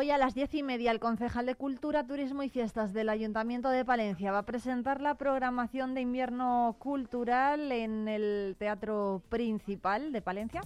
[0.00, 3.68] Hoy a las diez y media el concejal de Cultura, Turismo y Fiestas del Ayuntamiento
[3.68, 10.22] de Palencia va a presentar la programación de invierno cultural en el Teatro Principal de
[10.22, 10.60] Palencia.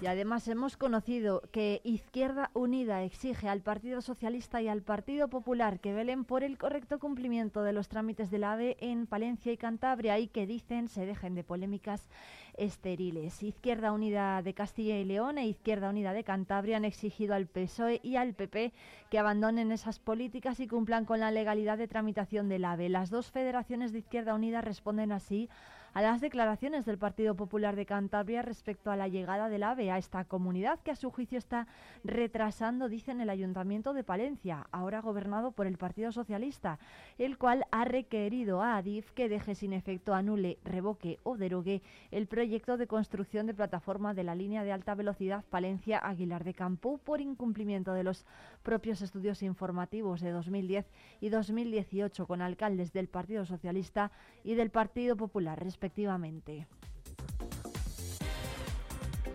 [0.00, 5.78] Y además hemos conocido que Izquierda Unida exige al Partido Socialista y al Partido Popular
[5.78, 10.18] que velen por el correcto cumplimiento de los trámites del AVE en Palencia y Cantabria
[10.18, 12.08] y que dicen se dejen de polémicas
[12.56, 13.42] estériles.
[13.42, 18.00] Izquierda Unida de Castilla y León e Izquierda Unida de Cantabria han exigido al PSOE
[18.02, 18.72] y al PP
[19.10, 22.88] que abandonen esas políticas y cumplan con la legalidad de tramitación del AVE.
[22.88, 25.50] Las dos federaciones de Izquierda Unida responden así
[25.94, 30.24] las declaraciones del Partido Popular de Cantabria respecto a la llegada del AVE a esta
[30.24, 31.66] comunidad que a su juicio está
[32.04, 36.78] retrasando, dicen el Ayuntamiento de Palencia, ahora gobernado por el Partido Socialista,
[37.18, 42.26] el cual ha requerido a Adif que deje sin efecto, anule, revoque o derogue el
[42.26, 47.20] proyecto de construcción de plataforma de la línea de alta velocidad Palencia-Aguilar de Campo por
[47.20, 48.24] incumplimiento de los
[48.62, 50.86] propios estudios informativos de 2010
[51.20, 54.12] y 2018 con alcaldes del Partido Socialista
[54.44, 55.58] y del Partido Popular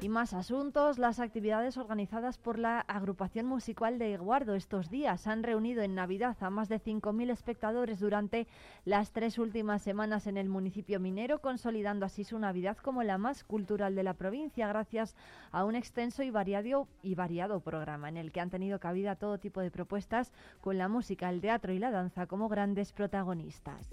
[0.05, 5.41] Y más asuntos, las actividades organizadas por la agrupación musical de Guardo estos días han
[5.41, 8.45] reunido en Navidad a más de 5.000 espectadores durante
[8.83, 13.43] las tres últimas semanas en el municipio minero, consolidando así su Navidad como la más
[13.43, 15.15] cultural de la provincia, gracias
[15.51, 19.39] a un extenso y variado, y variado programa en el que han tenido cabida todo
[19.39, 23.89] tipo de propuestas con la música, el teatro y la danza como grandes protagonistas.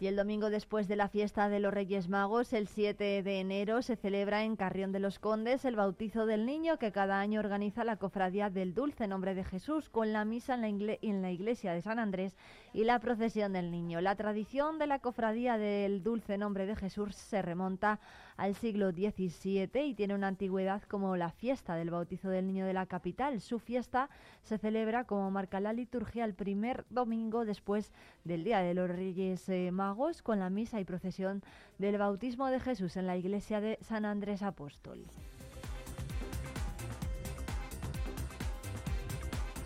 [0.00, 3.82] Y el domingo después de la fiesta de los Reyes Magos, el 7 de enero,
[3.82, 7.84] se celebra en Carrión de los Condes el bautizo del niño que cada año organiza
[7.84, 11.74] la Cofradía del Dulce Nombre de Jesús con la misa en la, en la iglesia
[11.74, 12.34] de San Andrés
[12.72, 14.00] y la procesión del niño.
[14.00, 18.00] La tradición de la Cofradía del Dulce Nombre de Jesús se remonta
[18.36, 22.72] al siglo XVII y tiene una antigüedad como la fiesta del bautizo del niño de
[22.72, 23.40] la capital.
[23.40, 24.08] Su fiesta
[24.42, 27.92] se celebra como marca la liturgia el primer domingo después
[28.24, 31.42] del Día de los Reyes eh, Magos con la misa y procesión
[31.78, 35.04] del bautismo de Jesús en la iglesia de San Andrés Apóstol.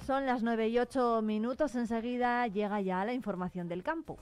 [0.06, 4.19] Son las 9 y 8 minutos, enseguida llega ya la información del campo.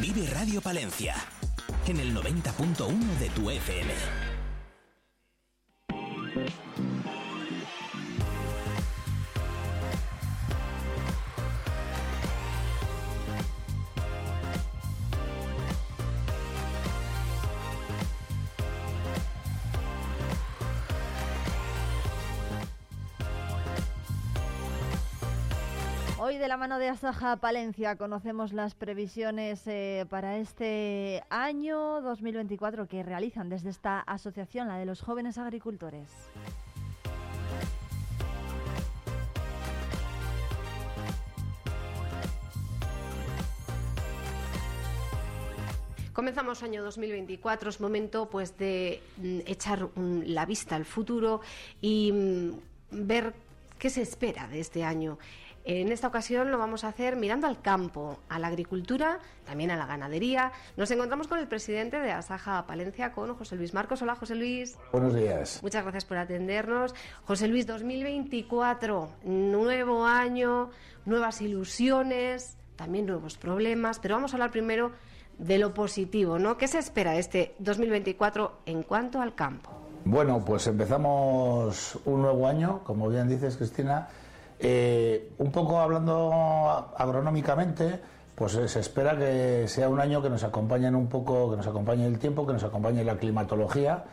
[0.00, 1.16] Vive Radio Palencia
[1.88, 3.92] en el 90.1 de tu FM.
[26.30, 32.86] Hoy de la mano de Asaja Palencia conocemos las previsiones eh, para este año 2024
[32.86, 36.08] que realizan desde esta asociación, la de los jóvenes agricultores.
[46.12, 51.40] Comenzamos año 2024, es momento pues de mm, echar la vista al futuro
[51.80, 52.50] y mm,
[53.08, 53.34] ver
[53.80, 55.18] qué se espera de este año.
[55.64, 59.76] En esta ocasión lo vamos a hacer mirando al campo, a la agricultura, también a
[59.76, 60.52] la ganadería.
[60.76, 64.00] Nos encontramos con el presidente de Asaja Palencia, con José Luis Marcos.
[64.00, 64.78] Hola, José Luis.
[64.90, 65.60] Buenos días.
[65.62, 66.94] Muchas gracias por atendernos.
[67.24, 70.70] José Luis, 2024, nuevo año,
[71.04, 74.92] nuevas ilusiones, también nuevos problemas, pero vamos a hablar primero
[75.36, 76.56] de lo positivo, ¿no?
[76.56, 79.70] ¿Qué se espera de este 2024 en cuanto al campo?
[80.04, 84.08] Bueno, pues empezamos un nuevo año, como bien dices, Cristina.
[84.62, 87.98] Eh, un poco hablando agronómicamente,
[88.34, 92.06] pues se espera que sea un año que nos acompañe un poco, que nos acompañe
[92.06, 94.04] el tiempo, que nos acompañe la climatología.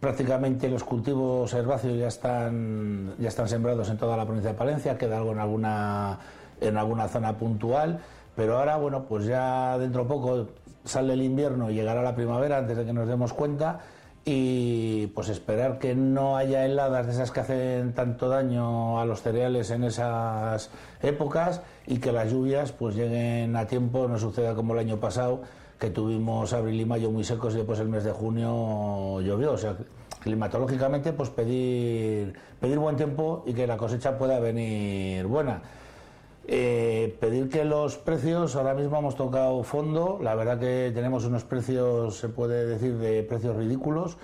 [0.00, 4.98] Prácticamente los cultivos herbáceos ya están, ya están sembrados en toda la provincia de Palencia,
[4.98, 6.18] queda algo en alguna,
[6.60, 8.00] en alguna zona puntual,
[8.36, 10.48] pero ahora, bueno, pues ya dentro de poco
[10.84, 13.80] sale el invierno y llegará la primavera antes de que nos demos cuenta
[14.24, 19.20] y pues esperar que no haya heladas de esas que hacen tanto daño a los
[19.20, 20.70] cereales en esas
[21.02, 25.42] épocas y que las lluvias pues lleguen a tiempo, no suceda como el año pasado
[25.78, 29.58] que tuvimos abril y mayo muy secos y después el mes de junio llovió, o
[29.58, 29.76] sea,
[30.20, 35.60] climatológicamente pues pedir pedir buen tiempo y que la cosecha pueda venir buena.
[36.46, 41.42] Eh, pedir que los precios, ahora mismo hemos tocado fondo, la verdad que tenemos unos
[41.44, 44.18] precios, se puede decir, de precios ridículos.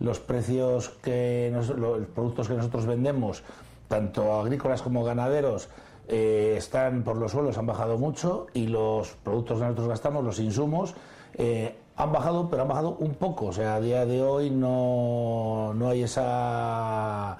[0.00, 3.42] Los precios que, nos- los productos que nosotros vendemos
[3.88, 5.68] tanto agrícolas como ganaderos,
[6.08, 10.38] eh, están por los suelos, han bajado mucho y los productos que nosotros gastamos, los
[10.40, 10.94] insumos,
[11.34, 13.46] eh, han bajado, pero han bajado un poco.
[13.46, 17.36] O sea, a día de hoy no, no hay esa,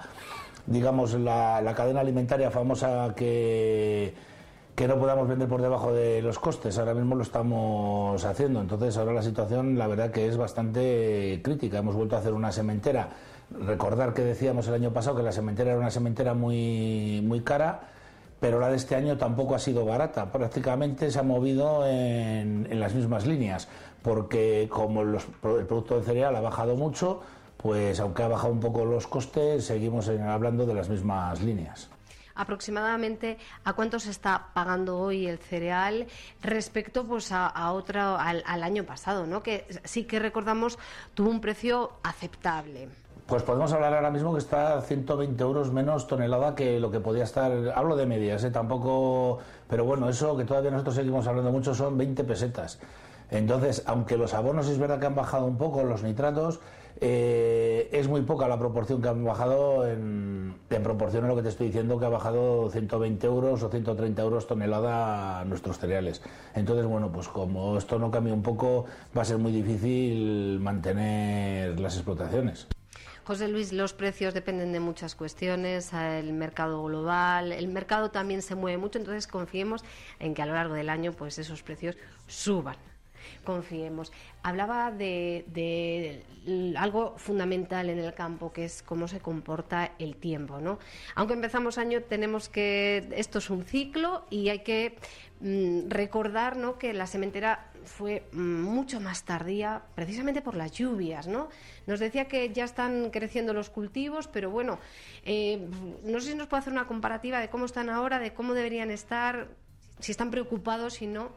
[0.65, 4.13] digamos, la, la cadena alimentaria famosa que,
[4.75, 6.77] que no podamos vender por debajo de los costes.
[6.77, 8.61] Ahora mismo lo estamos haciendo.
[8.61, 11.79] Entonces, ahora la situación, la verdad, que es bastante crítica.
[11.79, 13.09] Hemos vuelto a hacer una sementera
[13.59, 17.81] Recordar que decíamos el año pasado que la sementera era una sementera muy, muy cara,
[18.39, 20.31] pero la de este año tampoco ha sido barata.
[20.31, 23.67] Prácticamente se ha movido en, las mismas líneas,
[24.01, 27.21] porque como el producto de cereal ha bajado mucho,
[27.61, 31.89] pues aunque ha bajado un poco los costes, seguimos hablando de las mismas líneas
[32.33, 36.07] aproximadamente a cuánto se está pagando hoy el cereal
[36.41, 39.43] respecto pues a, otro al, al, año pasado, ¿no?
[39.43, 40.79] Que sí que recordamos
[41.13, 42.89] tuvo un precio aceptable.
[43.27, 46.99] Pues podemos hablar ahora mismo que está a 120 euros menos tonelada que lo que
[46.99, 47.51] podía estar.
[47.75, 48.51] Hablo de medias, ¿eh?
[48.51, 49.39] tampoco.
[49.69, 52.79] Pero bueno, eso que todavía nosotros seguimos hablando mucho son 20 pesetas.
[53.29, 56.59] Entonces, aunque los abonos es verdad que han bajado un poco, los nitratos,
[57.03, 61.49] eh, es muy poca la proporción que han bajado en, proporción a lo que te
[61.49, 66.21] estoy diciendo, que ha bajado 120 euros o 130 euros tonelada nuestros cereales.
[66.53, 68.85] Entonces, bueno, pues como esto no cambia un poco,
[69.17, 72.67] va a ser muy difícil mantener las explotaciones.
[73.23, 78.55] José Luis, los precios dependen de muchas cuestiones, el mercado global, el mercado también se
[78.55, 79.83] mueve mucho, entonces confiemos
[80.19, 81.97] en que a lo largo del año pues esos precios
[82.27, 82.77] suban
[83.43, 84.11] confiemos.
[84.43, 86.23] Hablaba de,
[86.77, 90.79] algo fundamental en el campo, que es cómo se comporta el tiempo, ¿no?
[91.15, 94.97] Aunque empezamos año, tenemos que esto es un ciclo y hay que
[95.41, 96.77] mm, recordar, ¿no?
[96.77, 101.49] Que la sementera fue mm, mucho más tardía, precisamente por las lluvias, ¿no?
[101.87, 104.79] Nos decía que ya están creciendo los cultivos, pero bueno,
[105.25, 105.67] eh,
[106.03, 108.91] no sé si nos puede hacer una comparativa de cómo están ahora, de cómo deberían
[108.91, 109.47] estar,
[109.99, 111.31] si están preocupados, si no.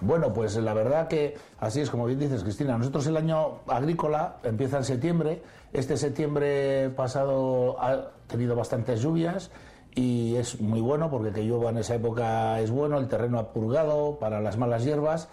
[0.00, 2.78] Bueno, pues la verdad que así es como bien dices, Cristina.
[2.78, 5.42] Nosotros el año agrícola empieza en septiembre.
[5.72, 9.50] Este septiembre pasado ha tenido bastantes lluvias
[9.94, 12.98] y es muy bueno porque que llueva en esa época es bueno.
[12.98, 15.28] El terreno ha purgado para las malas hierbas.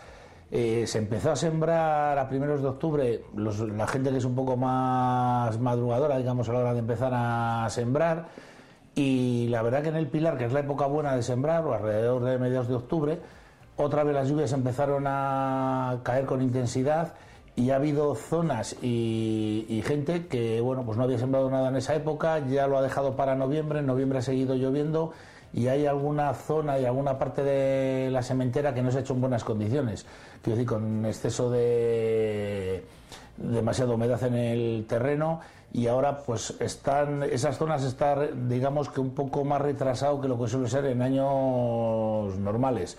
[0.49, 4.55] Eh, se empezó a sembrar a primeros de octubre la gente que es un poco
[4.55, 8.27] más madrugadora, digamos, a la hora de empezar a sembrar.
[8.95, 11.73] Y la verdad que en el Pilar, que es la época buena de sembrar, o
[11.73, 13.19] alrededor de mediados de octubre,
[13.77, 17.13] otra vez las lluvias empezaron a caer con intensidad
[17.55, 21.95] y ha habido zonas y, gente que bueno pues no había sembrado nada en esa
[21.95, 25.13] época, ya lo ha dejado para noviembre, en noviembre ha seguido lloviendo
[25.53, 29.13] y hay alguna zona y alguna parte de la sementera que no se ha hecho
[29.13, 30.05] en buenas condiciones,
[30.41, 32.83] quiero decir, con exceso de
[33.37, 35.39] demasiada humedad en el terreno
[35.73, 40.39] y ahora pues están esas zonas están digamos que un poco más retrasado que lo
[40.39, 42.97] que suele ser en años normales.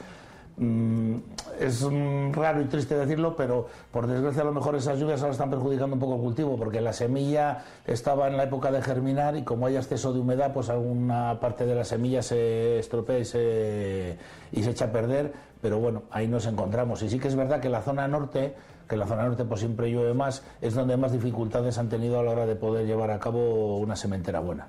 [0.59, 1.19] Mm,
[1.61, 1.87] es
[2.33, 5.95] raro y triste decirlo, pero por desgracia a lo mejor esas lluvias ahora están perjudicando
[5.95, 9.67] un poco el cultivo, porque la semilla estaba en la época de germinar y como
[9.67, 14.19] hay exceso de humedad, pues alguna parte de la semilla se estropea y se,
[14.53, 17.03] y se echa a perder, pero bueno, ahí nos encontramos.
[17.03, 18.55] Y sí que es verdad que la zona norte,
[18.89, 22.23] que la zona norte pues siempre llueve más, es donde más dificultades han tenido a
[22.23, 24.69] la hora de poder llevar a cabo una sementera buena.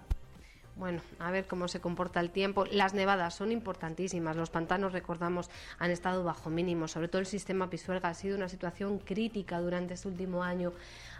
[0.79, 2.63] Bueno, a ver cómo se comporta el tiempo.
[2.71, 4.38] Las nevadas son importantísimas.
[4.38, 6.88] Los pantanos, recordamos, han estado bajo mínimo.
[6.88, 10.71] Sobre todo el sistema Pisuerga ha sido una situación crítica durante este último año.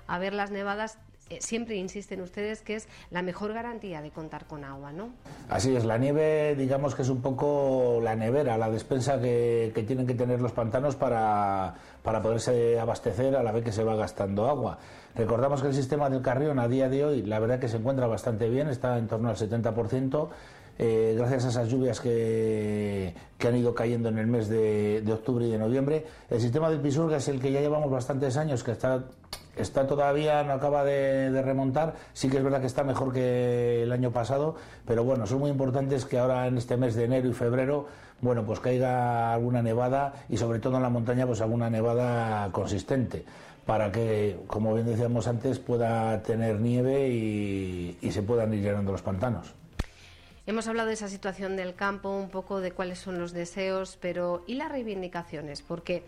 [0.08, 0.98] A ver las nevadas
[1.30, 5.10] eh, siempre insisten ustedes que es la mejor garantía de contar con agua, ¿no?
[5.50, 10.08] Así es, la nieve digamos que es un poco la nevera, la despensa que, tienen
[10.08, 14.48] que tener los pantanos para, para poderse abastecer a la vez que se va gastando
[14.48, 14.80] agua.
[15.16, 18.08] Recordamos que el sistema del Carrión a día de hoy la verdad que se encuentra
[18.08, 20.30] bastante bien, está en torno al 70%.
[20.82, 25.12] Eh, gracias a esas lluvias que, que, han ido cayendo en el mes de, de,
[25.12, 26.06] octubre y de noviembre.
[26.30, 29.04] El sistema del Pisurga es el que ya llevamos bastantes años, que está
[29.62, 33.92] está todavía, no acaba de, remontar, sí que es verdad que está mejor que el
[33.92, 37.34] año pasado, pero bueno, son muy importantes que ahora en este mes de enero y
[37.34, 37.88] febrero,
[38.22, 43.24] bueno, pues caiga alguna nevada y sobre todo en la montaña, pues alguna nevada consistente
[43.66, 48.92] para que, como bien decíamos antes, pueda tener nieve y, y se puedan ir llenando
[48.92, 49.54] los pantanos.
[50.50, 54.44] Hemos hablado de esa situación del campo, un poco de cuáles son los deseos, pero
[54.48, 55.62] ¿y las reivindicaciones?
[55.62, 56.04] Porque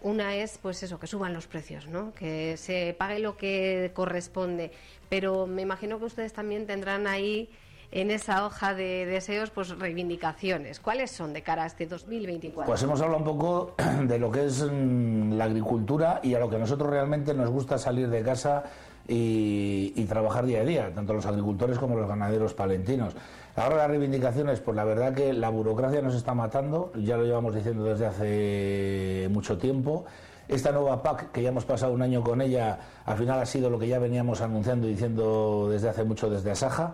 [0.00, 2.12] una es, pues eso, que suban los precios, ¿no?
[2.14, 4.70] Que se pague lo que corresponde.
[5.08, 7.50] Pero me imagino que ustedes también tendrán ahí
[7.90, 10.78] en esa hoja de deseos, pues reivindicaciones.
[10.78, 12.70] ¿Cuáles son de cara a este 2024?
[12.70, 16.50] Pues hemos hablado un poco de lo que es mm, la agricultura y a lo
[16.50, 18.64] que nosotros realmente nos gusta salir de casa
[19.10, 23.14] y, trabajar día a día, tanto los agricultores como los ganaderos palentinos.
[23.58, 27.54] Ahora las reivindicaciones, pues la verdad que la burocracia nos está matando, ya lo llevamos
[27.54, 30.04] diciendo desde hace mucho tiempo.
[30.46, 33.68] Esta nueva PAC, que ya hemos pasado un año con ella, al final ha sido
[33.68, 36.92] lo que ya veníamos anunciando y diciendo desde hace mucho desde Asaja,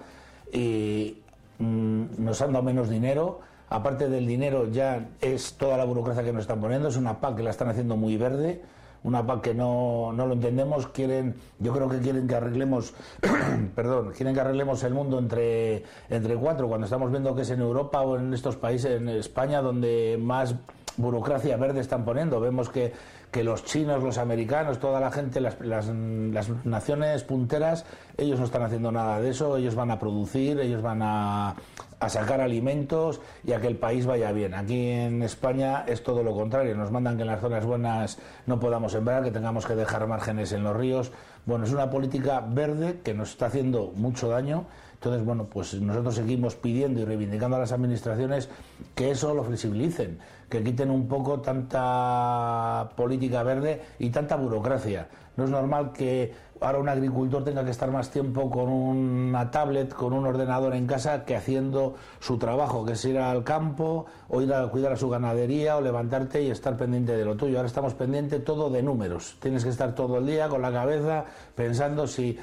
[0.51, 1.19] y
[1.59, 3.41] mm, nos han dado menos dinero.
[3.69, 7.37] Aparte del dinero, ya es toda la burocracia que nos están poniendo, es una PAC
[7.37, 8.63] que la están haciendo muy verde
[9.05, 12.95] una PAC que no, no, lo entendemos, quieren, yo creo que quieren que arreglemos,
[13.75, 17.61] perdón, quieren que arreglemos el mundo entre, entre cuatro, cuando estamos viendo que es en
[17.61, 20.55] Europa o en estos países, en España, donde más
[20.97, 22.41] burocracia verde están poniendo.
[22.41, 22.93] Vemos que,
[23.31, 27.85] que los chinos, los americanos, toda la gente, las, las, las, naciones punteras,
[28.17, 31.57] ellos no están haciendo nada de eso, ellos van a producir, ellos van a,
[31.99, 34.55] a sacar alimentos y a que el país vaya bien.
[34.55, 38.61] Aquí en España es todo lo contrario, nos mandan que en las zonas buenas no
[38.61, 41.13] podamos sembrar, que tengamos que dejar márgenes en los ríos.
[41.47, 44.67] Bueno, es una política verde que nos está haciendo mucho daño.
[44.95, 48.49] Entonces, bueno, pues nosotros seguimos pidiendo y reivindicando a las administraciones
[48.95, 50.19] que eso lo flexibilicen,
[50.55, 55.09] que quiten un poco tanta política verde y tanta burocracia.
[55.37, 59.93] No es normal que ahora un agricultor tenga que estar más tiempo con una tablet,
[59.93, 64.43] con un ordenador en casa, que haciendo su trabajo, que es ir al campo o
[64.43, 67.57] ir a cuidar a su ganadería o levantarte y estar pendiente de lo tuyo.
[67.57, 69.37] Ahora estamos pendientes todo de números.
[69.41, 71.25] Tienes que estar todo el día con la cabeza
[71.57, 72.39] pensando si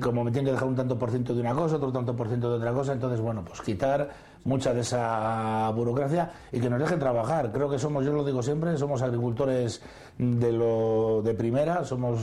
[0.00, 2.28] como me tiene que dejar un tanto por ciento de una cosa, otro tanto por
[2.28, 4.08] ciento de otra cosa, entonces bueno, pues quitar
[4.46, 7.52] mucha de esa burocracia y que nos dejen trabajar.
[7.52, 9.82] Creo que somos, yo lo digo siempre, somos agricultores
[10.16, 12.20] de lo de primera, somos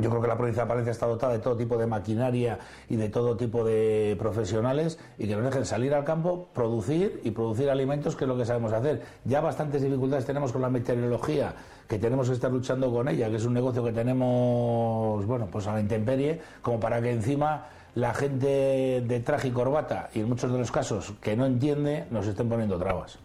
[0.00, 2.58] yo creo que la provincia de Palencia está dotada de todo tipo de maquinaria
[2.88, 7.32] y de todo tipo de profesionales y que nos dejen salir al campo, producir y
[7.32, 9.02] producir alimentos, que es lo que sabemos hacer.
[9.24, 11.52] Ya bastantes dificultades tenemos con la meteorología,
[11.88, 15.66] que tenemos que estar luchando con ella, que es un negocio que tenemos, bueno, pues
[15.66, 20.28] a la intemperie, como para que encima la gente de traje y corbata, y en
[20.28, 23.18] muchos de los casos que no entiende, nos estén poniendo trabas.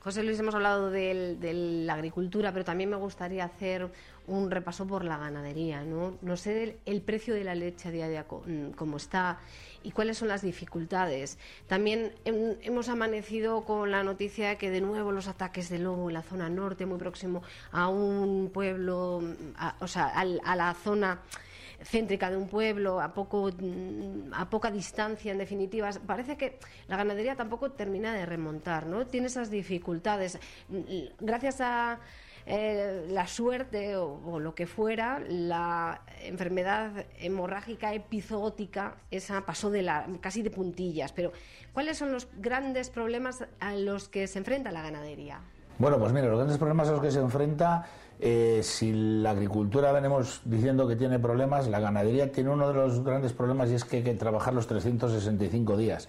[0.00, 3.86] José Luis, hemos hablado de, la agricultura, pero también me gustaría hacer
[4.26, 5.84] un repaso por la ganadería.
[5.84, 9.38] No, no sé el, precio de la leche a día de hoy cómo está
[9.82, 11.38] y cuáles son las dificultades.
[11.66, 16.14] También hemos amanecido con la noticia de que de nuevo los ataques de lobo en
[16.14, 19.22] la zona norte, muy próximo a un pueblo,
[19.80, 21.20] o sea, a la zona
[21.82, 25.90] céntrica de un pueblo, a, poco, mm, a poca distancia, en definitiva.
[26.06, 26.58] Parece que
[26.88, 29.06] la ganadería tampoco termina de remontar, ¿no?
[29.06, 30.38] Tiene esas dificultades.
[31.20, 32.00] Gracias a
[32.46, 40.06] eh, la suerte o, lo que fuera, la enfermedad hemorrágica epizootica, esa pasó de la,
[40.20, 41.12] casi de puntillas.
[41.12, 41.32] Pero,
[41.72, 45.40] ¿cuáles son los grandes problemas a los que se enfrenta la ganadería?
[45.78, 47.86] Bueno, pues mira, los grandes problemas a los que se enfrenta
[48.20, 53.02] eh, si la agricultura venimos diciendo que tiene problemas, la ganadería tiene uno de los
[53.02, 56.08] grandes problemas y es que hay que trabajar los 365 días.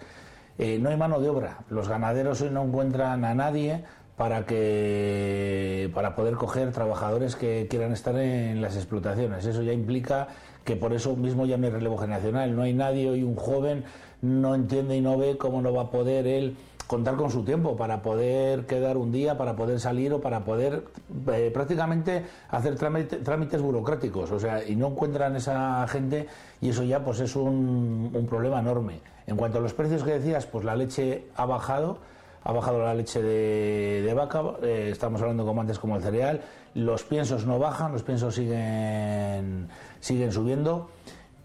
[0.58, 1.60] Eh, no hay mano de obra.
[1.70, 3.84] Los ganaderos hoy no encuentran a nadie
[4.18, 9.46] para que para poder coger trabajadores que quieran estar en las explotaciones.
[9.46, 10.27] Eso ya implica
[10.65, 12.56] que por eso mismo ya no hay relevo generacional.
[12.56, 13.86] No hay nadie hoy un joven
[14.22, 16.56] no entiende y no ve cómo no va a poder él
[16.91, 20.83] contar con su tiempo para poder quedar un día, para poder salir o para poder
[21.31, 24.29] eh, prácticamente hacer trámites burocráticos.
[24.29, 26.27] O sea, y no encuentran esa gente
[26.60, 29.00] y eso ya pues es un, problema enorme.
[29.25, 32.00] En cuanto a los precios que decías, pues la leche ha bajado
[32.43, 36.41] ha bajado la leche de, vaca, eh, estamos hablando como antes como el cereal,
[36.74, 39.69] los piensos no bajan, los piensos siguen,
[40.00, 40.89] siguen subiendo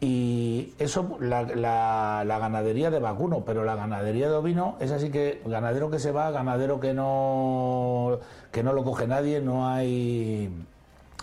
[0.00, 5.40] y eso, la, la, ganadería de vacuno, pero la ganadería de ovino es así que
[5.46, 8.18] ganadero que se va, ganadero que no,
[8.52, 10.50] que no lo coge nadie, no hay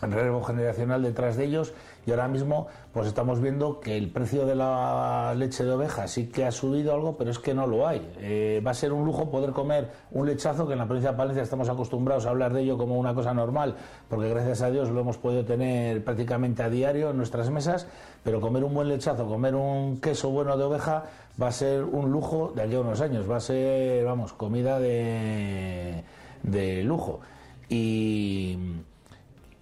[0.01, 1.73] relevo generacional detrás de ellos
[2.05, 6.27] y ahora mismo pues estamos viendo que el precio de la leche de oveja sí
[6.27, 8.07] que ha subido algo, pero es que no lo hay.
[8.19, 11.17] Eh, va a ser un lujo poder comer un lechazo, que en la provincia de
[11.17, 13.75] Palencia estamos acostumbrados a hablar de ello como una cosa normal,
[14.09, 17.87] porque gracias a Dios lo hemos podido tener prácticamente a diario en nuestras mesas,
[18.23, 21.05] pero comer un buen lechazo, comer un queso bueno de oveja,
[21.41, 24.79] va a ser un lujo de aquí a unos años, va a ser, vamos, comida
[24.79, 26.03] de,
[26.43, 27.21] de lujo.
[27.69, 28.57] Y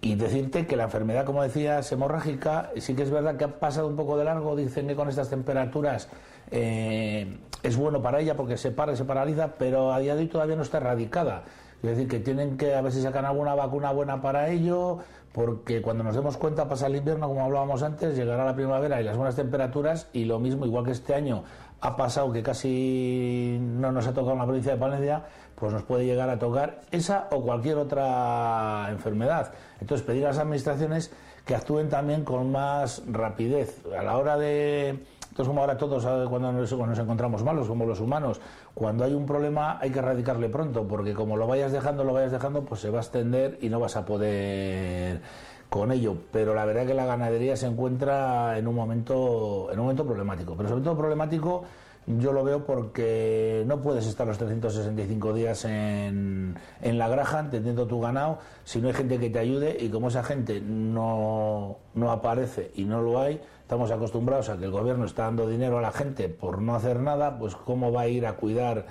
[0.02, 3.88] y decirte que la enfermedad, como decías, hemorrágica, sí que es verdad que ha pasado
[3.88, 6.10] un poco de largo, dicen que con estas temperaturas
[6.50, 10.22] eh, es bueno para ella porque se para y se paraliza, pero a día de
[10.22, 11.44] hoy todavía no está erradicada.
[11.84, 15.00] Es decir, que tienen que a ver si sacan alguna vacuna buena para ello,
[15.34, 19.04] porque cuando nos demos cuenta pasa el invierno, como hablábamos antes, llegará la primavera y
[19.04, 21.44] las buenas temperaturas y lo mismo, igual que este año
[21.80, 25.24] ha pasado que casi no nos ha tocado en la provincia de Palencia,
[25.62, 29.54] pues nos puede llegar a tocar esa o cualquier otra enfermedad.
[29.80, 31.12] Entonces, pedir a las administraciones
[31.46, 33.80] que actúen también con más rapidez.
[33.96, 37.86] A la hora de entonces como ahora todos cuando nos, cuando nos encontramos malos como
[37.86, 38.42] los humanos.
[38.74, 42.32] Cuando hay un problema hay que erradicarle pronto porque como lo vayas dejando lo vayas
[42.32, 45.22] dejando pues se va a extender y no vas a poder
[45.70, 46.16] con ello.
[46.32, 50.06] Pero la verdad es que la ganadería se encuentra en un momento en un momento
[50.06, 50.56] problemático.
[50.58, 51.66] Pero sobre todo problemático
[52.08, 57.88] yo lo veo porque no puedes estar los 365 días en, en la granja teniendo
[57.88, 62.12] tu ganado si no hay gente que te ayude y como esa gente no, no
[62.12, 65.82] aparece y no lo hay, estamos acostumbrados a que el gobierno está dando dinero a
[65.82, 68.86] la gente por no hacer nada, pues cómo va a ir a cuidar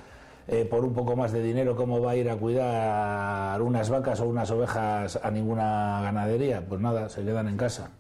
[0.53, 4.21] eh, por un poco más de dinero, cómo va a ir a cuidar unas vacas
[4.21, 6.65] o unas ovejas a ninguna ganadería.
[6.67, 7.91] Pues nada, se quedan en casa.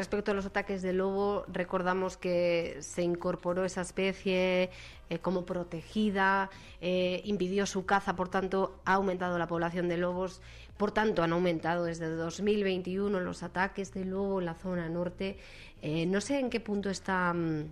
[0.00, 4.70] Respecto a los ataques de lobo, recordamos que se incorporó esa especie
[5.10, 6.48] eh, como protegida,
[6.80, 10.40] eh, impidió su caza, por tanto, ha aumentado la población de lobos,
[10.78, 15.36] por tanto, han aumentado desde 2021 los ataques de lobo en la zona norte.
[15.82, 17.64] Eh, no sé en qué punto está mm,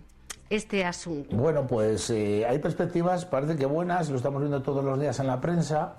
[0.51, 1.35] este asunto.
[1.35, 5.41] Bueno, pues hay perspectivas, parece que buenas, lo estamos viendo todos los días en la
[5.41, 5.95] prensa.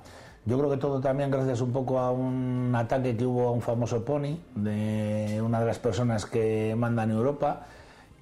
[0.46, 3.60] Yo creo que todo también gracias un poco a un ataque que hubo a un
[3.60, 7.66] famoso pony de una de las personas que manda en Europa.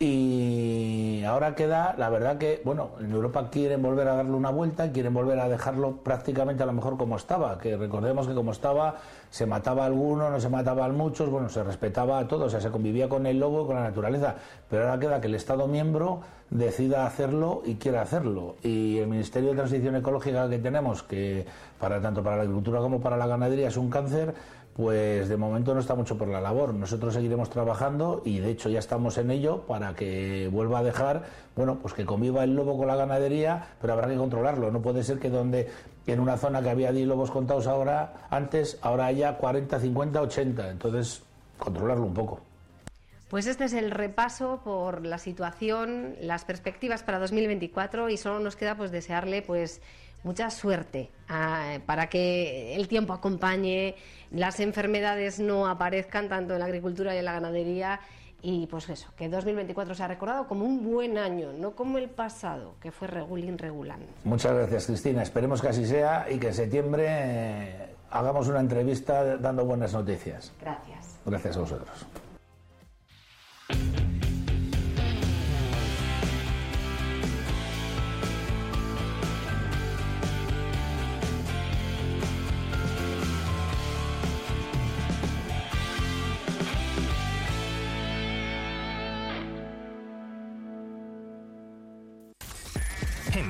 [0.00, 4.92] Y ahora queda, la verdad que, bueno, en Europa quieren volver a darle una vuelta,
[4.92, 8.96] quieren volver a dejarlo prácticamente a lo mejor como estaba, que recordemos que como estaba
[9.30, 12.50] se mataba a alguno, no se mataba a muchos, bueno, se respetaba a todos, o
[12.50, 14.36] sea, se convivía con el lobo y con la naturaleza,
[14.68, 16.20] pero ahora queda que el Estado miembro
[16.50, 18.56] decida hacerlo y quiera hacerlo.
[18.62, 21.46] Y el Ministerio de Transición Ecológica que tenemos, que
[21.78, 24.34] para tanto para la agricultura como para la ganadería es un cáncer,
[24.78, 26.72] pues de momento no está mucho por la labor.
[26.72, 31.24] Nosotros seguiremos trabajando y de hecho ya estamos en ello para que vuelva a dejar,
[31.56, 34.70] bueno, pues que conviva el lobo con la ganadería, pero habrá que controlarlo.
[34.70, 35.68] No puede ser que donde
[36.06, 40.70] en una zona que había 10 lobos contados ahora, antes, ahora haya 40, 50, 80.
[40.70, 41.24] Entonces,
[41.58, 42.40] controlarlo un poco.
[43.28, 48.54] Pues este es el repaso por la situación, las perspectivas para 2024 y solo nos
[48.54, 49.82] queda pues desearle pues
[50.22, 53.94] mucha suerte ah, para que el tiempo acompañe,
[54.30, 58.00] las enfermedades no aparezcan tanto en la agricultura y en la ganadería
[58.40, 62.08] y pues eso, que 2024 se ha recordado como un buen año, no como el
[62.08, 64.00] pasado, que fue regulín regulán.
[64.24, 65.22] Muchas gracias, Cristina.
[65.22, 70.52] Esperemos que así sea y que en septiembre eh, hagamos una entrevista dando buenas noticias.
[70.60, 71.18] Gracias.
[71.26, 72.06] Gracias a vosotros.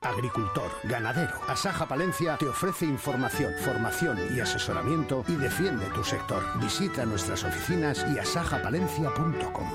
[0.00, 1.34] Agricultor, ganadero.
[1.48, 6.42] Asaja Palencia te ofrece información, formación y asesoramiento y defiende tu sector.
[6.60, 9.68] Visita nuestras oficinas y asajapalencia.com.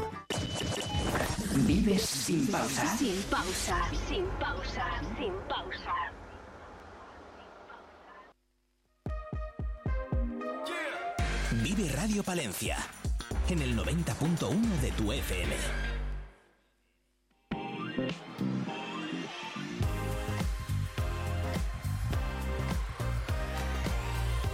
[1.66, 2.98] Vives sin pausa.
[2.98, 4.86] Sin pausa, sin pausa,
[5.18, 5.94] sin pausa.
[11.62, 12.78] Vive Radio Palencia
[13.50, 15.56] en el 90.1 de tu FM.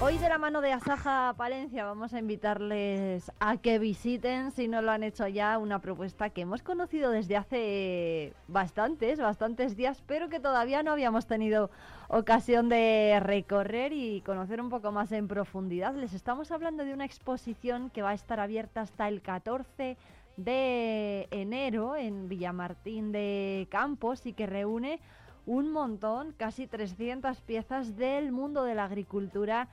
[0.02, 4.82] Hoy de la mano de Asaja Palencia vamos a invitarles a que visiten, si no
[4.82, 10.30] lo han hecho ya, una propuesta que hemos conocido desde hace bastantes, bastantes días, pero
[10.30, 11.70] que todavía no habíamos tenido
[12.08, 15.94] ocasión de recorrer y conocer un poco más en profundidad.
[15.96, 19.98] Les estamos hablando de una exposición que va a estar abierta hasta el 14
[20.38, 25.02] de enero en Villamartín de Campos y que reúne
[25.46, 29.68] un montón, casi 300 piezas del mundo de la agricultura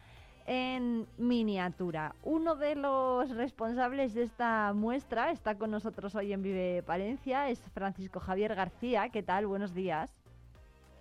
[0.46, 2.14] en miniatura.
[2.22, 7.60] Uno de los responsables de esta muestra está con nosotros hoy en Vive Palencia, es
[7.74, 9.08] Francisco Javier García.
[9.10, 9.46] ¿Qué tal?
[9.46, 10.10] Buenos días.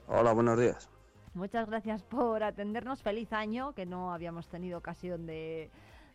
[0.07, 0.89] Hola, buenos días.
[1.35, 3.01] Muchas gracias por atendernos.
[3.01, 5.69] Feliz año, que no habíamos tenido ocasión de,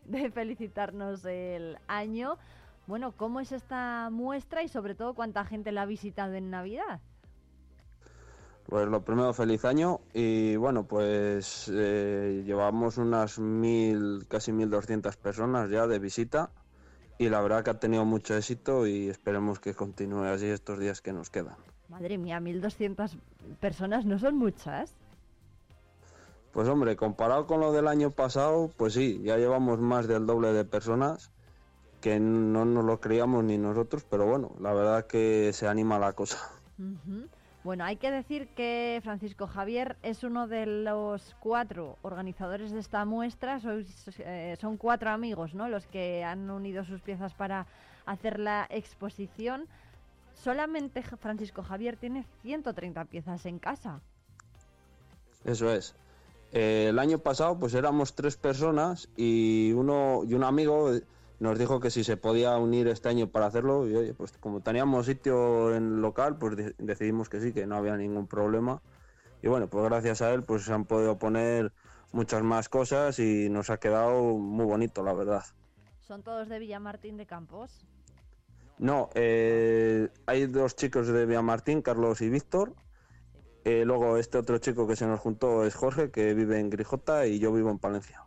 [0.06, 2.36] de felicitarnos el año.
[2.86, 7.00] Bueno, ¿cómo es esta muestra y sobre todo cuánta gente la ha visitado en Navidad?
[8.70, 15.68] Pues lo primero, feliz año y bueno, pues eh, llevamos unas mil, casi 1.200 personas
[15.70, 16.52] ya de visita
[17.18, 21.00] y la verdad que ha tenido mucho éxito y esperemos que continúe así estos días
[21.00, 21.56] que nos quedan.
[21.88, 23.16] Madre mía, 1.200
[23.58, 24.94] personas no son muchas.
[26.52, 30.52] Pues hombre, comparado con lo del año pasado, pues sí, ya llevamos más del doble
[30.52, 31.32] de personas
[32.00, 36.12] que no nos lo creíamos ni nosotros, pero bueno, la verdad que se anima la
[36.12, 36.38] cosa.
[36.78, 37.26] Ujú.
[37.62, 43.04] Bueno, hay que decir que Francisco Javier es uno de los cuatro organizadores de esta
[43.04, 43.60] muestra.
[44.18, 45.68] Eh, son cuatro amigos, ¿no?
[45.68, 47.66] Los que han unido sus piezas para
[48.06, 49.66] hacer la exposición.
[50.32, 54.00] Solamente Francisco Javier tiene 130 piezas en casa.
[55.44, 55.94] Eso es.
[56.52, 60.92] Eh, el año pasado pues éramos tres personas y uno y un amigo
[61.40, 64.60] nos dijo que si se podía unir este año para hacerlo y oye, pues como
[64.60, 68.82] teníamos sitio en el local, pues de- decidimos que sí, que no había ningún problema.
[69.42, 71.72] Y bueno, pues gracias a él pues se han podido poner
[72.12, 75.44] muchas más cosas y nos ha quedado muy bonito, la verdad.
[75.98, 77.86] Son todos de Villamartín de Campos.
[78.78, 82.74] No, eh, hay dos chicos de Villamartín, Carlos y Víctor.
[83.64, 87.26] Eh, luego este otro chico que se nos juntó es Jorge, que vive en Grijota
[87.26, 88.24] y yo vivo en Palencia.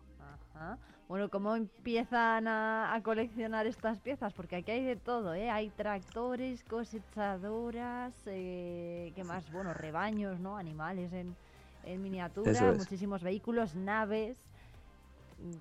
[1.14, 4.34] Bueno, ¿cómo empiezan a, a coleccionar estas piezas?
[4.34, 5.52] Porque aquí hay de todo, ¿eh?
[5.52, 9.52] Hay tractores, cosechadoras, eh, ¿qué más?
[9.52, 10.58] Bueno, rebaños, ¿no?
[10.58, 11.36] Animales en,
[11.84, 12.78] en miniatura, es.
[12.80, 14.40] muchísimos vehículos, naves.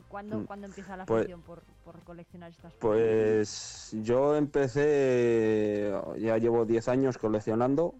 [0.08, 0.46] ¿Cuándo, Mm.
[0.46, 2.80] ¿cuándo empieza la Pues- afición por, por coleccionar estas piezas?
[2.80, 7.94] Pues yo empecé, ya llevo 10 años coleccionando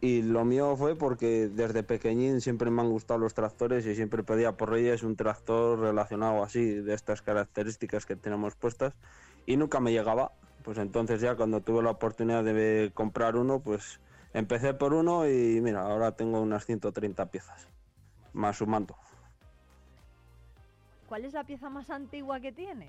[0.00, 4.22] y lo mío fue porque desde pequeñín siempre me han gustado los tractores y siempre
[4.22, 8.94] pedía por Reyes un tractor relacionado así, de estas características que tenemos puestas
[9.46, 10.32] y nunca me llegaba.
[10.64, 14.00] Pues entonces ya cuando tuve la oportunidad de comprar uno, pues
[14.34, 17.68] empecé por uno y mira, ahora tengo unas 130 piezas,
[18.32, 18.96] más sumando.
[21.08, 22.88] ¿Cuál es la pieza más antigua que tiene?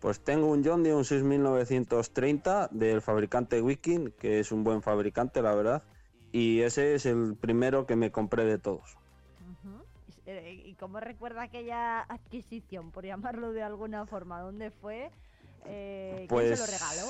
[0.00, 5.42] Pues tengo un John Deere, un 6930 del fabricante Wiking, que es un buen fabricante,
[5.42, 5.82] la verdad.
[6.32, 8.96] Y ese es el primero que me compré de todos.
[10.26, 14.40] Y eh, ¿Y cómo recuerda aquella adquisición, por llamarlo de alguna forma?
[14.40, 15.10] ¿Dónde fue?
[15.66, 17.08] Eh, ¿Quién se lo Pues regaló?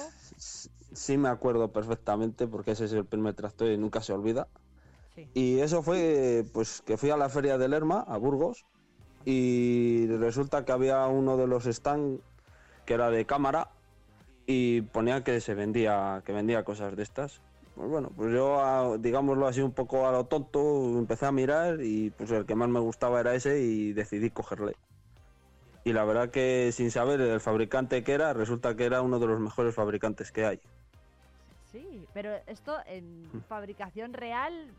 [0.93, 4.49] sí me acuerdo perfectamente porque ese es el primer tractor y nunca se olvida.
[5.15, 5.29] Sí.
[5.35, 8.65] Y eso fue pues que fui a la feria de Lerma, a Burgos,
[9.25, 12.21] y resulta que había uno de los stands
[12.91, 13.69] que era de cámara
[14.47, 17.41] y ponía que se vendía, que vendía cosas de estas.
[17.77, 21.81] Pues bueno, pues yo, a- digámoslo así un poco a lo tonto, empecé a mirar
[21.85, 24.75] y pues el que más me gustaba era ese y decidí cogerle.
[25.85, 29.29] Y la verdad que sin saber el fabricante que era, resulta que era uno de
[29.29, 30.61] los mejores fabricantes que hay.
[31.71, 33.39] Sí, pero esto en Mm.
[33.49, 34.75] fabricación real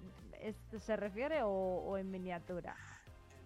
[0.78, 2.76] se refiere o, o en miniatura.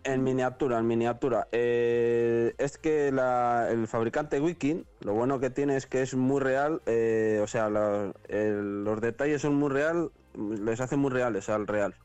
[0.06, 1.48] En miniatura, en miniatura.
[1.52, 6.40] Eh, es que la- el fabricante Wiking, lo bueno que tiene es que es muy
[6.40, 11.50] real, eh, o sea, la- el- los detalles son muy real, les hace muy reales
[11.50, 11.96] al real,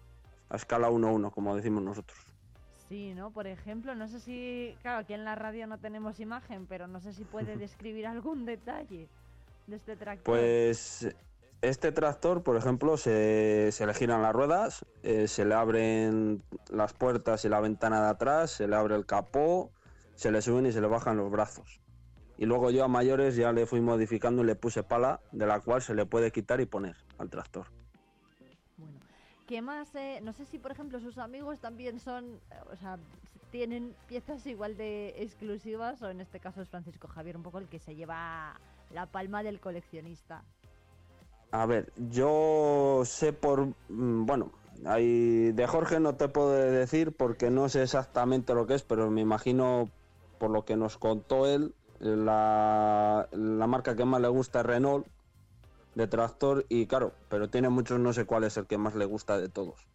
[0.49, 2.19] a escala 1-1, como decimos nosotros.
[2.89, 3.31] Sí, ¿no?
[3.33, 7.01] Por ejemplo, no sé si, claro, aquí en la radio no tenemos imagen, pero no
[7.01, 9.09] sé si puede describir algún detalle
[9.67, 10.25] de este tractor.
[10.25, 11.07] Pues
[11.63, 16.93] este tractor, por ejemplo, se, se le giran las ruedas, eh, se le abren las
[16.95, 19.71] puertas y la ventana de atrás, se le abre el capó,
[20.15, 21.81] se le suben y se le bajan los brazos.
[22.39, 25.61] Y luego yo a mayores ya le fui modificando y le puse pala, de la
[25.61, 27.67] cual se le puede quitar y poner al tractor.
[28.79, 28.99] Bueno,
[29.47, 29.95] ¿qué más?
[29.95, 32.41] eh, no sé si, por ejemplo, sus amigos también son,
[32.73, 32.99] o sea,
[33.51, 37.69] tienen piezas igual de exclusivas, o en este caso es Francisco Javier, un poco el
[37.69, 38.59] que se lleva
[38.95, 40.43] la palma del coleccionista.
[41.53, 43.75] A ver, yo sé por...
[43.89, 48.83] mm, Bueno, de Jorge no te puedo decir porque no sé exactamente lo que es,
[48.83, 49.91] pero me imagino
[50.39, 55.07] por lo que nos contó él, la, marca que más le gusta es Renault
[55.95, 59.05] de tractor y claro, pero tiene muchos, no sé cuál es el que más le
[59.05, 59.87] gusta de todos.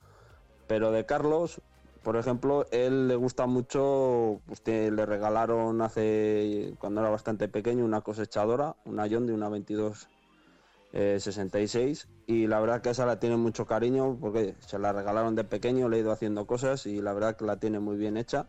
[0.67, 1.61] Pero de Carlos,
[2.03, 8.01] por ejemplo, él le gusta mucho, usted le regalaron hace, cuando era bastante pequeño, una
[8.01, 10.09] cosechadora, una John de una 22
[10.93, 15.35] eh, 66 y la verdad que esa la tiene mucho cariño porque se la regalaron
[15.35, 18.17] de pequeño, le he ido haciendo cosas y la verdad que la tiene muy bien
[18.17, 18.47] hecha.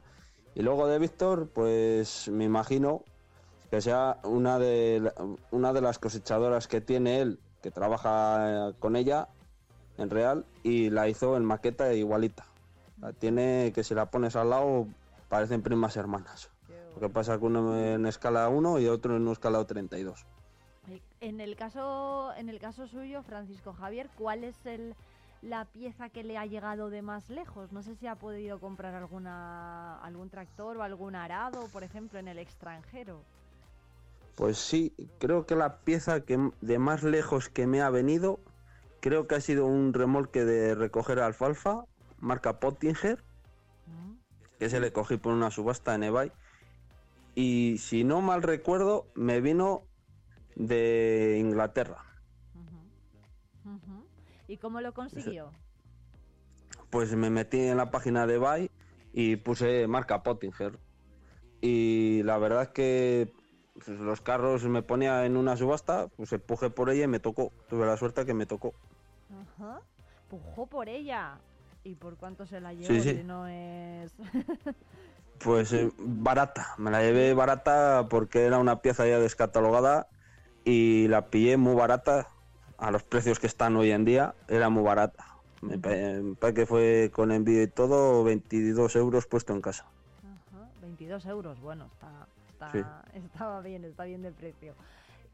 [0.55, 3.03] Y luego de Víctor, pues me imagino
[3.71, 5.13] que sea una de,
[5.51, 9.29] una de las cosechadoras que tiene él, que trabaja eh, con ella
[9.99, 12.47] en real y la hizo en maqueta igualita.
[13.01, 14.87] La tiene que si la pones al lado
[15.29, 16.51] parecen primas hermanas.
[16.95, 20.25] Lo que pasa que uno en escala 1 y otro en escala 32.
[21.21, 24.95] En el caso, en el caso suyo, Francisco Javier, ¿cuál es el,
[25.43, 27.73] la pieza que le ha llegado de más lejos.
[27.73, 32.29] No sé si ha podido comprar alguna algún tractor o algún arado, por ejemplo, en
[32.29, 33.23] el extranjero.
[34.35, 38.41] Pues sí, creo que la pieza que de más lejos que me ha venido,
[39.01, 41.85] creo que ha sido un remolque de recoger alfalfa,
[42.19, 43.23] marca Pottinger,
[43.87, 44.17] Mm,
[44.59, 46.33] que se le cogí por una subasta en eBay.
[47.35, 49.85] Y si no mal recuerdo, me vino
[50.57, 52.03] de Inglaterra.
[54.49, 55.53] ¿Y cómo lo consiguió?
[56.91, 58.71] Pues me metí en la página de eBay
[59.13, 60.79] y puse marca Pottinger.
[61.61, 63.33] Y la verdad es que
[63.75, 67.53] pues, los carros me ponía en una subasta, pues empujé por ella y me tocó.
[67.69, 68.75] Tuve la suerte que me tocó.
[69.59, 69.81] Ajá.
[70.29, 71.39] Pujó por ella.
[71.83, 72.87] ¿Y por cuánto se la llevó?
[72.87, 73.17] Sí, sí.
[73.17, 74.13] Si no es.
[75.39, 80.09] Pues eh, barata, me la llevé barata porque era una pieza ya descatalogada
[80.67, 82.29] y la pillé muy barata
[82.77, 85.25] a los precios que están hoy en día, era muy barata.
[85.63, 89.87] Me pa- me parece que fue con envío y todo 22 euros puesto en casa.
[90.19, 93.19] Ajá, 22 euros, bueno, está, está, Sí.
[93.25, 94.75] estaba bien, está bien de precio.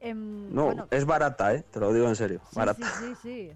[0.00, 1.64] Em, No, bueno, es barata, ¿eh?
[1.70, 2.92] te lo digo en serio, sí, barata.
[2.98, 3.52] sí, sí, sí.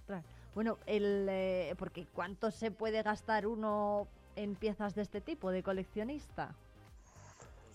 [0.00, 0.24] Ostras.
[0.54, 5.62] Bueno, el, eh, porque ¿cuánto se puede gastar uno en piezas de este tipo, de
[5.62, 6.54] coleccionista?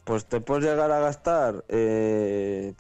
[0.03, 2.73] Pues te puedes llegar a gastar eh,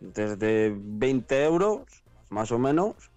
[0.00, 1.82] desde 20 euros,
[2.30, 3.10] más o menos,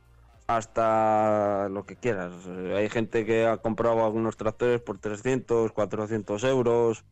[0.47, 2.33] hasta lo que quieras.
[2.47, 7.05] Eh, Hay gente que ha comprado algunos tractores por 300, 400 euros,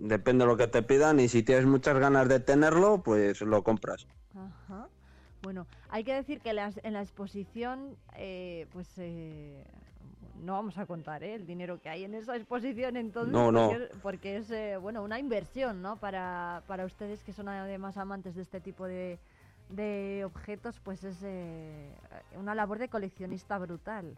[0.00, 3.62] depende de lo que te pidan y si tienes muchas ganas de tenerlo, pues lo
[3.62, 4.06] compras.
[4.34, 4.88] Ajá.
[5.42, 9.64] Bueno, hay que decir que las- en la exposición, eh, pues eh,
[10.42, 11.34] no vamos a contar ¿eh?
[11.34, 13.68] el dinero que hay en esa exposición, entonces, No, no.
[13.70, 15.96] porque, porque es eh, bueno una inversión, ¿no?
[15.96, 19.18] Para, para ustedes que son además amantes de este tipo de,
[19.70, 21.90] de objetos, pues es eh,
[22.36, 24.16] una labor de coleccionista brutal.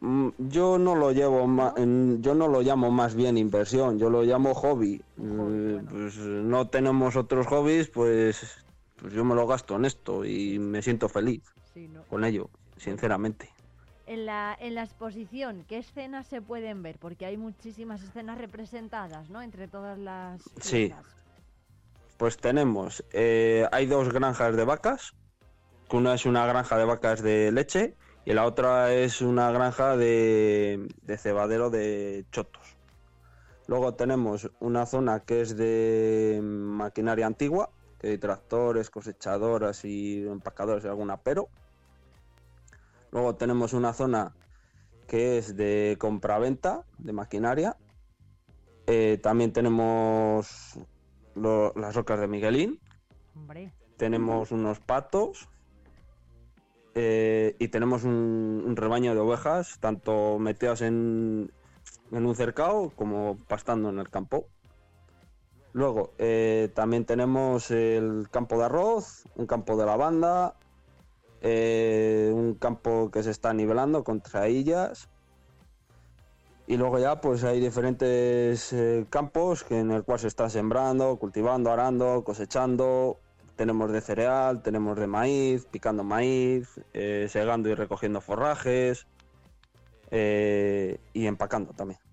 [0.00, 1.44] Mm, Yo no lo llevo
[1.76, 4.94] en- yo no lo llamo más bien inversión, yo lo llamo hobby.
[4.94, 5.88] Eh, bueno.
[5.90, 8.64] Pues no tenemos otros hobbies, pues,
[8.96, 12.02] pues yo me lo gasto en esto y me siento feliz Sí, ¿no?
[12.04, 13.50] con ello, sinceramente.
[14.06, 16.98] En la, en la exposición, ¿qué escenas se pueden ver?
[16.98, 19.40] Porque hay muchísimas escenas representadas, ¿no?
[19.40, 20.92] Entre todas las Sí.
[22.18, 25.14] Pues tenemos, eh, hay dos granjas de vacas,
[25.90, 30.86] una es una granja de vacas de leche y la otra es una granja de,
[31.02, 32.76] de cebadero de chotos.
[33.66, 40.84] Luego tenemos una zona que es de maquinaria antigua, que hay tractores, cosechadoras y empacadores
[40.84, 41.48] y alguna pero.
[43.14, 44.34] Luego tenemos una zona
[45.06, 47.76] que es de compraventa de maquinaria.
[48.88, 50.76] Eh, también tenemos
[51.36, 52.80] lo- las rocas de Miguelín,
[53.36, 53.72] Hombre.
[53.96, 55.48] tenemos unos patos
[56.96, 61.52] eh, y tenemos un, un rebaño de ovejas, tanto metidas en,
[62.10, 64.48] en un cercado como pastando en el campo.
[65.72, 70.56] Luego eh, también tenemos el campo de arroz, un campo de lavanda,
[71.46, 75.10] eh, un campo que se está nivelando con traillas.
[76.66, 81.18] Y luego ya pues hay diferentes eh, campos que en el cual se está sembrando,
[81.18, 83.18] cultivando, arando, cosechando.
[83.56, 89.06] Tenemos de cereal, tenemos de maíz, picando maíz, eh, segando y recogiendo forrajes
[90.10, 92.03] y empacando también.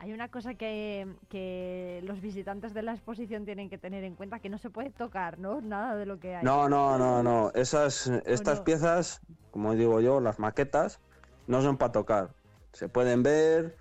[0.00, 4.40] Hay una cosa que, que los visitantes de la exposición tienen que tener en cuenta,
[4.40, 5.60] que no se puede tocar, ¿no?
[5.60, 6.44] Nada de lo que hay.
[6.44, 7.52] No, no, no, no.
[7.54, 8.64] Esas, estas no?
[8.64, 11.00] piezas, como digo yo, las maquetas,
[11.46, 12.30] no son para tocar.
[12.72, 13.76] Se pueden ver,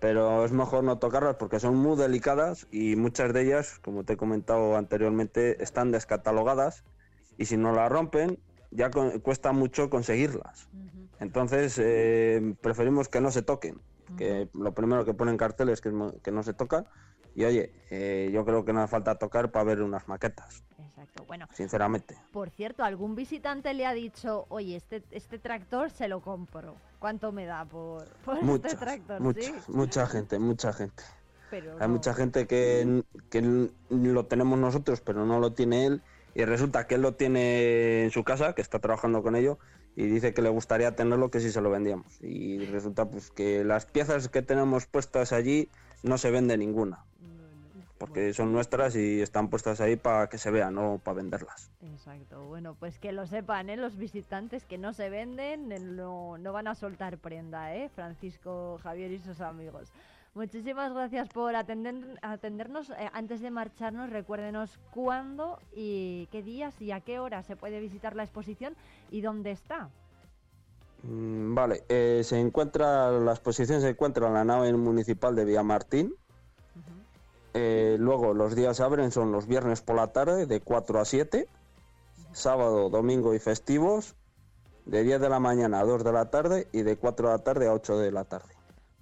[0.00, 4.12] pero es mejor no tocarlas porque son muy delicadas y muchas de ellas, como te
[4.12, 6.84] he comentado anteriormente, están descatalogadas
[7.38, 8.38] y si no las rompen,
[8.70, 10.68] ya cu- cuesta mucho conseguirlas.
[11.20, 13.80] Entonces, eh, preferimos que no se toquen.
[14.16, 16.84] Que lo primero que ponen carteles que, no- que no se toca.
[17.34, 21.24] Y oye, eh, yo creo que no hace falta tocar para ver unas maquetas, Exacto.
[21.26, 22.16] Bueno, sinceramente.
[22.32, 26.76] por cierto, algún visitante le ha dicho, oye, este, este tractor se lo compro.
[27.00, 29.20] ¿Cuánto me da por, por Muchas, este tractor?
[29.20, 31.02] muchas, sí, mucha gente, mucha gente.
[31.50, 31.94] pero Hay no.
[31.94, 36.02] mucha gente que, que lo tenemos nosotros, pero no lo tiene él.
[36.36, 39.58] Y resulta que él lo tiene en su casa, que está trabajando con ello,
[39.96, 42.20] y dice que le gustaría tenerlo que si se lo vendíamos.
[42.20, 45.68] Y resulta pues que las piezas que tenemos puestas allí
[46.02, 47.04] no se vende ninguna,
[47.98, 51.70] porque son nuestras y están puestas ahí para que se vean, no para venderlas.
[51.82, 53.76] Exacto, bueno, pues que lo sepan, ¿eh?
[53.76, 57.88] Los visitantes que no se venden, no, no van a soltar prenda, ¿eh?
[57.94, 59.92] Francisco, Javier y sus amigos.
[60.34, 62.90] Muchísimas gracias por atender, atendernos.
[62.90, 67.78] Eh, antes de marcharnos, recuérdenos cuándo y qué días y a qué hora se puede
[67.78, 68.74] visitar la exposición
[69.12, 69.90] y dónde está.
[71.04, 76.14] Mm, Vale, eh, se encuentra, la exposición se encuentra en la nave municipal de Villamartín.
[77.56, 81.48] Eh, luego los días abren son los viernes por la tarde de 4 a 7,
[82.32, 84.16] sábado, domingo y festivos
[84.86, 87.44] de 10 de la mañana a 2 de la tarde y de 4 de la
[87.44, 88.52] tarde a 8 de la tarde.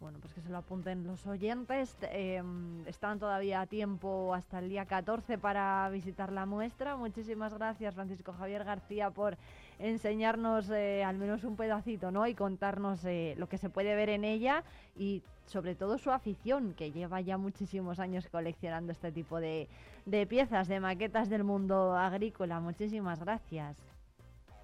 [0.00, 1.96] Bueno, pues lo apunten los oyentes.
[2.02, 2.42] Eh,
[2.86, 6.96] están todavía a tiempo hasta el día 14 para visitar la muestra.
[6.96, 9.36] Muchísimas gracias, Francisco Javier García, por
[9.78, 12.26] enseñarnos eh, al menos un pedacito, ¿no?
[12.26, 14.62] Y contarnos eh, lo que se puede ver en ella
[14.96, 19.68] y sobre todo su afición, que lleva ya muchísimos años coleccionando este tipo de,
[20.06, 22.60] de piezas, de maquetas del mundo agrícola.
[22.60, 23.76] Muchísimas gracias.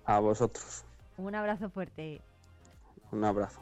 [0.04, 0.84] A vosotros,
[1.16, 2.20] Un abrazo fuerte.
[3.10, 3.60] un abrazo.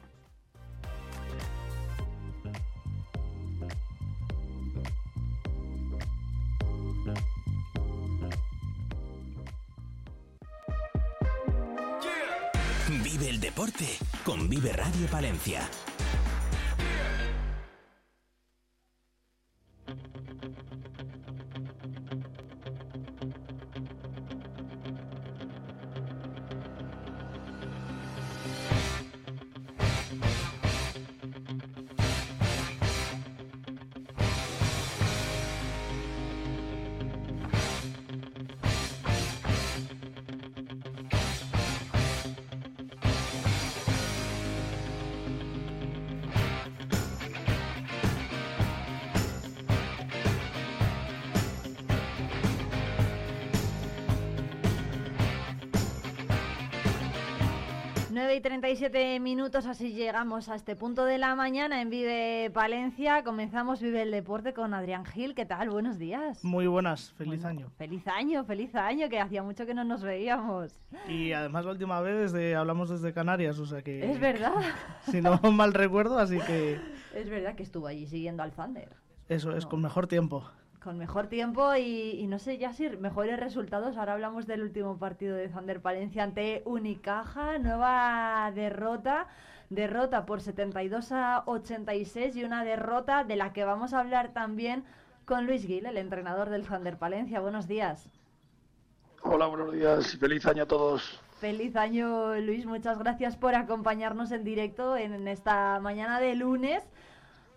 [14.23, 15.67] Con Vive Radio Palencia.
[58.47, 63.25] 37 minutos, así llegamos a este punto de la mañana en Vive Palencia.
[63.25, 65.35] Comenzamos Vive el Deporte con Adrián Gil.
[65.35, 65.69] ¿Qué tal?
[65.69, 66.45] Buenos días.
[66.45, 67.71] Muy buenas, feliz Bueno, año.
[67.77, 70.79] Feliz año, feliz año, que hacía mucho que no nos veíamos.
[71.09, 74.13] Y además la última vez desde, hablamos desde Canarias, o sea que...
[74.13, 74.55] Es verdad,
[75.11, 76.79] Si no mal recuerdo, así que
[77.17, 78.91] es verdad que estuvo allí siguiendo al Thunder.
[79.29, 80.49] eso es, con mejor tiempo.
[80.87, 83.97] Con mejor tiempo y, y no sé ya si mejores resultados.
[83.97, 87.59] Ahora hablamos del último partido de Thunder Palencia ante Unicaja.
[87.59, 89.27] Nueva derrota.
[89.69, 94.85] Derrota por 72 a 86 y una derrota de la que vamos a hablar también
[95.25, 97.41] con Luis Gil, el entrenador del Thunder Palencia.
[97.41, 98.09] Buenos días.
[99.23, 101.21] Hola, buenos días y feliz año a todos.
[101.41, 102.65] Feliz año, Luis.
[102.65, 106.85] Muchas gracias por acompañarnos en directo en esta mañana de lunes.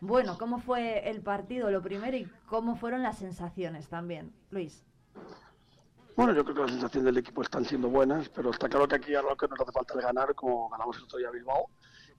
[0.01, 4.85] Bueno, ¿cómo fue el partido lo primero y cómo fueron las sensaciones también, Luis?
[6.15, 8.95] Bueno, yo creo que las sensaciones del equipo están siendo buenas, pero está claro que
[8.95, 11.31] aquí a lo que nos hace falta es ganar, como ganamos el otro día a
[11.31, 11.69] Bilbao.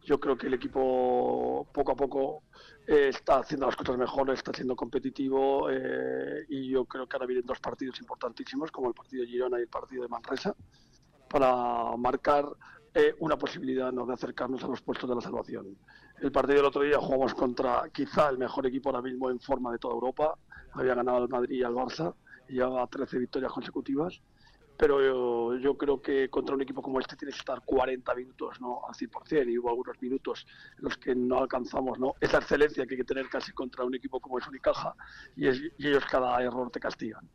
[0.03, 2.43] Yo creo que el equipo poco a poco
[2.87, 7.27] eh, está haciendo las cosas mejor, está siendo competitivo eh, y yo creo que ahora
[7.27, 10.55] vienen dos partidos importantísimos, como el partido de Girona y el partido de Manresa,
[11.29, 12.47] para marcar
[12.95, 15.77] eh, una posibilidad de acercarnos a los puestos de la salvación.
[16.21, 19.73] El partido del otro día jugamos contra quizá el mejor equipo ahora mismo en forma
[19.73, 20.37] de toda Europa.
[20.73, 22.15] Había ganado al Madrid y al Barça
[22.47, 24.21] y llevaba 13 victorias consecutivas.
[24.77, 28.61] Pero yo, yo creo que contra un equipo como este tienes que estar 40 minutos
[28.61, 28.81] ¿no?
[28.87, 32.15] al 100% y hubo algunos minutos en los que no alcanzamos ¿no?
[32.21, 34.95] esa excelencia que hay que tener casi contra un equipo como es Unicaja
[35.37, 37.27] y, ellos cada error te castigan.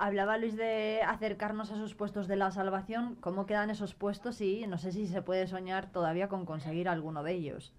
[0.00, 3.16] Hablaba Luis de acercarnos a esos puestos de la salvación.
[3.20, 4.40] ¿Cómo quedan esos puestos?
[4.40, 7.74] Y no sé si se puede soñar todavía con conseguir alguno de ellos.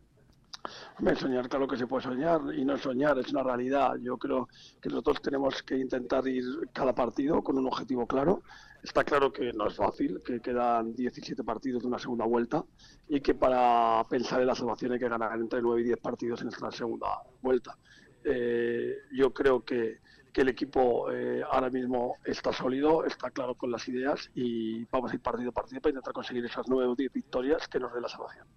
[1.00, 3.96] Hombre, soñar, claro que se puede soñar y no soñar, es una realidad.
[4.04, 4.48] Yo creo
[4.80, 8.44] que nosotros tenemos que intentar ir cada partido con un objetivo claro.
[8.84, 12.64] Está claro que no es fácil, que quedan 17 partidos de una segunda vuelta
[13.10, 16.44] y que para pensar en la salvación hay que ganar entre 9 y 10 partidos
[16.44, 17.08] en esta segunda
[17.42, 17.76] vuelta.
[18.24, 19.98] Eh, yo creo que,
[20.32, 25.12] que el equipo eh, ahora mismo está sólido, está claro con las ideas y vamos
[25.12, 27.94] a ir partido a partido para intentar conseguir esas 9 o 10 victorias que nos
[27.94, 28.48] den la salvación.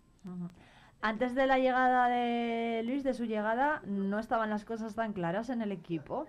[1.01, 5.51] Antes de la llegada de Luis, de su llegada, no estaban las cosas tan claras
[5.51, 6.27] en el equipo.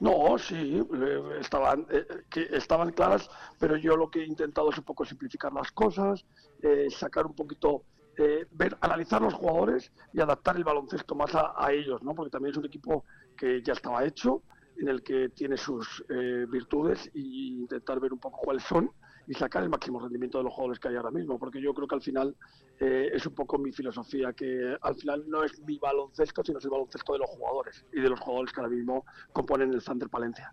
[0.00, 4.78] No, sí, eh, estaban, eh, que estaban claras, pero yo lo que he intentado es
[4.78, 6.24] un poco simplificar las cosas,
[6.62, 7.84] eh, sacar un poquito,
[8.18, 12.14] eh, ver, analizar los jugadores y adaptar el baloncesto más a, a ellos, ¿no?
[12.14, 13.04] Porque también es un equipo
[13.36, 14.42] que ya estaba hecho,
[14.76, 18.90] en el que tiene sus eh, virtudes y intentar ver un poco cuáles son
[19.26, 21.88] y sacar el máximo rendimiento de los jugadores que hay ahora mismo, porque yo creo
[21.88, 22.36] que al final
[22.80, 26.64] eh, es un poco mi filosofía, que al final no es mi baloncesto, sino es
[26.64, 30.08] el baloncesto de los jugadores y de los jugadores que ahora mismo componen el Thunder
[30.08, 30.52] Palencia.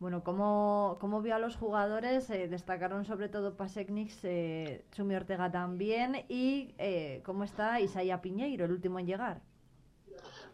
[0.00, 2.28] Bueno, ¿cómo, cómo vio a los jugadores?
[2.30, 6.24] Eh, destacaron sobre todo Paseknix, eh, Chumi Ortega también.
[6.28, 9.40] ¿Y eh, cómo está Isaiah Piñeiro, el último en llegar?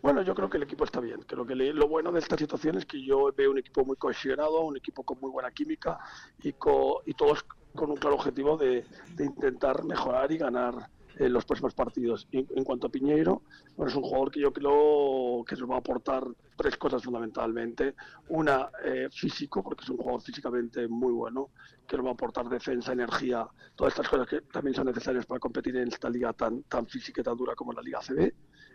[0.03, 1.21] Bueno, yo creo que el equipo está bien.
[1.27, 4.63] Creo que lo bueno de esta situación es que yo veo un equipo muy cohesionado,
[4.63, 5.99] un equipo con muy buena química
[6.39, 7.45] y, co- y todos
[7.75, 8.87] con un claro objetivo de,
[9.19, 10.75] intentar mejorar y ganar
[11.19, 12.27] eh, los próximos partidos.
[12.33, 13.43] En, en cuanto a Piñeiro,
[13.77, 16.25] bueno, es un jugador que yo creo que nos va a aportar
[16.57, 17.95] tres cosas fundamentalmente.
[18.29, 21.51] Una, eh, físico, porque es un jugador físicamente muy bueno,
[21.87, 25.39] que nos va a aportar defensa, energía, todas estas cosas que también son necesarias para
[25.41, 28.33] competir en esta liga tan, tan física y tan dura como la Liga CB.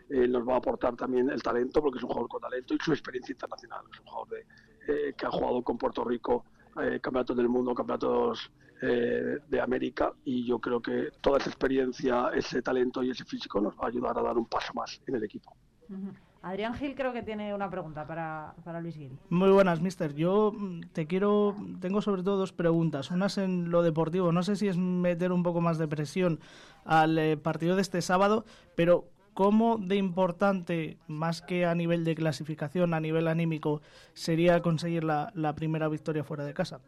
[0.08, 2.78] Eh, nos va a aportar también el talento, porque es un jugador con talento y
[2.78, 3.84] su experiencia internacional.
[3.92, 4.46] Es un jugador de,
[4.88, 6.44] eh, que ha jugado con Puerto Rico,
[6.80, 8.50] eh, campeonatos del mundo, campeonatos
[8.82, 13.60] eh, de América, y yo creo que toda esa experiencia, ese talento y ese físico
[13.60, 15.56] nos va a ayudar a dar un paso más en el equipo.
[16.42, 19.18] Adrián Gil creo que tiene una pregunta para, para Luis Gil.
[19.30, 20.14] Muy buenas, mister.
[20.14, 23.10] Yo mm, te quiero, tengo sobre todo dos preguntas.
[23.10, 24.30] Una es en lo deportivo.
[24.30, 26.38] No sé si es meter un poco más de presión
[26.84, 28.44] al eh, partido de este sábado,
[28.76, 33.82] pero ¿cómo de importante, más que a nivel de clasificación, a nivel anímico,
[34.14, 36.80] sería conseguir la, primera victoria fuera de casa?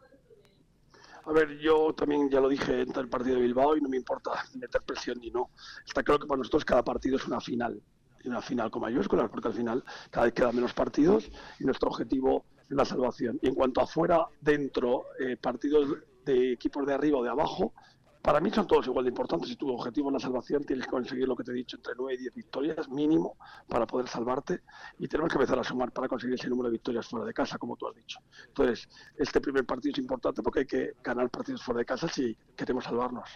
[1.26, 3.99] A ver, yo también ya lo dije en el partido de Bilbao y no me
[3.99, 5.51] importa meter presión ni no.
[5.86, 7.82] Está claro que para nosotros cada partido es una final,
[8.24, 11.30] una final con mayúsculas, porque al final cada vez quedan menos partidos
[11.61, 13.38] y nuestro objetivo es la salvación.
[13.42, 17.74] Y en cuanto afuera, dentro, eh, partidos de equipos de arriba o de abajo,
[18.22, 19.48] para mí son todos igual de importantes.
[19.48, 21.94] Si tu objetivo es la salvación, tienes que conseguir lo que te he dicho, entre
[21.96, 23.36] 9 y 10 victorias mínimo
[23.68, 24.60] para poder salvarte.
[24.98, 27.58] Y tenemos que empezar a sumar para conseguir ese número de victorias fuera de casa,
[27.58, 28.18] como tú has dicho.
[28.48, 32.36] Entonces, este primer partido es importante porque hay que ganar partidos fuera de casa si
[32.56, 33.28] queremos salvarnos.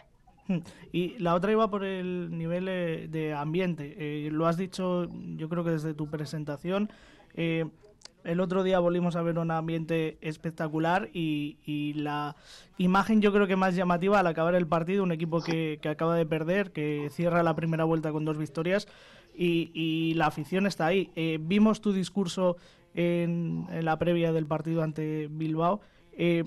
[0.48, 0.58] Hmm.
[0.90, 3.94] Y la otra iba por el nivel eh, de ambiente.
[3.96, 6.90] Eh, lo has dicho, yo creo que desde tu presentación.
[7.34, 7.64] Eh,
[8.24, 12.36] el otro día volvimos a ver un ambiente espectacular y, la
[12.78, 16.26] imagen yo creo que más llamativa al acabar el partido, un equipo que, acaba de
[16.26, 18.86] perder, que cierra la primera vuelta con dos victorias
[19.34, 21.10] y, la afición está ahí.
[21.16, 22.56] Eh, vimos tu discurso
[22.94, 25.80] en, la previa del partido ante Bilbao.
[26.12, 26.44] Eh,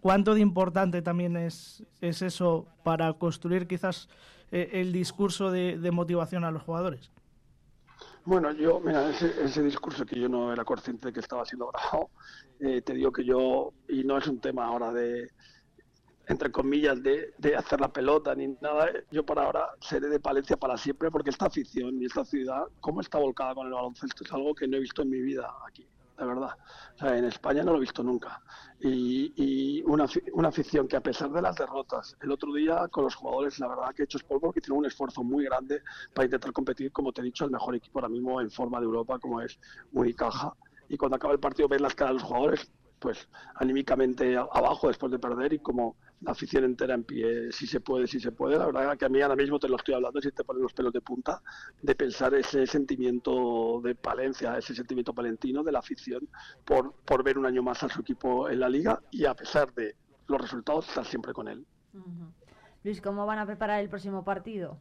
[0.00, 4.08] ¿Cuánto de importante también es, es eso para construir quizás
[4.52, 7.10] eh, el discurso de motivación a los jugadores?
[8.26, 11.68] Bueno, yo, mira, ese, ese discurso que yo no era consciente de que estaba siendo
[11.68, 12.10] grabado,
[12.58, 15.30] eh, te digo que yo, y no es un tema ahora de,
[16.26, 20.56] entre comillas, de, de hacer la pelota ni nada, yo para ahora seré de Palencia
[20.56, 24.32] para siempre porque esta afición y esta ciudad, cómo está volcada con el baloncesto, es
[24.32, 25.86] algo que no he visto en mi vida aquí,
[26.18, 26.50] de verdad.
[27.00, 28.40] En España no lo he visto nunca.
[28.80, 33.14] Y, una, una afición que a pesar de las derrotas, el otro día con los
[33.14, 35.82] jugadores, la verdad que hechos polvo, que tienen un esfuerzo muy grande
[36.14, 38.86] para intentar competir, como te he dicho, el mejor equipo ahora mismo en forma de
[38.86, 39.58] Europa, como es
[39.92, 40.54] Unicaja.
[40.88, 45.12] Y cuando acaba el partido ves las caras de los jugadores, pues anímicamente abajo después
[45.12, 45.96] de perder y como
[46.26, 48.58] la afición entera en pie, si se puede, si se puede.
[48.58, 50.72] La verdad que a mí ahora mismo te lo estoy hablando, si te ponen los
[50.72, 51.40] pelos de punta,
[51.80, 56.28] de pensar ese sentimiento de Palencia, ese sentimiento palentino de la afición
[56.64, 59.72] por, por ver un año más a su equipo en la liga y a pesar
[59.74, 59.94] de
[60.26, 61.64] los resultados, estar siempre con él.
[62.82, 64.78] Luis, ¿cómo van a preparar el próximo partido?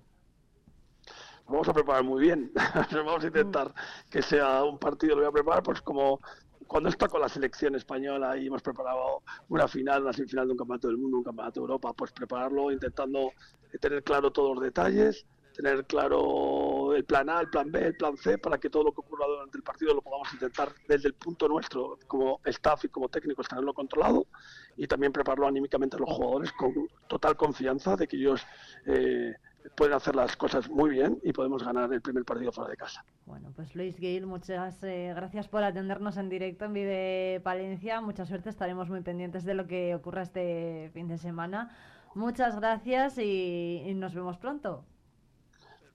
[1.48, 2.52] vamos a preparar muy bien.
[2.92, 3.72] vamos a intentar
[4.10, 6.20] que sea un partido, lo voy a preparar pues como
[6.68, 10.58] cuando está con la selección española y hemos preparado una final, una semifinal de un
[10.58, 13.32] campeonato del mundo, un campeonato de Europa, pues prepararlo intentando
[13.80, 18.18] tener claro todos los detalles, tener claro el plan A, el plan B, el plan
[18.18, 21.14] C, para que todo lo que ocurra durante el partido lo podamos intentar desde el
[21.14, 24.28] punto nuestro, como staff y como técnicos, tenerlo controlado
[24.76, 26.74] y también prepararlo anímicamente a los jugadores con
[27.08, 28.46] total confianza de que ellos
[28.86, 29.34] eh,
[29.76, 33.04] pueden hacer las cosas muy bien y podemos ganar el primer partido fuera de casa.
[33.26, 38.02] Bueno, pues Luis Gil, muchas eh, gracias por atendernos en directo en Vive Palencia.
[38.02, 41.76] Mucha suerte, estaremos muy pendientes de lo que ocurra este fin de semana.
[42.14, 44.86] Muchas gracias y, y nos vemos pronto.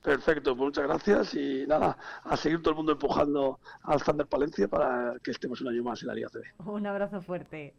[0.02, 4.66] Perfecto, pues muchas gracias y nada, a seguir todo el mundo empujando al Thunder Palencia
[4.66, 6.66] para que estemos un año más en la Liga CB.
[6.66, 7.74] Un abrazo fuerte.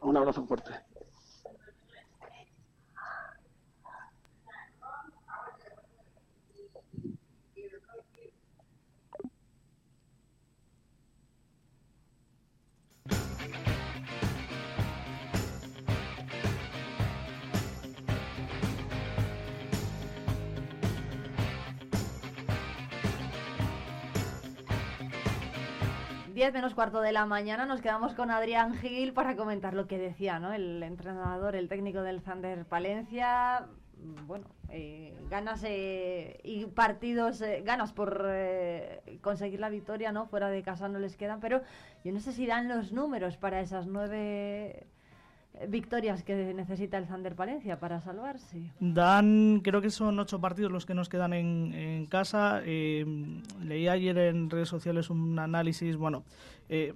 [0.00, 0.70] Un abrazo fuerte.
[26.40, 29.98] Diez menos cuarto de la mañana nos quedamos con Adrián Gil para comentar lo que
[29.98, 30.54] decía, ¿no?
[30.54, 33.66] El entrenador, el técnico del Thunder Palencia.
[34.26, 38.26] bueno, eh, ganas eh, y partidos, eh, ganas por
[39.20, 40.28] conseguir la victoria, ¿no?
[40.28, 41.60] Fuera de casa no les quedan, pero
[42.04, 44.86] yo no sé si dan los números para esas nueve
[45.68, 48.72] victorias que necesita el Thunder Palencia para salvarse.
[48.80, 52.62] Dan, creo que son ocho partidos los que nos quedan en, casa.
[52.64, 53.04] Eh,
[53.64, 56.24] leí ayer en redes sociales un análisis, bueno,
[56.68, 56.94] eh,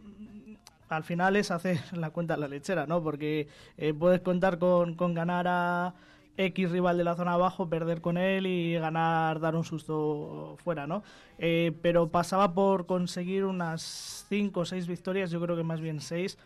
[0.89, 3.03] al final es hacer la cuenta a la lechera, ¿no?
[3.03, 5.95] Porque eh, puedes contar con, con ganar a
[6.37, 10.87] X rival de la zona abajo, perder con él y ganar, dar un susto fuera,
[10.87, 11.05] ¿no?
[11.39, 16.37] Pero pasaba por conseguir unas cinco o seis victorias, yo creo que más bien seis,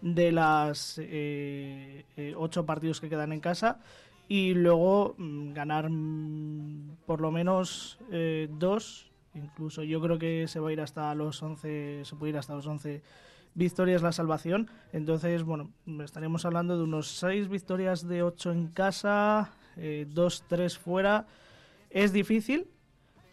[0.00, 3.80] de las eh, eh, ocho partidos que quedan en casa
[4.28, 10.60] y luego mm, ganar mm, por lo menos eh, dos, incluso yo creo que se
[10.60, 13.02] va a ir hasta los 11, se puede ir hasta los 11
[13.54, 14.70] victorias la salvación.
[14.92, 15.70] Entonces, bueno,
[16.04, 21.26] estaremos hablando de unos 6 victorias de 8 en casa, 2-3 fuera.
[21.90, 22.68] Es difícil,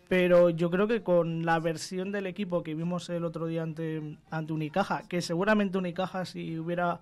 [0.08, 4.18] pero yo creo que con la versión del equipo que vimos el otro día ante,
[4.30, 7.00] ante Unicaja, que seguramente Unicaja si hubiera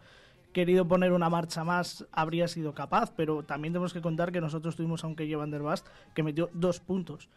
[0.53, 4.75] querido poner una marcha más habría sido capaz, pero también tenemos que contar que nosotros
[4.75, 5.15] tuvimos a un
[5.63, 7.27] Bast que metió dos puntos.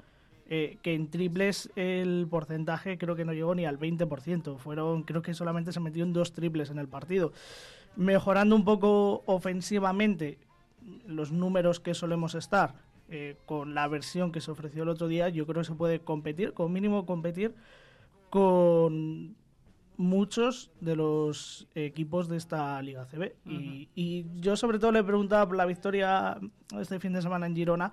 [0.49, 4.59] Eh, que en triples el porcentaje creo que no llegó ni al 20%.
[4.59, 7.33] Fueron, creo que solamente se metió en dos triples en el partido.
[7.97, 10.39] Mejorando un poco ofensivamente
[11.09, 12.75] los números que solemos estar
[13.09, 16.01] eh, con la versión que se ofreció el otro día, yo creo que se puede
[16.01, 17.55] competir, con mínimo competir
[18.31, 19.37] con
[19.97, 23.33] muchos de los equipos de esta Liga CB.
[23.47, 26.39] y, y yo sobre todo le preguntaba por la victoria
[26.79, 27.93] este fin de semana en Girona,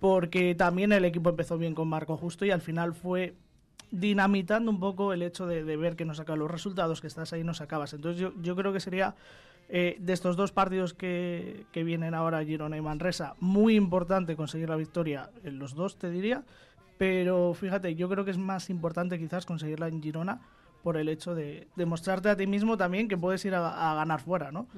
[0.00, 3.36] porque también el equipo empezó bien con Marco Justo y al final fue
[3.90, 7.32] dinamitando un poco el hecho de, de ver que no sacas los resultados, que estás
[7.32, 7.92] ahí y no sacabas.
[7.94, 9.14] Entonces yo, yo creo que sería
[9.68, 14.68] eh, de estos dos partidos que, que vienen ahora Girona y Manresa, muy importante conseguir
[14.68, 16.44] la victoria en los dos, te diría.
[16.98, 20.40] Pero fíjate, yo creo que es más importante quizás conseguirla en Girona
[20.82, 24.52] por el hecho de demostrarte a ti mismo también que puedes ir a, ganar fuera,
[24.52, 24.68] ¿no?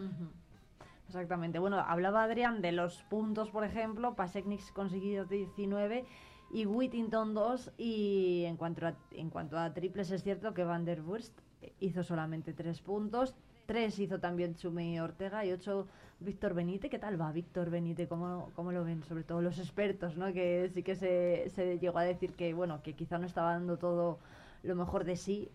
[1.06, 1.58] Exactamente.
[1.58, 4.14] Bueno, hablaba Adrián de los puntos, por ejemplo.
[4.14, 6.06] Paseknik consiguió 19
[6.52, 7.72] y Whittington 2.
[7.76, 11.38] Y en cuanto a, en cuanto a triples, es cierto que Van der Wurst
[11.78, 13.34] hizo solamente 3 puntos.
[13.68, 15.86] 3 hizo también Chumi Ortega y 8
[16.20, 16.88] Víctor Benite.
[16.88, 18.08] ¿Qué tal va Víctor Benite?
[18.08, 19.04] ¿Cómo, ¿Cómo lo ven?
[19.04, 20.32] Sobre todo los expertos, ¿no?
[20.32, 23.76] Que sí que se, se llegó a decir que, bueno, que quizá no estaba dando
[23.76, 24.20] todo
[24.62, 25.50] lo mejor de sí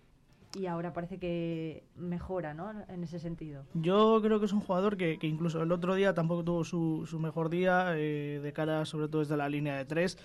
[0.56, 2.72] y ahora parece que mejora, ¿no?
[2.88, 3.64] En ese sentido.
[3.74, 7.08] Yo creo que es un jugador que, que incluso el otro día tampoco tuvo su,
[7.08, 10.20] su mejor día, eh, de cara sobre todo desde la línea de tres.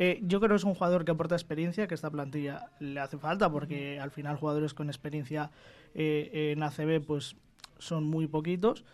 [0.00, 3.18] Eh, yo creo que es un jugador que aporta experiencia, que esta plantilla le hace
[3.18, 5.50] falta, porque al final jugadores con experiencia
[5.94, 7.36] eh, en ACB pues
[7.78, 8.84] son muy poquitos.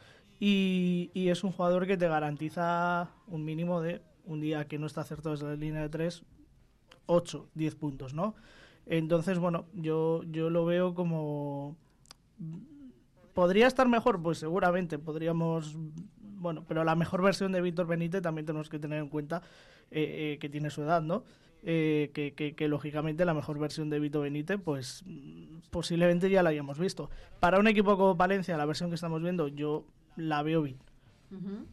[0.40, 5.02] Y, es un jugador que te garantiza un mínimo de un día que no está
[5.02, 6.22] acertado desde la línea de tres,
[7.06, 8.34] 8, 10 puntos, ¿no?
[8.86, 11.76] Entonces, bueno, yo, yo lo veo como...
[13.32, 14.22] ¿Podría estar mejor?
[14.22, 15.76] Pues seguramente podríamos...
[16.20, 19.40] Bueno, pero la mejor versión de Víctor Benítez también tenemos que tener en cuenta
[19.90, 21.24] eh, eh, que tiene su edad, ¿no?
[21.66, 25.02] Eh, que, que, que, lógicamente la mejor versión de Vito Benítez, pues
[25.70, 27.08] posiblemente ya la hayamos visto.
[27.40, 29.86] Para un equipo como Valencia, la versión que estamos viendo, yo
[30.16, 30.78] la veo bien.
[31.30, 31.64] Uh -huh.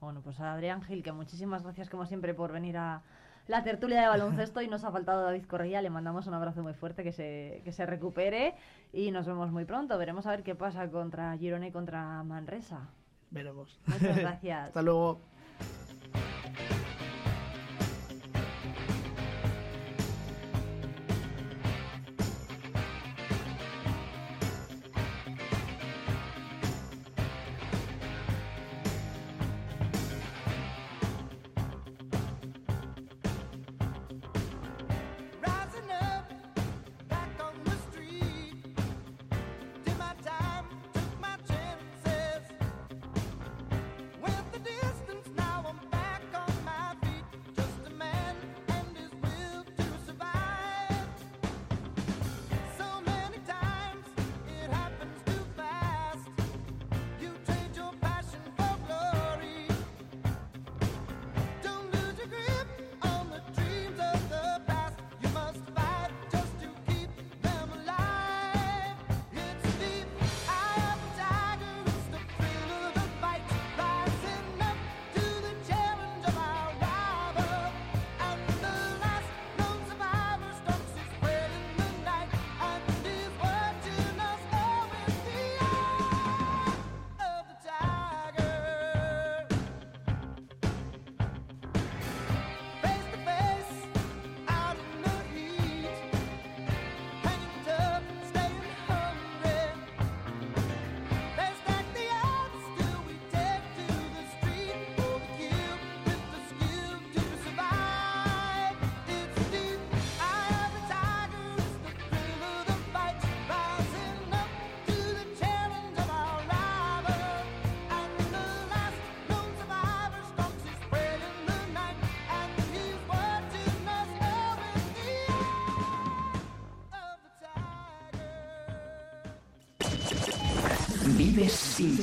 [0.00, 3.02] Bueno, pues a Adrián Gil, que muchísimas gracias como siempre por venir a,
[3.46, 5.82] la tertulia de baloncesto y nos ha faltado David Correa.
[5.82, 8.54] Le mandamos un abrazo muy fuerte, que se, que se recupere
[8.92, 9.98] y nos vemos muy pronto.
[9.98, 12.88] Veremos a ver qué pasa contra Girona y contra Manresa.
[13.30, 13.78] Veremos.
[13.86, 14.66] Muchas gracias.
[14.68, 15.20] Hasta luego.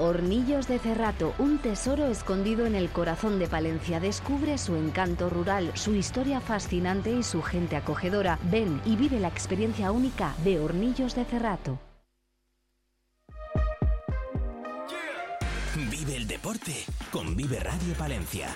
[0.00, 3.98] Hornillos de Cerrato, un tesoro escondido en el corazón de Palencia.
[3.98, 8.38] Descubre su encanto rural, su historia fascinante y su gente acogedora.
[8.44, 11.80] Ven y vive la experiencia única de Hornillos de Cerrato.
[15.90, 18.48] Vive el deporte con Vive Radio Palencia.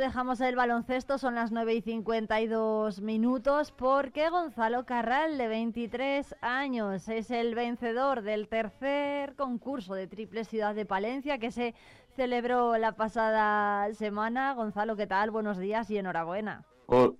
[0.00, 7.08] Dejamos el baloncesto, son las 9 y 52 minutos, porque Gonzalo Carral, de 23 años,
[7.08, 11.74] es el vencedor del tercer concurso de Triple Ciudad de Palencia que se
[12.16, 14.54] celebró la pasada semana.
[14.54, 15.30] Gonzalo, ¿qué tal?
[15.30, 16.64] Buenos días y enhorabuena.
[16.88, 17.16] Hol-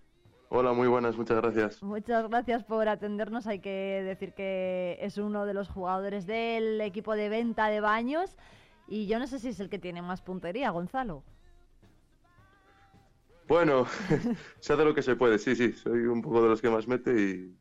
[0.53, 1.81] Hola, muy buenas, muchas gracias.
[1.81, 3.47] Muchas gracias por atendernos.
[3.47, 8.37] Hay que decir que es uno de los jugadores del equipo de venta de baños.
[8.89, 11.23] Y yo no sé si es el que tiene más puntería, Gonzalo.
[13.51, 13.85] Bueno,
[14.61, 16.87] se hace lo que se puede, sí, sí, soy un poco de los que más
[16.87, 17.59] mete y,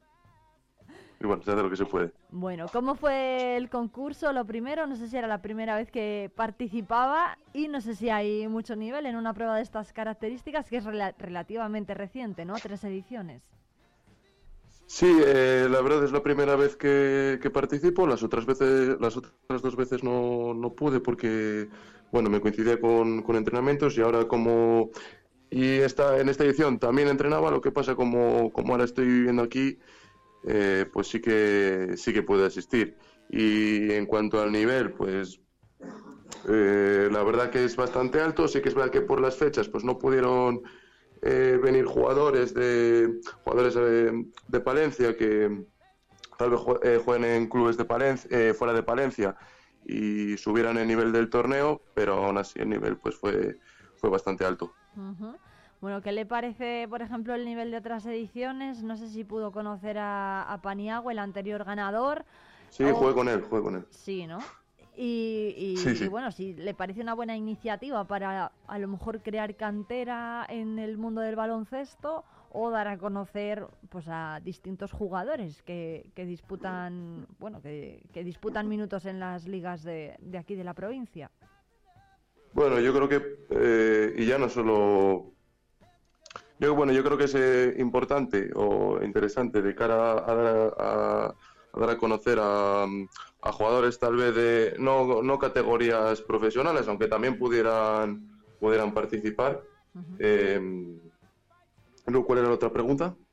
[1.19, 2.13] y bueno, se hace lo que se puede.
[2.31, 4.31] Bueno, ¿cómo fue el concurso?
[4.33, 8.09] Lo primero, no sé si era la primera vez que participaba y no sé si
[8.09, 12.59] hay mucho nivel en una prueba de estas características, que es rela- relativamente reciente, ¿no?
[12.61, 13.41] Tres ediciones.
[14.85, 19.15] Sí, eh, la verdad es la primera vez que, que participo, las otras veces, las
[19.17, 21.69] otras dos veces no, no pude porque,
[22.11, 24.89] bueno, me coincidía con, con entrenamientos y ahora como,
[25.49, 29.41] y esta, en esta edición también entrenaba, lo que pasa como, como ahora estoy viviendo
[29.41, 29.79] aquí,
[30.47, 32.97] eh, pues sí que, sí que puedo asistir.
[33.29, 35.39] Y en cuanto al nivel, pues
[36.47, 39.67] eh, la verdad que es bastante alto, sí que es verdad que por las fechas
[39.67, 40.61] pues no pudieron
[41.21, 44.11] eh, venir jugadores de jugadores eh,
[44.47, 45.65] de Palencia que
[46.37, 49.35] tal vez eh, jueguen en clubes de Palencia, fuera de Palencia
[49.85, 53.57] y subieran el nivel del torneo, pero aún así el nivel pues fue,
[53.99, 54.73] fue bastante alto.
[55.81, 58.83] Bueno, ¿qué le parece, por ejemplo, el nivel de otras ediciones?
[58.83, 62.25] No sé si pudo conocer a, a Paniagua, el anterior ganador.
[62.69, 63.85] Sí, o- jugué con él, jugué con él.
[63.89, 64.39] Sí, ¿no?
[64.97, 66.03] Y, y- Sí, sí.
[66.05, 70.77] y bueno, si le parece una buena iniciativa para a lo mejor crear cantera en
[70.79, 77.27] el mundo del baloncesto o dar a conocer pues a distintos jugadores que, que disputan
[77.39, 81.31] bueno que, que disputan minutos en las ligas de, de aquí de la provincia.
[82.53, 83.21] Bueno, yo creo que,
[83.51, 85.33] eh, y ya no solo.
[86.59, 91.25] Yo, bueno, yo creo que es eh, importante o interesante de cara a, dar a,
[91.27, 97.07] a dar a conocer a, a jugadores tal vez de no, no categorías profesionales, aunque
[97.07, 98.19] también pudieran,
[98.59, 99.61] pudieran participar.
[100.19, 100.59] Eh,
[102.07, 102.25] ¿no?
[102.25, 103.15] ¿Cuál era la otra pregunta?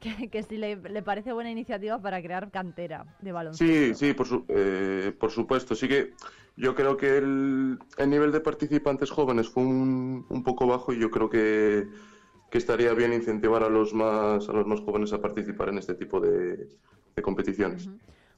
[0.00, 3.66] Que, que si le, le parece buena iniciativa para crear cantera de baloncesto.
[3.66, 5.74] Sí, sí, por, su- eh, por supuesto.
[5.74, 6.12] Sí que
[6.58, 10.98] yo creo que el, el nivel de participantes jóvenes fue un, un poco bajo y
[10.98, 11.88] yo creo que,
[12.50, 15.94] que estaría bien incentivar a los más a los más jóvenes a participar en este
[15.94, 16.68] tipo de,
[17.14, 17.88] de competiciones.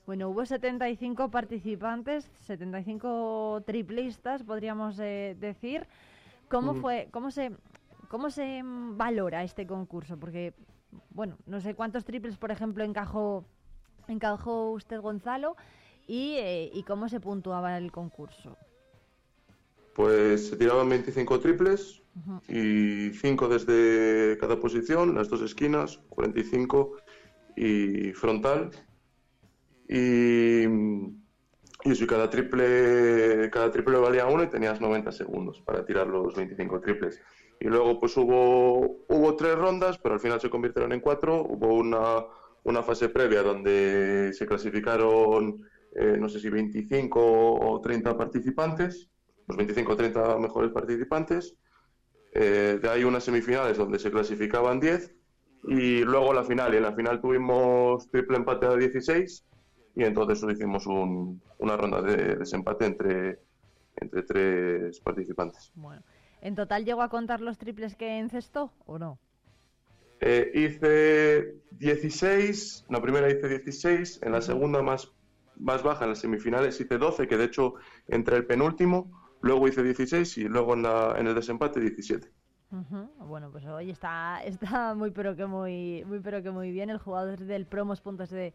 [0.06, 5.86] Bueno, hubo 75 participantes, 75 triplistas, podríamos eh, decir.
[6.48, 7.52] ¿Cómo fue, cómo se,
[8.08, 10.18] cómo se valora este concurso?
[10.18, 10.52] Porque,
[11.10, 13.44] bueno, no sé cuántos triples, por ejemplo, encajó,
[14.08, 15.56] encajó usted, Gonzalo,
[16.10, 18.58] y, eh, y cómo se puntuaba el concurso.
[19.94, 22.02] Pues se tiraban 25 triples
[22.48, 26.96] y 5 desde cada posición, las dos esquinas, 45
[27.54, 28.70] y frontal.
[29.88, 30.64] Y,
[31.84, 36.34] Y y cada triple, cada triple valía uno y tenías 90 segundos para tirar los
[36.34, 37.22] 25 triples.
[37.60, 41.42] Y luego pues hubo, hubo tres rondas, pero al final se convirtieron en cuatro.
[41.44, 42.24] Hubo una,
[42.64, 45.62] una fase previa donde se clasificaron,
[45.94, 49.08] eh, no sé si 25 o 30 participantes,
[49.46, 51.56] los 25 o 30 mejores participantes.
[52.32, 55.12] Eh, de ahí unas semifinales donde se clasificaban 10
[55.64, 56.72] y luego la final.
[56.72, 59.44] Y en la final tuvimos triple empate a 16
[59.96, 63.40] y entonces hicimos un, una ronda de desempate entre,
[63.96, 65.72] entre tres participantes.
[65.74, 66.02] Bueno,
[66.40, 69.18] ¿en total llegó a contar los triples que encestó o no?
[70.20, 75.10] Eh, hice 16, en la primera hice 16, en la segunda más,
[75.60, 77.74] más baja, en las semifinales hice 12, que de hecho
[78.08, 82.30] entre el penúltimo, luego hice 16 y luego en, la, en el desempate 17.
[82.72, 86.88] Ujú, Bueno, pues hoy está, está muy pero que muy, muy pero que muy bien
[86.90, 88.54] el jugador del promos.es de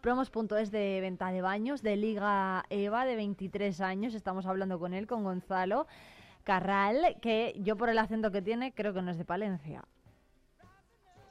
[0.00, 4.14] promos.es de venta de baños de Liga EVA de 23 años.
[4.14, 5.86] Estamos hablando con él, con Gonzalo
[6.44, 9.84] Carral, que yo por el acento que tiene creo que no es de Palencia.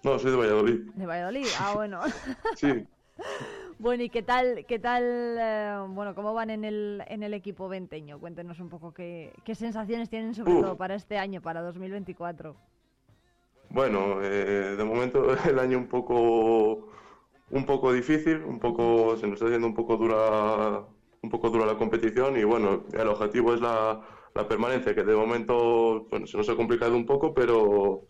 [0.04, 0.92] No, soy de Valladolid.
[0.94, 1.48] De Valladolid.
[1.60, 2.02] Ah, bueno.
[2.56, 2.86] Sí.
[3.80, 5.04] Bueno, ¿y qué tal, qué tal,
[5.40, 8.20] eh, bueno, cómo van en el, en el equipo venteño?
[8.20, 12.58] Cuéntenos un poco qué, qué sensaciones tienen sobre todo para este año, para 2024.
[13.70, 16.90] Bueno, eh, de momento el año un poco
[17.52, 20.84] un poco difícil, un poco se nos está haciendo un poco dura
[21.22, 24.02] un poco dura la competición y bueno, el objetivo es la,
[24.36, 28.02] la permanencia que de momento bueno, se nos ha complicado un poco, pero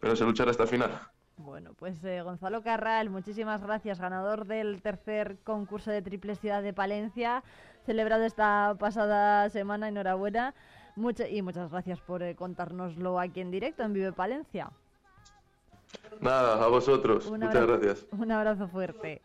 [0.00, 0.90] pero se luchará hasta final.
[1.38, 6.72] Bueno, pues eh, Gonzalo Carral, muchísimas gracias, ganador del tercer concurso de triple ciudad de
[6.72, 7.44] Palencia,
[7.86, 10.54] celebrado esta pasada semana, enhorabuena.
[10.96, 14.70] Mucha- y muchas gracias por eh, contárnoslo aquí en directo en Vive Palencia.
[16.20, 17.26] Nada, a vosotros.
[17.26, 18.06] Un Muchas abrazo- gracias.
[18.10, 19.22] Un abrazo fuerte.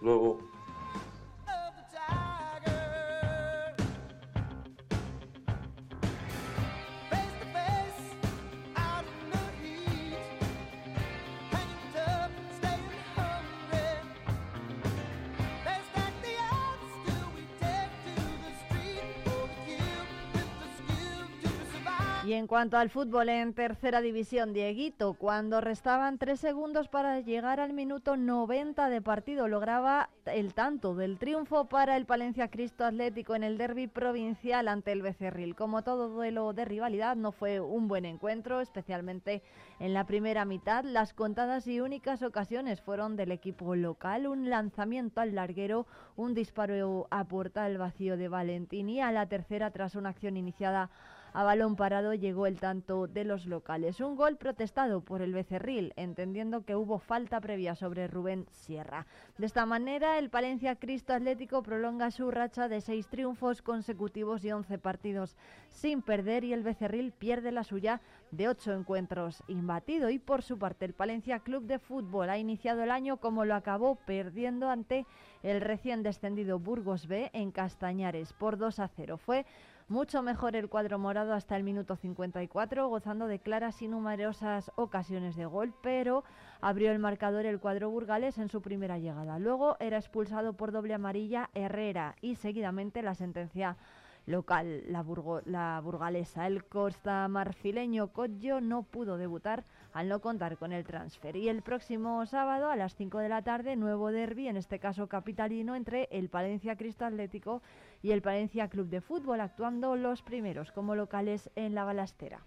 [0.00, 0.40] Luego.
[22.32, 27.60] Y en cuanto al fútbol en tercera división, Dieguito, cuando restaban tres segundos para llegar
[27.60, 33.34] al minuto 90 de partido, lograba el tanto del triunfo para el Palencia Cristo Atlético
[33.34, 35.54] en el derby provincial ante el Becerril.
[35.54, 39.42] Como todo duelo de rivalidad, no fue un buen encuentro, especialmente
[39.78, 40.84] en la primera mitad.
[40.84, 47.08] Las contadas y únicas ocasiones fueron del equipo local, un lanzamiento al larguero, un disparo
[47.10, 50.88] a puerta al vacío de Valentini, a la tercera tras una acción iniciada
[51.32, 54.00] a balón parado llegó el tanto de los locales.
[54.00, 59.06] Un gol protestado por el Becerril, entendiendo que hubo falta previa sobre Rubén Sierra.
[59.38, 64.52] De esta manera, el Palencia Cristo Atlético prolonga su racha de seis triunfos consecutivos y
[64.52, 65.36] once partidos
[65.70, 70.10] sin perder y el Becerril pierde la suya de ocho encuentros imbatido.
[70.10, 73.54] Y por su parte, el Palencia Club de Fútbol ha iniciado el año como lo
[73.54, 75.06] acabó perdiendo ante
[75.42, 79.16] el recién descendido Burgos B en Castañares por 2 a 0.
[79.16, 79.46] Fue
[79.92, 85.36] mucho mejor el cuadro morado hasta el minuto 54, gozando de claras y numerosas ocasiones
[85.36, 86.24] de gol, pero
[86.62, 89.38] abrió el marcador el cuadro burgales en su primera llegada.
[89.38, 93.76] Luego era expulsado por doble amarilla Herrera y seguidamente la sentencia
[94.24, 96.46] local, la, burgo- la burgalesa.
[96.46, 101.36] El costa marfileño Coggio no pudo debutar al no contar con el transfer.
[101.36, 105.08] Y el próximo sábado a las 5 de la tarde, nuevo derby, en este caso
[105.08, 107.62] capitalino, entre el Palencia Cristo Atlético
[108.02, 112.40] y el Palencia Club de Fútbol, actuando los primeros como locales en la balastera.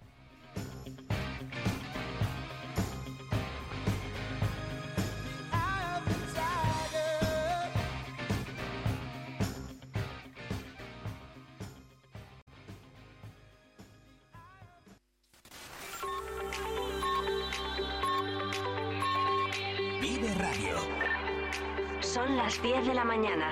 [22.95, 23.51] La mañana.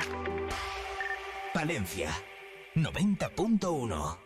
[1.54, 2.10] Palencia
[2.76, 4.23] 90.1.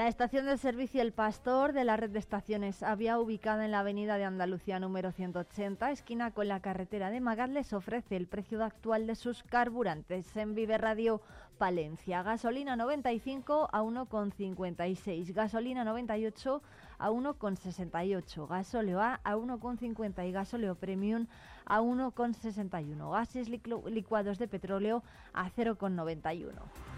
[0.00, 3.80] La estación del servicio El Pastor de la red de estaciones había ubicada en la
[3.80, 8.64] avenida de Andalucía número 180, esquina con la carretera de Magat, les ofrece el precio
[8.64, 11.20] actual de sus carburantes en Vive Radio
[11.58, 12.22] Palencia.
[12.22, 16.62] Gasolina 95 a 1,56, gasolina 98
[16.96, 21.26] a 1,68, gasóleo A a 1,50 y gasóleo Premium
[21.66, 25.02] a 1,61, gases licuados de petróleo
[25.34, 26.89] a 0,91.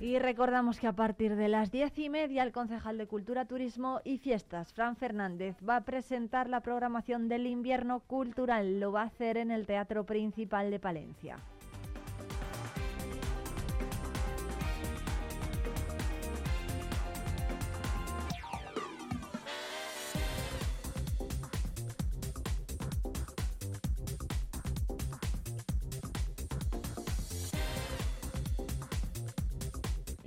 [0.00, 4.00] Y recordamos que a partir de las diez y media el concejal de Cultura, Turismo
[4.02, 8.80] y Fiestas, Fran Fernández, va a presentar la programación del invierno cultural.
[8.80, 11.36] Lo va a hacer en el Teatro Principal de Palencia.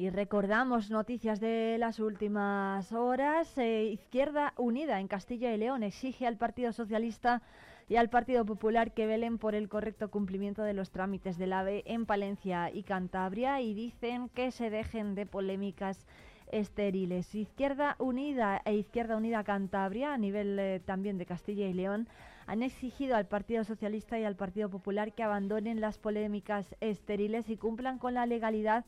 [0.04, 3.58] Y recordamos noticias de las últimas horas.
[3.58, 7.42] Eh, Izquierda Unida en Castilla y León exige al Partido Socialista
[7.88, 11.84] y al Partido Popular que velen por el correcto cumplimiento de los trámites del AVE
[11.86, 16.06] en Palencia y Cantabria y dicen que se dejen de polémicas
[16.52, 17.34] estériles.
[17.34, 22.10] Izquierda Unida e Izquierda Unida Cantabria, a nivel eh, también de Castilla y León,
[22.46, 27.56] han exigido al Partido Socialista y al Partido Popular que abandonen las polémicas estériles y
[27.56, 28.84] cumplan con la legalidad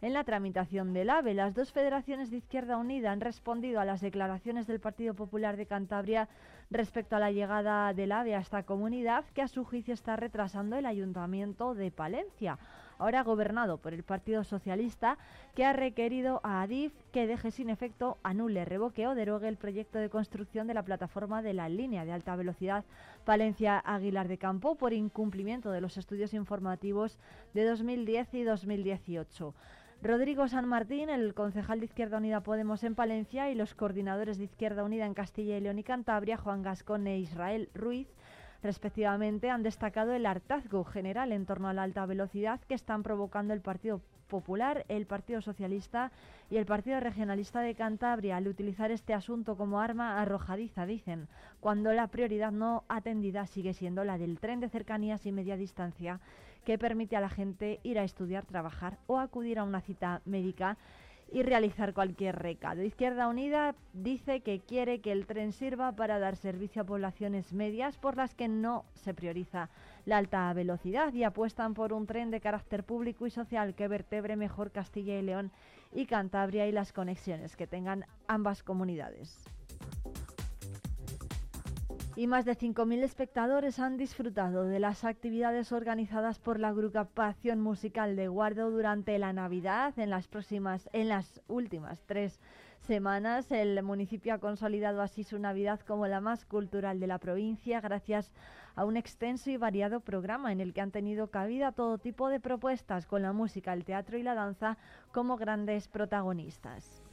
[0.00, 1.34] en la tramitación del AVE.
[1.34, 5.66] Las dos federaciones de Izquierda Unida han respondido a las declaraciones del Partido Popular de
[5.66, 6.28] Cantabria
[6.70, 10.76] respecto a la llegada del AVE a esta comunidad, que a su juicio está retrasando
[10.76, 12.58] el Ayuntamiento de Palencia
[12.98, 15.18] ahora gobernado por el Partido Socialista,
[15.54, 19.98] que ha requerido a Adif que deje sin efecto, anule, revoque o derogue el proyecto
[19.98, 22.84] de construcción de la plataforma de la línea de alta velocidad
[23.24, 27.18] Palencia-Aguilar de Campo por incumplimiento de los estudios informativos
[27.54, 29.54] de 2010 y 2018.
[30.00, 34.44] Rodrigo San Martín, el concejal de Izquierda Unida Podemos en Palencia y los coordinadores de
[34.44, 38.06] Izquierda Unida en Castilla y León y Cantabria, Juan Gascón e Israel Ruiz,
[38.62, 43.54] respectivamente, han destacado el hartazgo general en torno a la alta velocidad que están provocando
[43.54, 46.12] el Partido Popular, el Partido Socialista
[46.48, 51.26] y el Partido Regionalista de Cantabria al utilizar este asunto como arma arrojadiza, dicen,
[51.58, 56.20] cuando la prioridad no atendida sigue siendo la del tren de cercanías y media distancia
[56.64, 60.76] que permite a la gente ir a estudiar, trabajar o acudir a una cita médica
[61.30, 62.82] y realizar cualquier recado.
[62.82, 67.98] Izquierda Unida dice que quiere que el tren sirva para dar servicio a poblaciones medias
[67.98, 69.68] por las que no se prioriza
[70.06, 74.36] la alta velocidad y apuestan por un tren de carácter público y social que vertebre
[74.36, 75.52] mejor Castilla y León
[75.92, 79.44] y Cantabria y las conexiones que tengan ambas comunidades
[82.18, 88.16] y más de 5.000 espectadores han disfrutado de las actividades organizadas por la agrupación musical
[88.16, 89.96] de Guardo durante la Navidad.
[90.00, 92.40] En las próximas, en las últimas tres
[92.80, 97.80] semanas, el municipio ha consolidado así su Navidad como la más cultural de la provincia,
[97.80, 98.32] gracias
[98.74, 102.40] a un extenso y variado programa en el que han tenido cabida todo tipo de
[102.40, 104.76] propuestas, con la música, el teatro y la danza
[105.12, 107.07] como grandes protagonistas.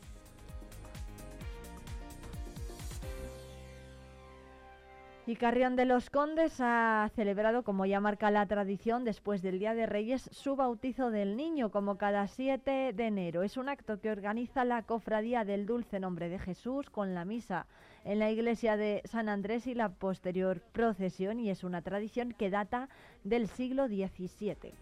[5.27, 9.73] Y Carrión de los Condes ha celebrado, como ya marca la tradición, después del Día
[9.73, 13.41] de Reyes, su bautizo del niño, como cada 7 de enero.
[13.41, 17.65] Es un acto que organiza la Cofradía del Dulce Nombre de Jesús con la misa
[18.03, 22.51] en la iglesia de San Andrés y la posterior procesión, y es una tradición que
[22.51, 22.87] data
[23.23, 24.73] del siglo XVII.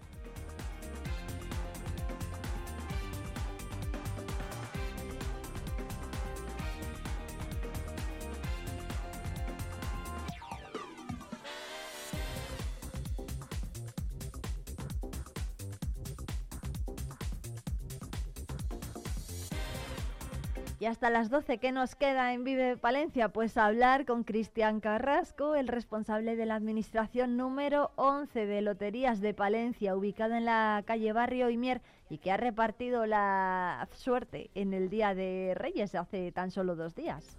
[20.84, 23.30] Y hasta las 12, ¿qué nos queda en Vive Palencia?
[23.30, 29.34] Pues hablar con Cristian Carrasco, el responsable de la administración número 11 de Loterías de
[29.34, 34.90] Palencia, ubicado en la calle Barrio Imier y que ha repartido la suerte en el
[34.90, 37.38] Día de Reyes hace tan solo dos días.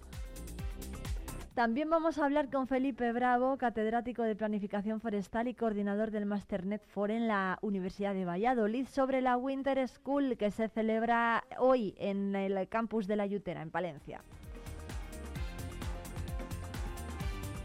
[1.54, 6.84] También vamos a hablar con Felipe Bravo, catedrático de Planificación Forestal y coordinador del Masternet
[6.84, 12.34] For en la Universidad de Valladolid, sobre la Winter School que se celebra hoy en
[12.34, 14.24] el campus de la Yutera, en Palencia.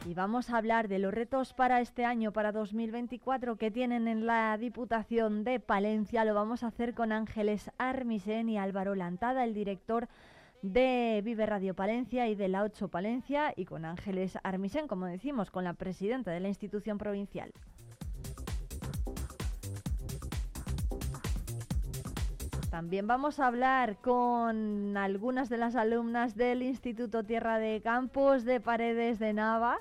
[0.05, 4.27] Y vamos a hablar de los retos para este año, para 2024, que tienen en
[4.27, 6.25] la Diputación de Palencia.
[6.25, 10.07] Lo vamos a hacer con Ángeles Armisen y Álvaro Lantada, el director
[10.61, 15.51] de Vive Radio Palencia y de la 8 Palencia y con Ángeles Armisen, como decimos,
[15.51, 17.51] con la presidenta de la institución provincial.
[22.69, 28.59] También vamos a hablar con algunas de las alumnas del Instituto Tierra de Campos de
[28.59, 29.79] Paredes de Nava,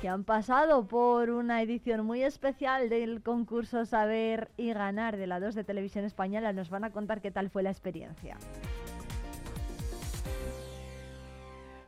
[0.00, 5.40] que han pasado por una edición muy especial del concurso Saber y Ganar de la
[5.40, 6.52] 2 de Televisión Española.
[6.52, 8.36] Nos van a contar qué tal fue la experiencia.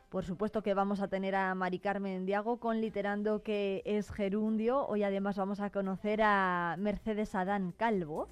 [0.09, 4.87] Por supuesto que vamos a tener a Mari Carmen Diago con Literando que es gerundio.
[4.87, 8.27] Hoy además vamos a conocer a Mercedes Adán Calvo.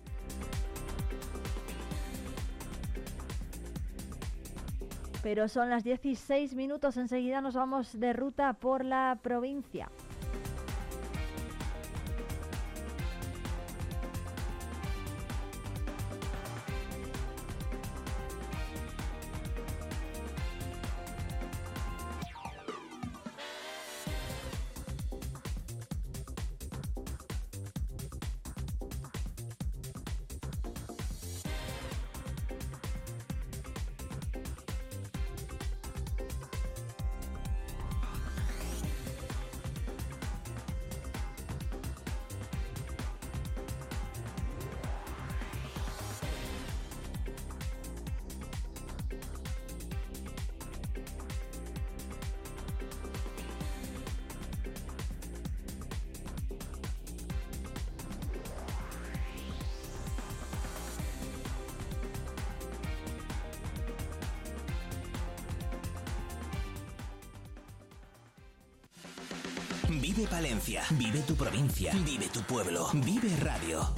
[5.22, 9.92] Pero son las 16 minutos, enseguida nos vamos de ruta por la provincia.
[71.80, 73.97] Vive tu pueblo, vive radio.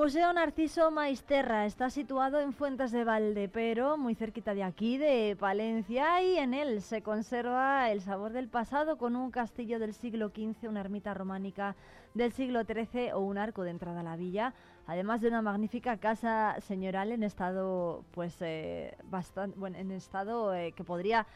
[0.00, 6.22] Museo Narciso Maisterra está situado en Fuentes de Valdepero, muy cerquita de aquí, de Palencia,
[6.22, 10.70] y en él se conserva el sabor del pasado con un castillo del siglo XV,
[10.70, 11.76] una ermita románica
[12.14, 14.54] del siglo XIII o un arco de entrada a la villa,
[14.86, 20.72] además de una magnífica casa señoral en estado, pues, eh, bastante, bueno, en estado eh,
[20.72, 21.26] que podría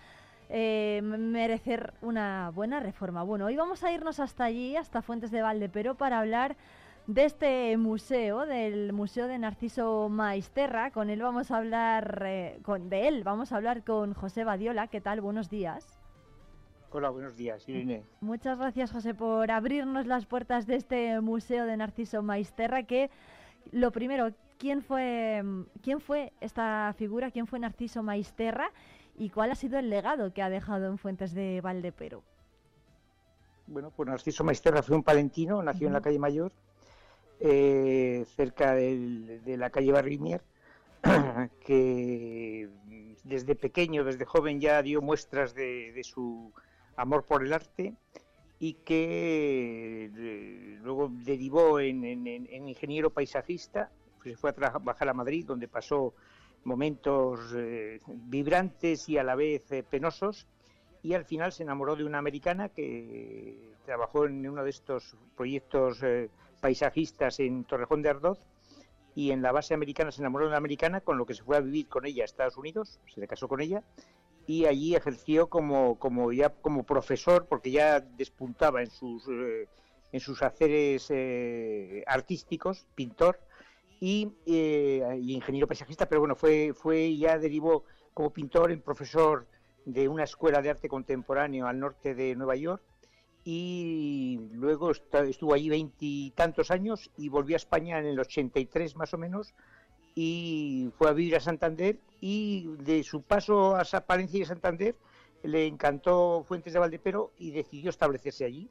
[0.48, 3.24] eh, merecer una buena reforma.
[3.24, 6.56] Bueno, hoy vamos a irnos hasta allí, hasta Fuentes de Valdepero, para hablar
[7.06, 10.90] de este museo, del Museo de Narciso Maisterra.
[10.90, 14.88] Con él vamos a hablar, eh, con, de él vamos a hablar con José Badiola.
[14.88, 15.20] ¿Qué tal?
[15.20, 15.98] Buenos días.
[16.90, 18.04] Hola, buenos días, Irene.
[18.20, 22.84] Muchas gracias, José, por abrirnos las puertas de este Museo de Narciso Maisterra.
[22.84, 23.10] Que
[23.72, 25.42] lo primero, ¿quién fue,
[25.82, 27.32] quién fue esta figura?
[27.32, 28.70] ¿Quién fue Narciso Maisterra?
[29.16, 32.22] ¿Y cuál ha sido el legado que ha dejado en Fuentes de Valdepero?
[33.66, 36.52] Bueno, pues Narciso Maisterra fue un palentino, nació en la calle Mayor,
[37.40, 40.42] eh, cerca del- de la calle Barrimier,
[41.66, 42.68] que
[43.24, 46.52] desde pequeño, desde joven ya dio muestras de, de su
[46.96, 47.94] amor por el arte
[48.58, 53.90] y que eh, luego derivó en, en- en- en ingeniero paisajista,
[54.22, 56.14] pues se fue a trabajar a Madrid, donde pasó
[56.64, 60.46] momentos eh, vibrantes y a la vez eh, penosos,
[61.02, 66.02] y al final se enamoró de una americana que trabajó en uno de estos proyectos
[66.02, 66.30] eh,
[66.64, 68.38] paisajistas en Torrejón de Ardoz
[69.14, 71.58] y en la base americana se enamoró de una americana con lo que se fue
[71.58, 73.82] a vivir con ella a Estados Unidos, se casó con ella
[74.46, 79.68] y allí ejerció como, como ya como profesor porque ya despuntaba en sus eh,
[80.10, 83.38] en sus haceres eh, artísticos, pintor
[84.00, 87.84] y, eh, y ingeniero paisajista, pero bueno, fue, fue ya derivó
[88.14, 89.46] como pintor en profesor
[89.84, 92.82] de una escuela de arte contemporáneo al norte de Nueva York
[93.44, 99.18] y luego estuvo allí veintitantos años y volvió a España en el 83 más o
[99.18, 99.54] menos
[100.14, 104.96] y fue a vivir a Santander y de su paso a Palencia y Santander
[105.44, 108.70] le encantó Fuentes de Valdepero y decidió establecerse allí.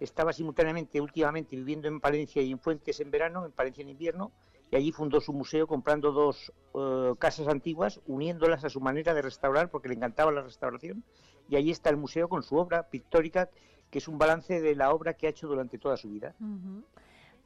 [0.00, 4.32] Estaba simultáneamente, últimamente, viviendo en Palencia y en Fuentes en verano, en Palencia en invierno,
[4.70, 9.22] y allí fundó su museo comprando dos eh, casas antiguas, uniéndolas a su manera de
[9.22, 11.04] restaurar, porque le encantaba la restauración,
[11.48, 13.50] y allí está el museo con su obra pictórica,
[13.90, 16.34] que es un balance de la obra que ha hecho durante toda su vida.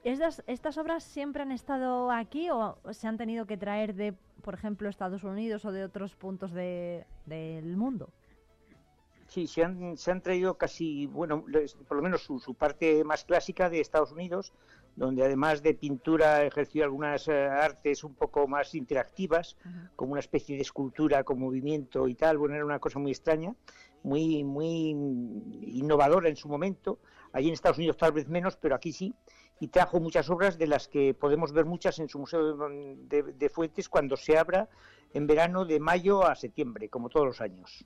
[0.04, 4.54] ¿Estas, ¿Estas obras siempre han estado aquí o se han tenido que traer de, por
[4.54, 8.08] ejemplo, Estados Unidos o de otros puntos de, del mundo?
[9.28, 11.44] Sí, se han, se han traído casi, bueno,
[11.86, 14.54] por lo menos su, parte más clásica de Estados Unidos,
[14.98, 19.56] donde además de pintura ejerció algunas eh, artes un poco más interactivas,
[19.96, 22.38] como una especie de escultura con movimiento y tal.
[22.38, 23.54] Bueno, era una cosa muy extraña,
[24.02, 24.90] muy, muy
[25.62, 26.98] innovadora en su momento.
[27.32, 29.14] Allí en Estados Unidos tal vez menos, pero aquí sí
[29.60, 33.88] y trajo muchas obras de las que podemos ver muchas en su Museo de, Fuentes
[33.88, 34.68] cuando se abra
[35.12, 37.84] en verano de mayo a septiembre, como todos los años.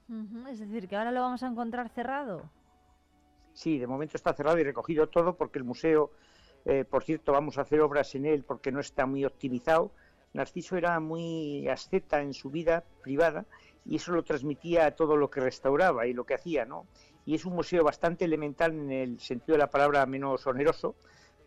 [0.50, 2.50] Es decir, que ahora lo vamos a encontrar cerrado.
[3.54, 6.12] Sí, de momento está cerrado y recogido todo porque el museo,
[6.64, 9.90] eh, por cierto, vamos a hacer obras en él porque no está muy optimizado.
[10.32, 13.44] Narciso era muy asceta en su vida privada
[13.84, 16.86] y eso lo transmitía a todo lo que restauraba y lo que hacía, ¿no?
[17.26, 20.94] Y es un museo bastante elemental en el sentido de la palabra menos oneroso,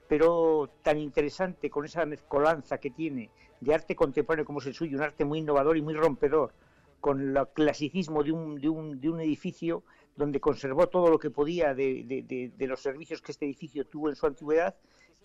[0.07, 4.97] pero tan interesante con esa mezcolanza que tiene de arte contemporáneo como es el suyo,
[4.97, 6.53] un arte muy innovador y muy rompedor,
[6.99, 9.83] con el clasicismo de un, de un, de un edificio
[10.15, 14.15] donde conservó todo lo que podía de, de, los servicios que este edificio tuvo en
[14.15, 14.75] su antigüedad,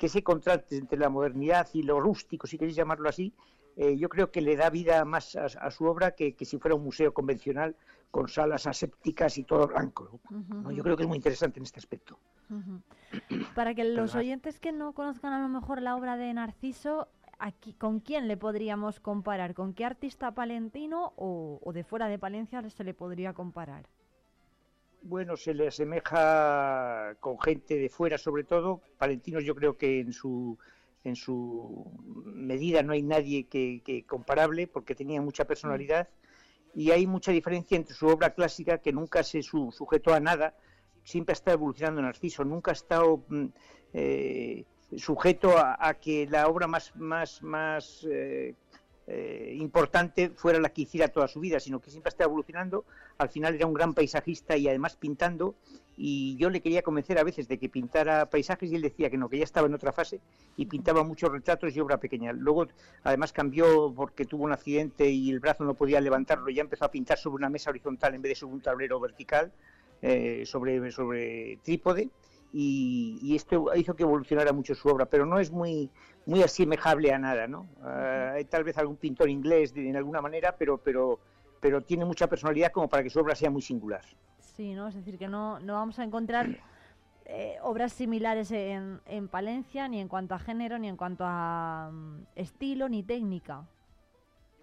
[0.00, 3.34] que ese contraste entre la modernidad y lo rústico, si queréis llamarlo así,
[3.76, 6.84] eh, yo creo que le da vida más a, su obra que, si fuera un
[6.84, 7.76] museo convencional
[8.10, 10.18] con salas asépticas y todo blanco.
[10.72, 12.18] Yo creo que es muy interesante en este aspecto.
[13.54, 17.74] Para que los oyentes que no conozcan a lo mejor la obra de Narciso, aquí,
[17.74, 19.52] ¿con quién le podríamos comparar?
[19.52, 23.84] ¿Con qué artista palentino o, de fuera de Palencia se le podría comparar?
[25.02, 28.82] Bueno, se le asemeja con gente de fuera sobre todo.
[28.98, 30.58] Palentinos yo creo que en su
[31.04, 31.90] en su
[32.24, 36.08] medida no hay nadie que, comparable porque tenía mucha personalidad
[36.74, 40.54] y hay mucha diferencia entre su obra clásica que nunca se sujetó a nada,
[41.02, 43.46] siempre ha estado evolucionando Narciso, nunca ha estado mm,
[43.94, 44.64] eh,
[44.96, 48.54] sujeto a, que la obra más, más, más eh,
[49.12, 52.84] eh, importante fuera la que hiciera toda su vida, sino que siempre está evolucionando.
[53.18, 55.56] Al final era un gran paisajista y además pintando.
[55.96, 59.18] Y yo le quería convencer a veces de que pintara paisajes y él decía que
[59.18, 60.20] no, que ya estaba en otra fase
[60.56, 62.32] y pintaba muchos retratos y obra pequeña.
[62.32, 62.68] Luego,
[63.02, 66.48] además, cambió porque tuvo un accidente y el brazo no podía levantarlo.
[66.48, 69.00] Y ya empezó a pintar sobre una mesa horizontal en vez de sobre un tablero
[69.00, 69.52] vertical,
[70.02, 72.10] eh, sobre, sobre trípode
[72.52, 75.90] y, esto hizo que evolucionara mucho su obra, pero no es muy,
[76.26, 77.66] muy asemejable a nada, ¿no?
[77.82, 81.18] Ah, hay tal vez algún pintor inglés de, en alguna manera, pero, pero,
[81.60, 84.04] pero tiene mucha personalidad como para que su obra sea muy singular.
[84.38, 84.88] Sí, ¿no?
[84.88, 86.58] Es decir, que no, no vamos a encontrar
[87.24, 91.90] eh, obras similares en, en, Palencia, ni en cuanto a género, ni en cuanto a
[91.92, 93.66] mm, estilo, ni técnica.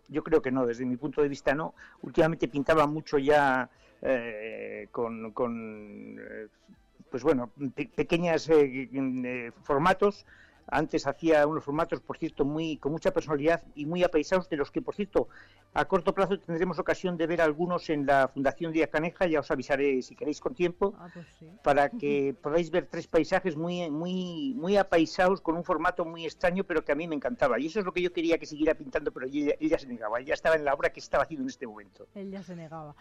[0.10, 1.74] Yo creo que no, desde mi punto de vista no.
[2.02, 3.70] Últimamente pintaba mucho ya
[4.02, 6.48] eh, con, con eh,
[7.10, 7.52] pues bueno,
[7.96, 10.26] pequeños eh, eh, formatos.
[10.70, 14.72] Antes hacía unos formatos, por cierto, muy con mucha personalidad y muy apaisados, de los
[14.72, 15.30] que, por cierto,
[15.74, 19.52] a corto plazo tendremos ocasión de ver algunos en la Fundación Díaz Caneja, ya os
[19.52, 21.26] avisaré si queréis con tiempo, ah, pues
[21.64, 26.64] para que podáis ver tres paisajes muy, muy, muy apaisados, con un formato muy extraño,
[26.64, 27.60] pero que a mí me encantaba.
[27.60, 30.20] Y eso es lo que yo quería que siguiera pintando, pero ella, ella se negaba,
[30.20, 32.08] ella estaba en la obra que estaba haciendo en este momento.
[32.16, 32.96] Él ya se negaba.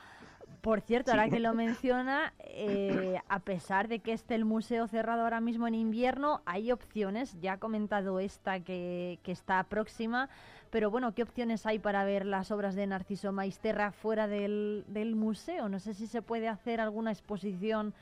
[0.60, 5.22] Por cierto, ahora que lo menciona, eh, a pesar de que esté el museo cerrado
[5.22, 7.38] ahora mismo en invierno, hay opciones.
[7.40, 10.28] Ya ha comentado esta que, está próxima,
[10.70, 15.14] pero bueno, ¿qué opciones hay para ver las obras de Narciso Maisterra fuera del, del
[15.14, 15.68] museo?
[15.68, 17.94] No sé si se puede hacer alguna exposición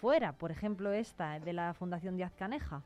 [0.00, 2.82] fuera, por ejemplo esta de la Fundación Díaz Caneja.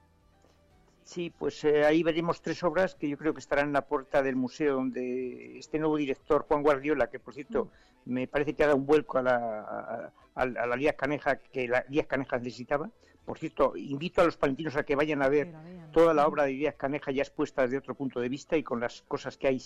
[1.05, 4.23] Sí, pues eh, ahí veremos tres obras que yo creo que estarán en la puerta
[4.23, 7.69] del museo, donde este nuevo director, Juan Guardiola, que por cierto
[8.05, 11.85] me parece que ha dado un vuelco a la, a, la Díaz Caneja que la
[11.89, 12.91] Díaz Caneja necesitaba,
[13.25, 15.55] por cierto, invito a los palentinos a que vayan a ver
[15.93, 18.81] toda la obra de Díaz Caneja ya expuesta desde otro punto de vista y con
[18.81, 19.61] las cosas que hay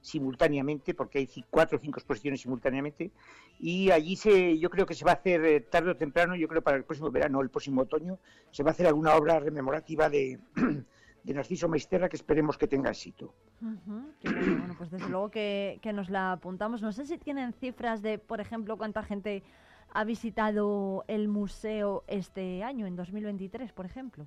[0.00, 3.10] simultáneamente, porque hay cuatro o cinco exposiciones simultáneamente.
[3.60, 6.48] Y allí se, yo creo que se va a hacer eh, tarde o temprano, yo
[6.48, 8.18] creo para el próximo verano o el próximo otoño,
[8.50, 10.38] se va a hacer alguna obra rememorativa de,
[11.24, 13.34] de Narciso Maisterra que esperemos que tenga éxito.
[13.60, 16.80] bueno, pues desde luego que, que nos la apuntamos.
[16.80, 19.42] No sé si tienen cifras de, por ejemplo, cuánta gente
[19.94, 24.26] ha visitado el museo este año, en 2023, por ejemplo?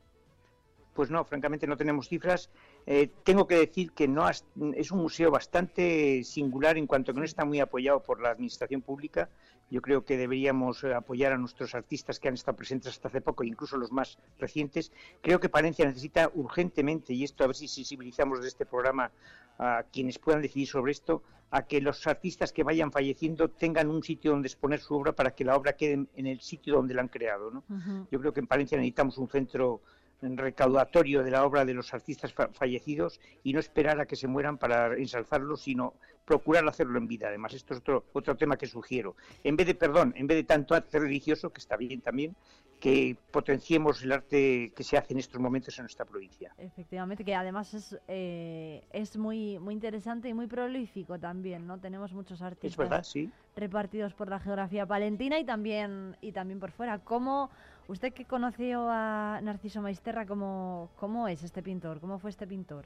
[0.94, 2.50] Pues no, francamente no tenemos cifras.
[2.86, 7.26] Eh, tengo que decir que no es un museo bastante singular en cuanto que no
[7.26, 9.30] está muy apoyado por la administración pública.
[9.70, 13.22] Yo creo que deberíamos eh, apoyar a nuestros artistas que han estado presentes hasta hace
[13.22, 14.92] poco, incluso los más recientes.
[15.22, 19.12] Creo que Palencia necesita urgentemente, y esto a ver si sensibilizamos de este programa
[19.60, 24.04] a quienes puedan decidir sobre esto, a que los artistas que vayan falleciendo tengan un
[24.04, 27.02] sitio donde exponer su obra para que la obra quede en el sitio donde la
[27.02, 27.52] han creado.
[27.52, 27.64] ¿no?
[28.12, 29.82] Yo creo que en Palencia necesitamos un centro
[30.22, 34.58] recaudatorio de la obra de los artistas fallecidos y no esperar a que se mueran
[34.58, 35.94] para ensalzarlos, sino
[36.28, 37.30] procurar hacerlo en vida.
[37.30, 39.16] Además, esto es otro, otro tema que sugiero.
[39.46, 42.36] En vez de, perdón, en vez de tanto arte religioso, que está bien también,
[42.82, 46.54] que potenciemos el arte que se hace en estos momentos en nuestra provincia.
[46.58, 51.80] Efectivamente, que además es, eh, es muy, muy interesante y muy prolífico también, ¿no?
[51.80, 53.16] Tenemos muchos artistas
[53.56, 57.00] repartidos por la geografía palentina y también, y también por fuera.
[57.00, 57.50] ¿Cómo,
[57.88, 62.00] usted que conoció a Narciso Maisterra, cómo, cómo es este pintor?
[62.02, 62.86] ¿Cómo fue este pintor?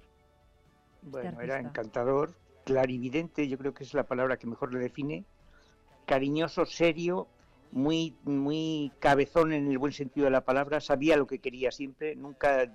[1.04, 5.26] Este bueno, era encantador, clarividente, yo creo que es la palabra que mejor le define,
[6.06, 7.28] cariñoso, serio,
[7.72, 12.16] muy, muy cabezón en el buen sentido de la palabra, sabía lo que quería siempre,
[12.16, 12.70] nunca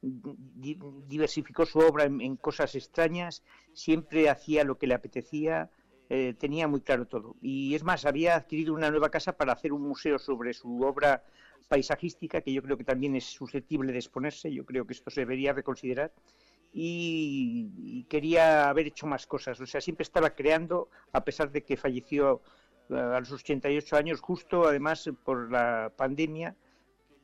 [0.00, 5.70] diversificó su obra en, cosas extrañas, siempre hacía lo que le apetecía,
[6.10, 7.36] eh, tenía muy claro todo.
[7.42, 11.22] Y es más, había adquirido una nueva casa para hacer un museo sobre su obra
[11.68, 15.20] paisajística, que yo creo que también es susceptible de exponerse, yo creo que esto se
[15.20, 16.12] debería reconsiderar.
[16.72, 19.60] Y, quería haber hecho más cosas.
[19.60, 22.42] O sea, siempre estaba creando, a pesar de que falleció
[22.90, 26.56] a los 88 años, justo además por la pandemia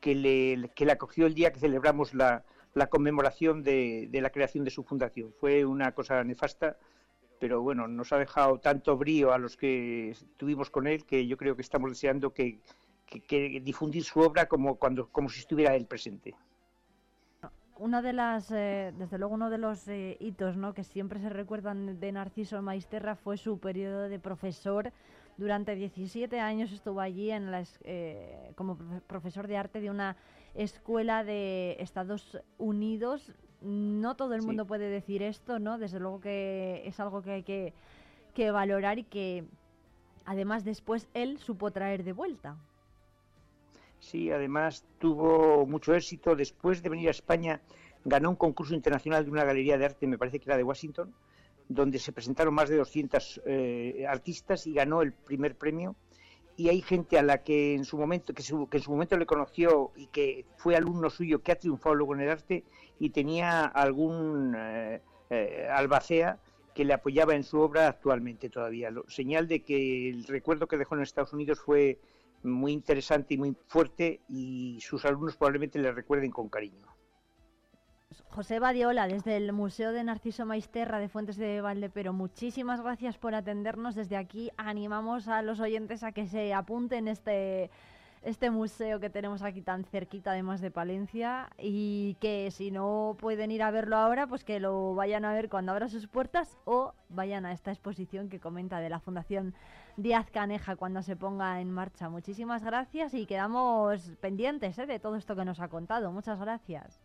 [0.00, 2.44] que le, que acogió el día que celebramos la,
[2.74, 5.32] la conmemoración de, de, la creación de su fundación.
[5.40, 6.76] Fue una cosa nefasta,
[7.38, 11.36] pero bueno, nos ha dejado tanto brío a los que estuvimos con él que yo
[11.36, 12.60] creo que estamos deseando que,
[13.06, 16.34] que, difundir su obra como, cuando, como si estuviera él presente
[17.76, 20.74] una de las, eh, desde luego uno de los eh, hitos ¿no?
[20.74, 24.92] que siempre se recuerdan de Narciso Maisterra fue su periodo de profesor
[25.36, 27.50] durante 17 años estuvo allí en
[27.82, 28.76] eh, como
[29.06, 30.16] profesor de arte de una
[30.54, 33.32] escuela de Estados Unidos.
[33.60, 35.78] No todo el mundo puede decir esto, ¿no?
[35.78, 37.72] Desde luego que es algo que hay que,
[38.34, 39.44] que valorar y que
[40.24, 42.56] además después él supo traer de vuelta.
[44.04, 46.36] Sí, además tuvo mucho éxito.
[46.36, 47.62] Después de venir a España,
[48.04, 51.14] ganó un concurso internacional de una galería de arte, me parece que era de Washington,
[51.68, 55.96] donde se presentaron más de 200 eh, artistas y ganó el primer premio.
[56.56, 59.90] Y hay gente a la que en su momento que, en su momento le conoció
[59.96, 62.62] y que fue alumno suyo que ha triunfado luego en el arte
[63.00, 65.00] y tenía algún eh,
[65.30, 66.38] eh, albacea
[66.74, 68.92] que le apoyaba en su obra actualmente todavía.
[69.08, 71.98] señal de que el recuerdo que dejó en Estados Unidos fue
[72.44, 76.86] muy interesante y muy fuerte y sus alumnos probablemente le recuerden con cariño.
[78.30, 83.34] José Badiola, desde el Museo de Narciso Maisterra de Fuentes de Valdepero, muchísimas gracias por
[83.34, 83.94] atendernos.
[83.94, 87.70] Desde aquí animamos a los oyentes a que se apunten este
[88.24, 93.50] este museo que tenemos aquí tan cerquita, además de Palencia, y que si no pueden
[93.50, 96.94] ir a verlo ahora, pues que lo vayan a ver cuando abra sus puertas o
[97.10, 99.54] vayan a esta exposición que comenta de la Fundación
[99.96, 102.08] Díaz Caneja cuando se ponga en marcha.
[102.08, 104.86] Muchísimas gracias y quedamos pendientes ¿eh?
[104.86, 106.10] de todo esto que nos ha contado.
[106.10, 107.00] Muchas gracias.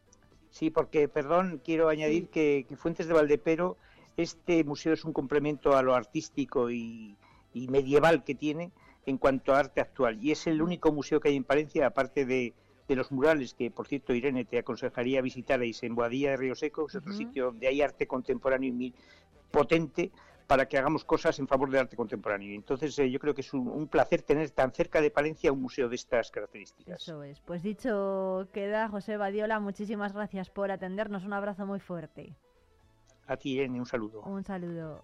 [0.50, 3.78] Sí, porque, perdón, quiero añadir que, Fuentes de Valdepero,
[4.18, 7.16] este museo es un complemento a lo artístico y,
[7.54, 8.72] medieval que tiene
[9.10, 10.18] en cuanto a arte actual.
[10.24, 12.54] Y es el único museo que hay en Palencia, aparte de,
[12.88, 16.88] los murales, que por cierto, Irene, te aconsejaría visitar ahí en Boadilla de Río Seco,
[16.88, 18.94] es otro sitio donde hay arte contemporáneo y
[19.52, 20.12] potente
[20.48, 22.56] para que hagamos cosas en favor del arte contemporáneo.
[22.56, 25.88] Entonces, eh, yo creo que es un, placer tener tan cerca de Palencia un museo
[25.88, 27.04] de estas características.
[27.04, 27.40] Eso es.
[27.42, 31.24] Pues dicho queda, José Badiola, muchísimas gracias por atendernos.
[31.24, 32.36] Un abrazo muy fuerte.
[33.28, 34.24] A ti, Irene, un saludo.
[34.24, 35.04] Un saludo.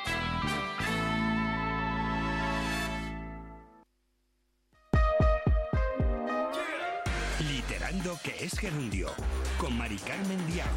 [8.57, 9.07] Gerundio,
[9.59, 10.69] con Mari Carmen Diago.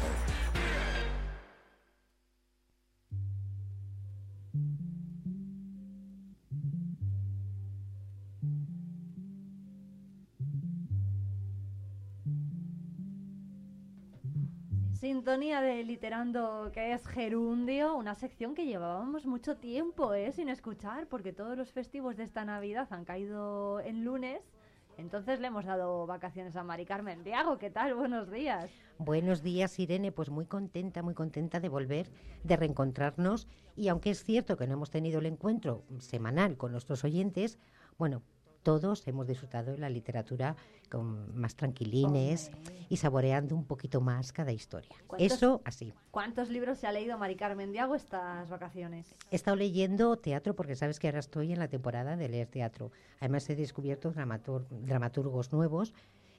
[14.93, 20.31] Sintonía de Literando, que es Gerundio, una sección que llevábamos mucho tiempo ¿eh?
[20.31, 24.54] sin escuchar, porque todos los festivos de esta Navidad han caído en lunes.
[24.97, 27.23] Entonces le hemos dado vacaciones a Mari Carmen.
[27.23, 27.95] Diago, ¿qué tal?
[27.95, 28.69] Buenos días.
[28.97, 30.11] Buenos días, Irene.
[30.11, 32.09] Pues muy contenta, muy contenta de volver,
[32.43, 33.47] de reencontrarnos.
[33.75, 37.59] Y aunque es cierto que no hemos tenido el encuentro semanal con nuestros oyentes,
[37.97, 38.21] bueno,
[38.65, 40.55] todos hemos disfrutado de la literatura
[40.89, 42.49] con más tranquilines
[42.89, 44.89] y saboreando un poquito más cada historia.
[45.19, 45.93] Eso así.
[46.09, 49.13] ¿Cuántos libros se ha leído Mari Carmen Diago estas vacaciones?
[49.29, 52.91] He estado leyendo teatro porque sabes que ahora estoy en la temporada de leer teatro.
[53.19, 55.93] Además he descubierto dramatur- dramaturgos nuevos,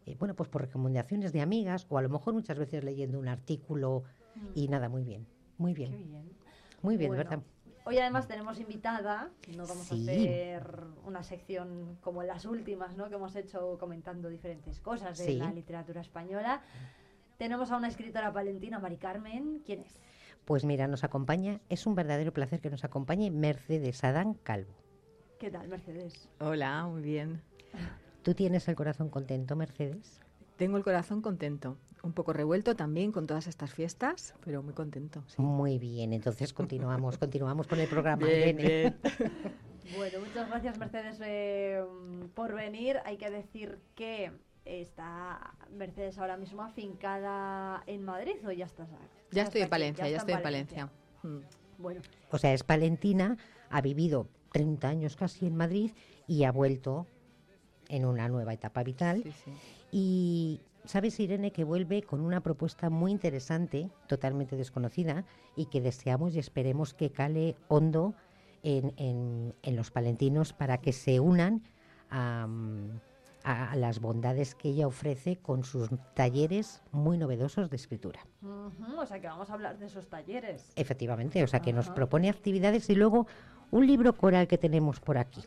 [0.05, 3.29] eh, bueno, pues por recomendaciones de amigas o a lo mejor muchas veces leyendo un
[3.29, 4.03] artículo
[4.53, 5.29] y nada, muy bien,
[5.59, 5.93] muy bien.
[6.83, 7.43] Muy bien, Bueno, ¿verdad?
[7.89, 10.09] Hoy además tenemos invitada, no vamos Sí.
[10.09, 13.09] a hacer una sección como las últimas, ¿no?
[13.09, 15.37] Que hemos hecho comentando diferentes cosas de Sí.
[15.37, 16.63] la literatura española.
[17.39, 19.63] Tenemos a una escritora palentina, Mari Carmen.
[19.65, 20.01] ¿Quién es?
[20.45, 24.75] Pues mira, nos acompaña, es un verdadero placer que nos acompañe Mercedes Adán Calvo.
[25.39, 26.29] ¿Qué tal, Mercedes?
[26.41, 27.41] Hola, muy bien.
[28.25, 30.21] ¿Tú tienes el corazón contento, Mercedes?
[30.57, 31.77] Tengo el corazón contento,
[32.07, 35.23] un poco revuelto también con todas estas fiestas, pero muy contento.
[35.27, 35.43] sí.
[35.43, 38.25] Muy bien, entonces continuamos, continuamos con el programa.
[38.27, 38.97] Bien, Irene.
[39.19, 39.33] bien.
[39.97, 41.81] Bueno, muchas gracias, Mercedes, eh,
[42.35, 42.99] por venir.
[43.05, 44.33] Hay que decir que
[44.65, 48.89] está Mercedes ahora mismo afincada en Madrid o ya estás
[49.31, 50.91] Ya estoy en Palencia, ya estoy en Palencia.
[51.23, 51.39] Mm.
[51.79, 52.01] Bueno,
[52.33, 53.37] O sea, es palentina,
[53.71, 55.93] ha vivido 30 años casi en Madrid
[56.27, 57.07] y ha vuelto
[57.89, 59.23] en una nueva etapa vital.
[59.93, 65.25] Y sabes, Irene, que vuelve con una propuesta muy interesante, totalmente desconocida,
[65.57, 68.15] y que deseamos y esperemos que cale hondo
[68.63, 71.63] en, en- en los palentinos para que se unan
[72.11, 72.47] a,
[73.77, 78.27] las bondades que ella ofrece con sus talleres muy novedosos de escritura.
[78.43, 80.73] o sea que vamos a hablar de esos talleres.
[80.75, 83.27] Efectivamente, o sea que nos propone actividades y luego
[83.71, 85.45] un libro coral que tenemos por aquí.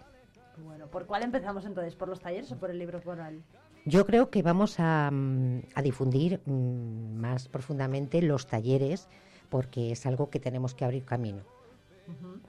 [0.63, 1.95] Bueno, ¿por cuál empezamos entonces?
[1.95, 3.41] ¿Por los talleres o por el libro coral?
[3.85, 9.07] Yo creo que vamos a, mm, a difundir mm, más profundamente los talleres
[9.49, 11.43] porque es algo que tenemos que abrir camino.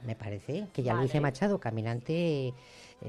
[0.06, 1.20] Me parece que ya lo dice.
[1.20, 2.54] Machado, caminante eh,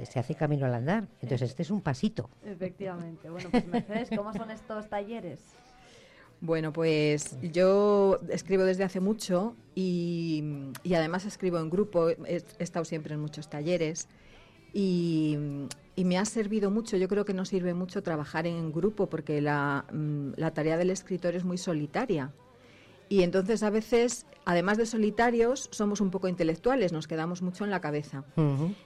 [0.03, 1.07] se hace camino al andar.
[1.21, 2.29] Entonces este es un pasito.
[2.45, 3.29] Efectivamente.
[3.29, 5.39] Bueno, pues Mercedes, ¿cómo son estos talleres?
[6.41, 10.43] Bueno, pues yo escribo desde hace mucho y,
[10.83, 14.09] y además escribo en grupo, he, he estado siempre en muchos talleres
[14.73, 15.37] y,
[15.95, 19.41] y me ha servido mucho, yo creo que nos sirve mucho trabajar en grupo porque
[19.41, 22.31] la, mm, la tarea del escritor es muy solitaria.
[23.09, 27.69] Y entonces a veces, además de solitarios, somos un poco intelectuales, nos quedamos mucho en
[27.71, 28.23] la cabeza.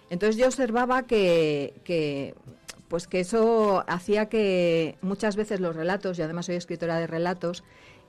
[0.10, 2.34] Entonces yo observaba que, que,
[2.88, 7.64] pues que eso hacía que muchas veces los relatos, y además soy escritora de relatos,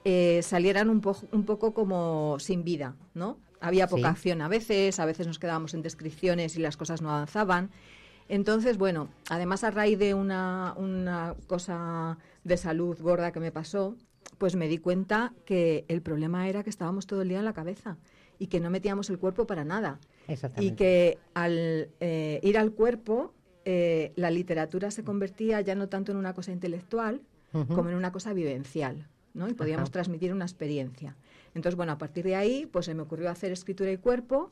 [0.06, 3.39] eh, salieran un, po- un poco como sin vida, ¿no?
[3.60, 4.06] Había poca Sí.
[4.06, 7.70] acción a veces, a veces nos quedábamos en descripciones y las cosas no avanzaban.
[8.28, 13.96] Entonces, bueno, además a raíz de una, una cosa de salud gorda que me pasó,
[14.38, 17.52] pues me di cuenta que el problema era que estábamos todo el día en la
[17.52, 17.96] cabeza
[18.38, 19.98] y que no metíamos el cuerpo para nada.
[20.58, 23.32] Y que al eh, ir al cuerpo,
[23.64, 27.22] eh, la literatura se convertía ya no tanto en una cosa intelectual
[27.74, 29.48] como en una cosa vivencial, ¿no?
[29.48, 29.92] Y podíamos Ajá.
[29.92, 31.16] transmitir una experiencia.
[31.54, 34.50] Entonces, bueno, a partir de ahí, pues se me ocurrió hacer escritura y cuerpo,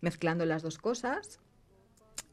[0.00, 1.40] mezclando las dos cosas.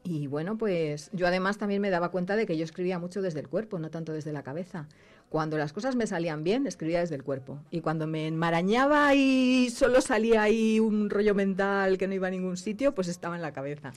[0.04, 3.40] Y bueno, pues yo además también me daba cuenta de que yo escribía mucho desde
[3.40, 4.88] el cuerpo, no tanto desde la cabeza.
[5.28, 7.58] Cuando las cosas me salían bien, escribía desde el cuerpo.
[7.70, 12.30] Y cuando me enmarañaba y solo salía ahí un rollo mental que no iba a
[12.30, 13.92] ningún sitio, pues estaba en la cabeza.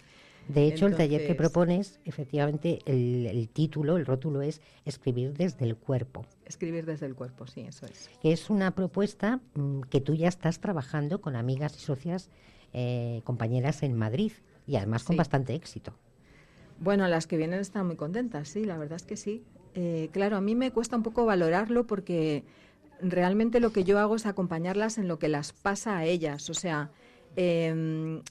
[0.48, 5.66] De hecho, el taller que propones, efectivamente, el, el título, el rótulo es Escribir desde
[5.66, 6.26] el cuerpo.
[6.46, 8.10] Escribir desde el cuerpo, sí, eso es.
[8.22, 12.30] que es una propuesta mm, que tú ya estás trabajando con amigas y socias,
[12.74, 14.34] eh, compañeras en Madrid,
[14.68, 15.18] y además con Sí.
[15.18, 15.94] bastante éxito.
[16.80, 19.44] Bueno, las que vienen están muy contentas, sí, la verdad es que sí.
[19.78, 22.46] eh, claro, a mí me cuesta un poco valorarlo porque
[23.02, 26.50] realmente lo que yo hago es acompañarlas en lo que las pasa a ellas.
[26.50, 26.92] O sea,
[27.36, 28.22] em,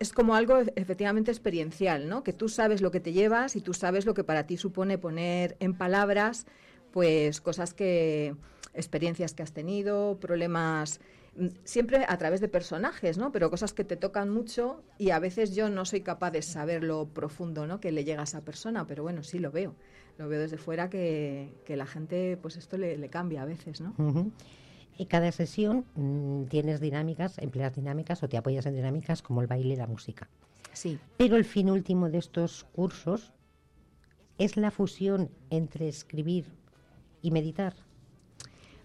[0.00, 2.22] es como algo efectivamente experiencial, ¿no?
[2.24, 4.96] Que tú sabes lo que te llevas y tú sabes lo que para ti supone
[4.96, 6.46] poner en palabras,
[6.90, 8.34] pues cosas que,
[8.72, 11.00] experiencias que has tenido, problemas
[11.64, 13.32] siempre a través de personajes, ¿no?
[13.32, 16.84] Pero cosas que te tocan mucho y a veces yo no soy capaz de saber
[16.84, 17.80] lo profundo, ¿no?
[17.80, 19.74] Que le llega a esa persona, pero bueno, sí lo veo.
[20.16, 23.80] Lo veo desde fuera que, que la gente, pues esto le, le cambia a veces,
[23.80, 23.94] ¿no?
[24.96, 29.48] Y cada sesión mm, tienes dinámicas, empleas dinámicas o te apoyas en dinámicas como el
[29.48, 30.28] baile y la música.
[30.72, 30.98] Sí.
[31.16, 33.32] Pero el fin último de estos cursos
[34.38, 36.46] es la fusión entre escribir
[37.22, 37.74] y meditar.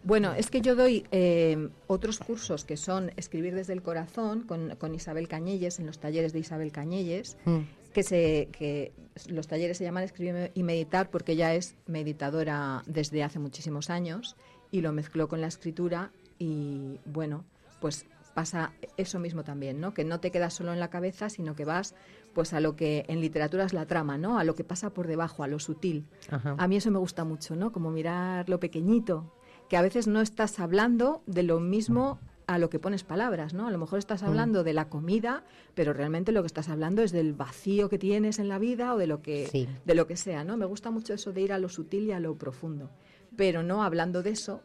[0.09, 4.75] Bueno, es que yo doy eh, otros cursos que son Escribir desde el corazón con,
[4.77, 7.59] con Isabel Cañelles, en los talleres de Isabel Cañelles, Mm.
[7.93, 8.91] que, se, que
[9.27, 14.35] los talleres se llaman Escribir y Meditar porque ella es meditadora desde hace muchísimos años
[14.71, 17.45] y lo mezcló con la escritura y bueno,
[17.79, 19.93] pues pasa eso mismo también, ¿no?
[19.93, 21.93] Que no te quedas solo en la cabeza, sino que vas
[22.33, 24.39] pues a lo que en literatura es la trama, ¿no?
[24.39, 26.05] A lo que pasa por debajo, a lo sutil.
[26.31, 26.55] Ajá.
[26.57, 27.71] A mí eso me gusta mucho, ¿no?
[27.71, 29.31] Como mirar lo pequeñito,
[29.69, 33.67] que a veces no estás hablando de lo mismo a lo que pones palabras, ¿no?
[33.67, 34.25] A lo mejor estás Mm.
[34.25, 35.43] hablando de la comida,
[35.75, 38.97] pero realmente lo que estás hablando es del vacío que tienes en la vida o
[38.97, 39.67] de lo que Sí.
[39.85, 40.57] de lo que sea, ¿no?
[40.57, 42.89] Me gusta mucho eso de ir a lo sutil y a lo profundo,
[43.35, 44.63] pero no hablando de eso,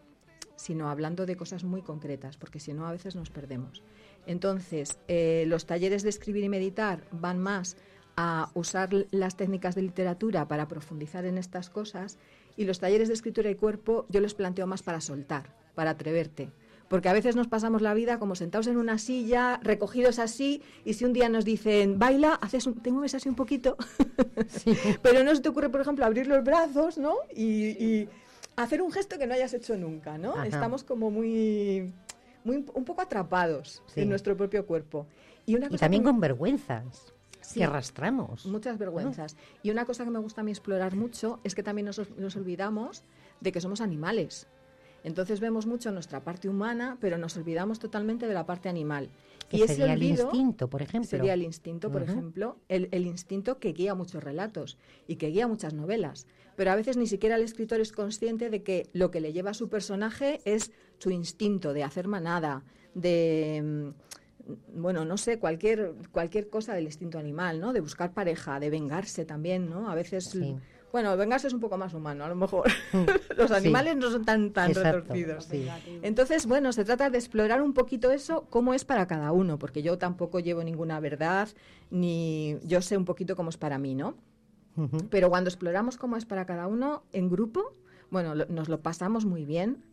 [0.56, 3.82] sino hablando de cosas muy concretas, porque si no a veces nos perdemos.
[4.26, 7.76] Entonces, eh, los talleres de escribir y meditar van más
[8.16, 12.16] a usar las técnicas de literatura para profundizar en estas cosas
[12.56, 16.51] y los talleres de escritura y cuerpo yo los planteo más para soltar, para atreverte.
[16.89, 20.93] Porque a veces nos pasamos la vida como sentados en una silla, recogidos así, y
[20.94, 23.76] si un día nos dicen, baila, haces un, te mueves así un poquito,
[25.02, 27.14] pero no se te ocurre, por ejemplo, abrir los brazos, ¿no?
[27.35, 28.09] Y, y
[28.56, 30.32] hacer un gesto que no hayas hecho nunca, ¿no?
[30.32, 30.47] Ajá.
[30.47, 31.93] Estamos como muy,
[32.44, 34.02] muy un poco atrapados Sí.
[34.02, 35.06] en nuestro propio cuerpo.
[35.47, 37.14] Y, una Y cosa también que con vergüenzas
[37.45, 37.61] Sí.
[37.61, 38.47] que arrastramos.
[38.47, 39.37] Muchas vergüenzas.
[39.62, 42.37] Y una cosa que me gusta a mí explorar mucho es que también nos, nos
[42.37, 43.05] olvidamos
[43.41, 44.49] de que somos animales.
[45.05, 49.11] Entonces vemos mucho nuestra parte humana, pero nos olvidamos totalmente de la parte animal.
[49.51, 51.11] Que y ese sería el instinto, por ejemplo.
[51.11, 55.47] Sería el instinto, por ejemplo, el, el instinto que guía muchos relatos y que guía
[55.47, 56.27] muchas novelas.
[56.57, 59.51] Pero a veces ni siquiera el escritor es consciente de que lo que le lleva
[59.51, 62.65] a su personaje es su instinto de hacer manada,
[62.95, 64.14] de mm,
[64.75, 67.73] bueno, no sé, cualquier, cualquier cosa del instinto animal, ¿no?
[67.73, 69.91] De buscar pareja, de vengarse también, ¿no?
[69.91, 70.57] A veces, Sí.
[70.93, 72.66] bueno, vengarse es un poco más humano, a lo mejor.
[73.37, 73.57] Los Sí.
[73.57, 75.45] animales no son tan, tan Exacto, retorcidos.
[75.47, 75.66] sí.
[76.03, 79.83] Entonces, bueno, se trata de explorar un poquito eso, cómo es para cada uno, porque
[79.83, 81.49] yo tampoco llevo ninguna verdad,
[81.91, 84.15] ni yo sé un poquito cómo es para mí, ¿no?
[85.09, 87.75] Pero cuando exploramos cómo es para cada uno en grupo,
[88.11, 89.85] bueno, lo- nos lo pasamos muy bien,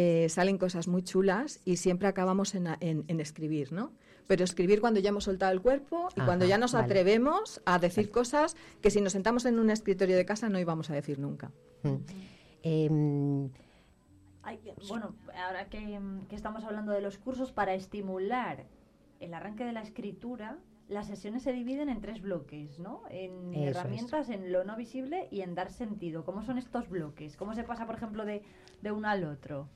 [0.00, 3.90] eh, salen cosas muy chulas y siempre acabamos en, a- en- en escribir, ¿no?
[4.28, 6.84] Pero escribir cuando ya hemos soltado el cuerpo y cuando ya nos vale.
[6.84, 10.88] atrevemos a decir cosas que si nos sentamos en un escritorio de casa no íbamos
[10.90, 11.50] a decir nunca.
[11.82, 11.94] Mm.
[12.62, 13.50] Em,
[14.42, 15.14] Hay bueno,
[15.44, 15.98] ahora que,
[16.28, 18.64] que estamos hablando de los cursos, para estimular
[19.20, 20.58] el arranque de la escritura,
[20.88, 23.02] las sesiones se dividen en tres bloques, ¿no?
[23.10, 23.76] En Eso es.
[23.76, 26.24] herramientas, en lo no visible y en dar sentido.
[26.24, 27.36] ¿Cómo son estos bloques?
[27.36, 28.42] ¿Cómo se pasa, por ejemplo, de,
[28.82, 29.68] de uno al otro?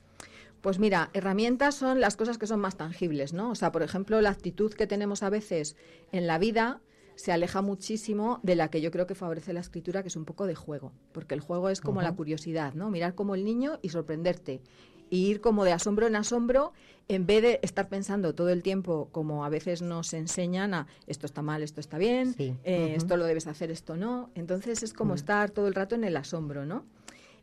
[0.63, 3.51] Pues mira, herramientas son las cosas que son más tangibles, ¿no?
[3.51, 5.77] O sea, por ejemplo, la actitud que tenemos a veces
[6.13, 6.81] en la vida
[7.17, 10.25] se aleja muchísimo de la que yo creo que favorece la escritura, que es un
[10.25, 12.91] poco de juego, porque el juego es como la curiosidad, ¿no?
[12.91, 14.63] Mirar como el niño y sorprenderte.
[15.11, 16.73] Y ir como de asombro en asombro,
[17.09, 21.27] en vez de estar pensando todo el tiempo, como a veces nos enseñan a esto
[21.27, 22.57] está mal, esto está bien, Sí.
[22.65, 24.31] eh, esto lo debes hacer, esto no.
[24.35, 26.87] Entonces es como estar todo el rato en el asombro, ¿no?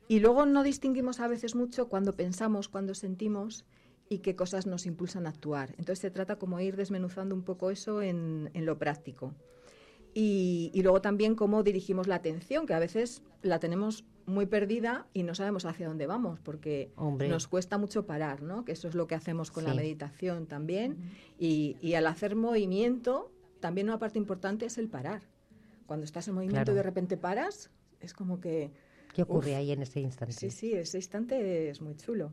[0.10, 3.64] Y luego no distinguimos a veces mucho cuando pensamos, cuando sentimos
[4.10, 5.70] y qué cosas nos impulsan a actuar.
[5.78, 9.36] Entonces se trata como ir desmenuzando un poco eso en, en lo práctico.
[10.16, 15.06] Y, y luego también cómo dirigimos la atención, que a veces la tenemos muy perdida
[15.14, 17.30] y no sabemos hacia dónde vamos, porque Hombre.
[17.30, 18.66] nos cuesta mucho parar, ¿no?
[18.66, 20.98] Que eso es lo que hacemos con la meditación también.
[21.38, 25.22] y, y al hacer movimiento, también una parte importante es el parar.
[25.86, 26.74] Cuando estás en movimiento Claro.
[26.74, 27.70] y de repente paras,
[28.00, 28.72] es como que...
[29.14, 29.58] ¿Qué ocurre Uf.
[29.58, 30.34] ahí en ese instante?
[30.34, 32.32] Sí, sí, ese instante es muy chulo.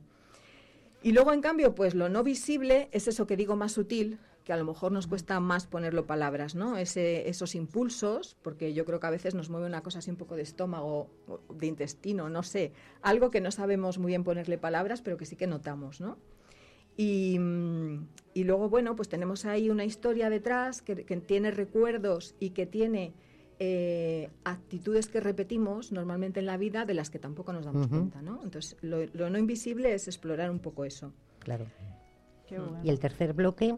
[1.03, 4.53] Y luego, en cambio, pues lo no visible es eso que digo más sutil, que
[4.53, 6.77] a lo mejor nos cuesta más ponerlo palabras, ¿no?
[6.77, 10.17] Ese, esos impulsos, porque yo creo que a veces nos mueve una cosa así un
[10.17, 11.11] poco de estómago,
[11.53, 12.73] de intestino, no sé,
[13.03, 16.17] algo que no sabemos muy bien ponerle palabras, pero que sí que notamos, ¿no?
[16.97, 22.37] Y, mm, y luego, bueno, pues tenemos ahí una historia detrás que, que tiene recuerdos
[22.39, 23.15] y que tiene
[23.59, 28.21] eh, actitudes que repetimos normalmente en la vida de las que tampoco nos damos cuenta,
[28.21, 28.41] ¿no?
[28.43, 31.13] Entonces, lo, no invisible es explorar un poco eso.
[31.39, 31.67] Claro.
[32.85, 33.77] Y el tercer bloque.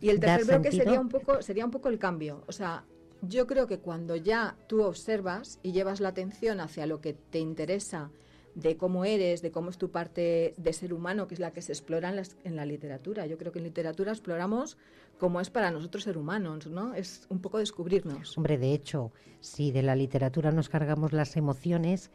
[0.00, 2.42] Y el tercer bloque sería un poco sería un poco el cambio.
[2.46, 2.84] O sea,
[3.22, 7.38] yo creo que cuando ya tú observas y llevas la atención hacia lo que te
[7.38, 8.10] interesa
[8.54, 11.62] de cómo eres, de cómo es tu parte de ser humano, que es la que
[11.62, 12.12] se explora
[12.44, 13.26] en, la literatura.
[13.26, 14.76] Yo creo que en literatura exploramos
[15.18, 16.94] cómo es para nosotros ser humanos, ¿no?
[16.94, 18.36] Es un poco descubrirnos.
[18.36, 22.10] Hombre, de hecho, si de la literatura nos cargamos las emociones,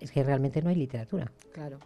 [0.00, 1.32] es que realmente no hay literatura.
[1.52, 1.78] Claro.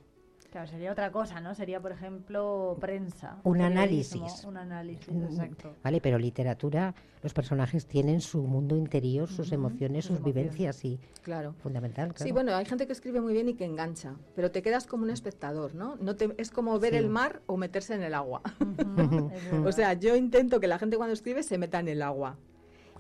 [0.55, 1.53] Claro, sería otra cosa, ¿no?
[1.53, 3.41] Sería, por ejemplo, prensa.
[3.43, 4.45] Un análisis.
[4.45, 5.75] Un análisis, exacto.
[5.83, 6.95] Vale, pero literatura,
[7.25, 11.01] los personajes tienen su mundo interior, sus emociones, sus, vivencias y...
[11.23, 11.57] Claro.
[11.59, 12.25] Fundamental, claro.
[12.25, 15.03] Sí, bueno, hay gente que escribe muy bien y que engancha, pero te quedas como
[15.03, 15.97] un espectador, ¿no?
[15.97, 18.41] no te, es como ver el mar o meterse en el agua.
[19.67, 22.39] o sea, yo intento que la gente cuando escribe se meta en el agua.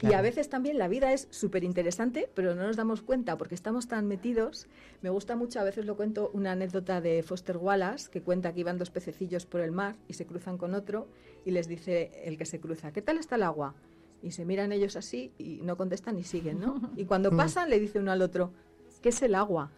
[0.00, 3.54] Y a veces también la vida es súper interesante, pero no nos damos cuenta porque
[3.54, 4.66] estamos tan metidos.
[5.02, 8.60] Me gusta mucho, a veces lo cuento, una anécdota de Foster Wallace, que cuenta que
[8.60, 11.08] iban dos pececillos por el mar y se cruzan con otro
[11.44, 13.74] y les dice el que se cruza, ¿qué tal está el agua?
[14.22, 16.80] Y se miran ellos así y no contestan y siguen, ¿no?
[16.96, 17.36] Y cuando mm.
[17.36, 18.52] pasan le dice uno al otro,
[19.00, 19.70] ¿qué es el agua?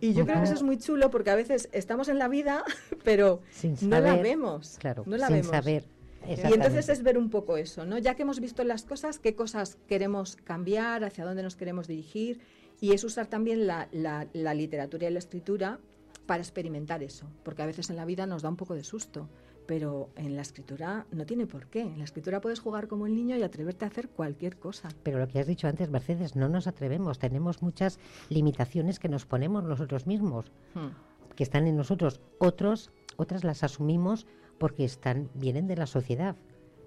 [0.00, 2.64] Y yo creo que eso es muy chulo porque a veces estamos en la vida,
[3.04, 3.40] pero
[3.82, 4.76] no la vemos.
[4.78, 5.50] Claro, no la sin vemos.
[5.50, 5.84] saber.
[6.26, 7.98] Y entonces es ver un poco eso, ¿no?
[7.98, 12.40] Ya que hemos visto las cosas, qué cosas queremos cambiar, hacia dónde nos queremos dirigir,
[12.80, 15.80] y es usar también la, la, literatura y la escritura
[16.26, 19.28] para experimentar eso, porque a veces en la vida nos da un poco de susto,
[19.66, 21.80] pero en la escritura no tiene por qué.
[21.80, 24.88] En la escritura puedes jugar como el niño y atreverte a hacer cualquier cosa.
[25.02, 29.26] Pero lo que has dicho antes, Mercedes, no nos atrevemos, tenemos muchas limitaciones que nos
[29.26, 31.34] ponemos nosotros mismos, hmm.
[31.34, 32.20] que están en nosotros.
[32.38, 34.26] Otros, otras las asumimos
[34.58, 36.36] porque están, vienen de la sociedad,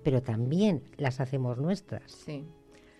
[0.03, 2.11] pero también las hacemos nuestras.
[2.11, 2.45] Sí.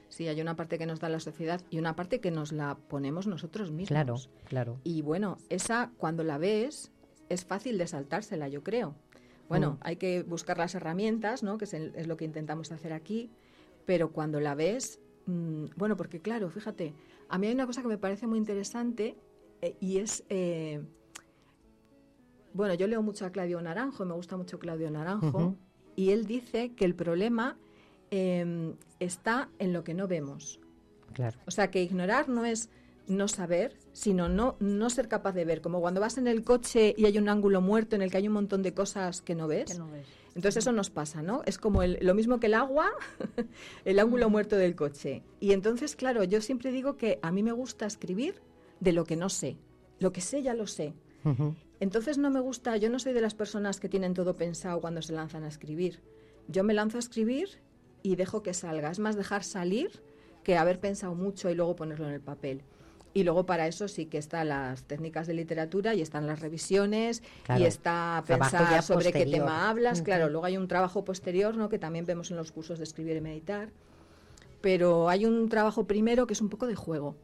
[0.10, 2.78] Sí, hay una parte que nos da la sociedad y una parte que nos la
[2.90, 3.88] ponemos nosotros mismos.
[3.88, 4.80] Claro, claro.
[4.84, 6.92] Y bueno, esa cuando la ves
[7.30, 8.94] es fácil de saltársela, yo creo.
[9.48, 9.78] Bueno, mm.
[9.82, 11.58] hay que buscar las herramientas, ¿no?
[11.58, 13.32] Que es, lo que intentamos hacer aquí,
[13.86, 16.94] pero cuando la ves, mm, bueno, porque claro, fíjate,
[17.30, 19.18] a mí hay una cosa que me parece muy interesante
[19.62, 20.82] eh, y es eh,
[22.54, 25.56] bueno, yo leo mucho a Claudio Naranjo, me gusta mucho Claudio Naranjo,
[25.96, 27.58] y él dice que el problema
[28.10, 30.60] em, está en lo que no vemos.
[31.14, 31.40] Claro.
[31.46, 32.70] O sea, que ignorar no es
[33.08, 35.62] no saber, sino no, no ser capaz de ver.
[35.62, 38.28] Como cuando vas en el coche y hay un ángulo muerto en el que hay
[38.28, 39.80] un montón de cosas que no ves.
[40.34, 41.42] Entonces eso nos pasa, ¿no?
[41.46, 42.90] Es como lo mismo que el agua,
[43.86, 45.24] el ángulo muerto del coche.
[45.40, 48.42] Y entonces, claro, yo siempre digo que a mí me gusta escribir
[48.80, 49.58] de lo que no sé.
[50.00, 50.94] Lo que sé ya lo sé.
[51.82, 55.02] Entonces no me gusta, yo no soy de las personas que tienen todo pensado cuando
[55.02, 56.00] se lanzan a escribir.
[56.48, 57.60] Yo me lanzo a escribir
[58.04, 58.92] y dejo que salga.
[58.92, 60.04] Es más dejar salir
[60.44, 62.62] que haber pensado mucho y luego ponerlo en el papel.
[63.16, 67.24] Y luego para eso sí que están las técnicas de literatura y están las revisiones
[67.58, 70.04] y está pensar sobre qué tema hablas.
[70.04, 71.68] Claro, luego hay un trabajo posterior, ¿no?
[71.68, 73.70] Que también vemos en los cursos de escribir y meditar.
[74.62, 77.16] Pero hay un trabajo primero que es un poco de juego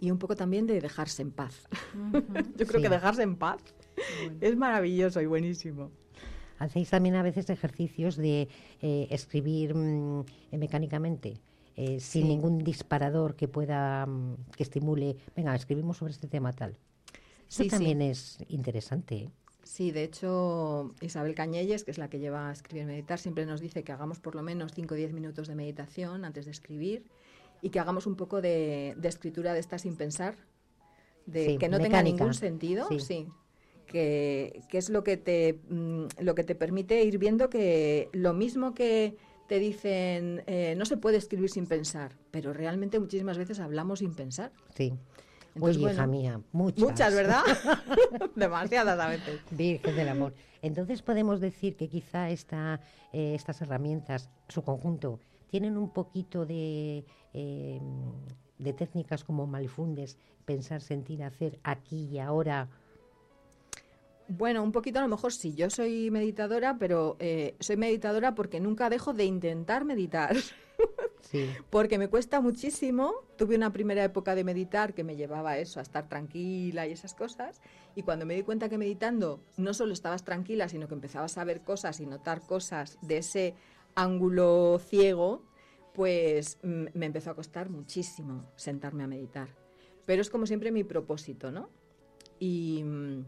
[0.00, 1.68] y un poco también de dejarse en paz.
[2.56, 3.60] Yo creo que dejarse en paz
[4.40, 5.90] es maravilloso y buenísimo.
[6.58, 8.48] ¿Hacéis también a veces ejercicios de
[8.82, 11.40] eh, escribir mm, mecánicamente?
[11.76, 16.76] Eh, sin ningún disparador que pueda, mm, que estimule, venga, escribimos sobre este tema tal.
[17.48, 19.14] Eso también es interesante.
[19.16, 19.30] ¿eh?
[19.62, 23.46] Sí, de hecho, Isabel Cañelles, que es la que lleva a escribir y meditar, siempre
[23.46, 26.50] nos dice que hagamos por lo menos 5 o 10 minutos de meditación antes de
[26.50, 27.04] escribir
[27.62, 30.34] y que hagamos un poco de, escritura de esta sin pensar,
[31.26, 33.28] de que no tenga ningún sentido, sí
[33.88, 38.74] que, es lo que, te, mm, lo que te permite ir viendo que lo mismo
[38.74, 39.16] que
[39.48, 44.14] te dicen eh, no se puede escribir sin pensar, pero realmente muchísimas veces hablamos sin
[44.14, 44.52] pensar.
[44.76, 44.92] Sí.
[45.60, 46.80] Oye, hija mía, muchas.
[46.80, 47.42] Muchas, ¿verdad?
[48.36, 49.40] Demasiadas a veces.
[49.50, 50.34] Virgen del amor.
[50.62, 52.80] Entonces podemos decir que quizá esta,
[53.12, 57.80] eh, estas herramientas, su conjunto, tienen un poquito de, eh,
[58.58, 62.68] de técnicas como malifundes, pensar, sentir, hacer aquí y ahora,
[64.28, 65.54] bueno, un poquito a lo mejor sí.
[65.54, 70.36] Yo soy meditadora, pero eh, soy meditadora porque nunca dejo de intentar meditar.
[71.20, 71.50] Sí.
[71.70, 73.12] porque me cuesta muchísimo.
[73.36, 76.92] Tuve una primera época de meditar que me llevaba a eso, a estar tranquila y
[76.92, 77.60] esas cosas.
[77.96, 81.42] Y cuando me di cuenta que meditando no solo estabas tranquila, sino que empezabas a
[81.42, 83.54] ver cosas y notar cosas de ese
[83.96, 85.42] ángulo ciego,
[85.92, 89.48] pues mm, me empezó a costar muchísimo sentarme a meditar.
[90.06, 91.68] Pero es como siempre mi propósito, ¿no?
[92.38, 93.24] Y mm,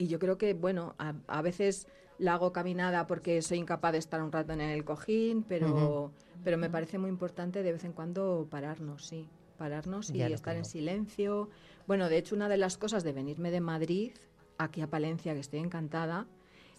[0.00, 1.86] y yo creo que, bueno, a, veces
[2.16, 6.10] la hago caminada porque soy incapaz de estar un rato en el cojín, pero,
[6.42, 9.28] pero me parece muy importante de vez en cuando pararnos, sí,
[9.58, 11.50] pararnos y estar en silencio.
[11.86, 14.12] Bueno, de hecho, una de las cosas de venirme de Madrid
[14.56, 16.26] aquí a Palencia, que estoy encantada,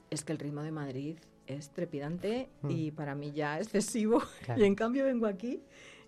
[0.10, 2.72] es que el ritmo de Madrid es trepidante mm.
[2.72, 4.24] y para mí ya excesivo.
[4.58, 5.62] Y en cambio vengo aquí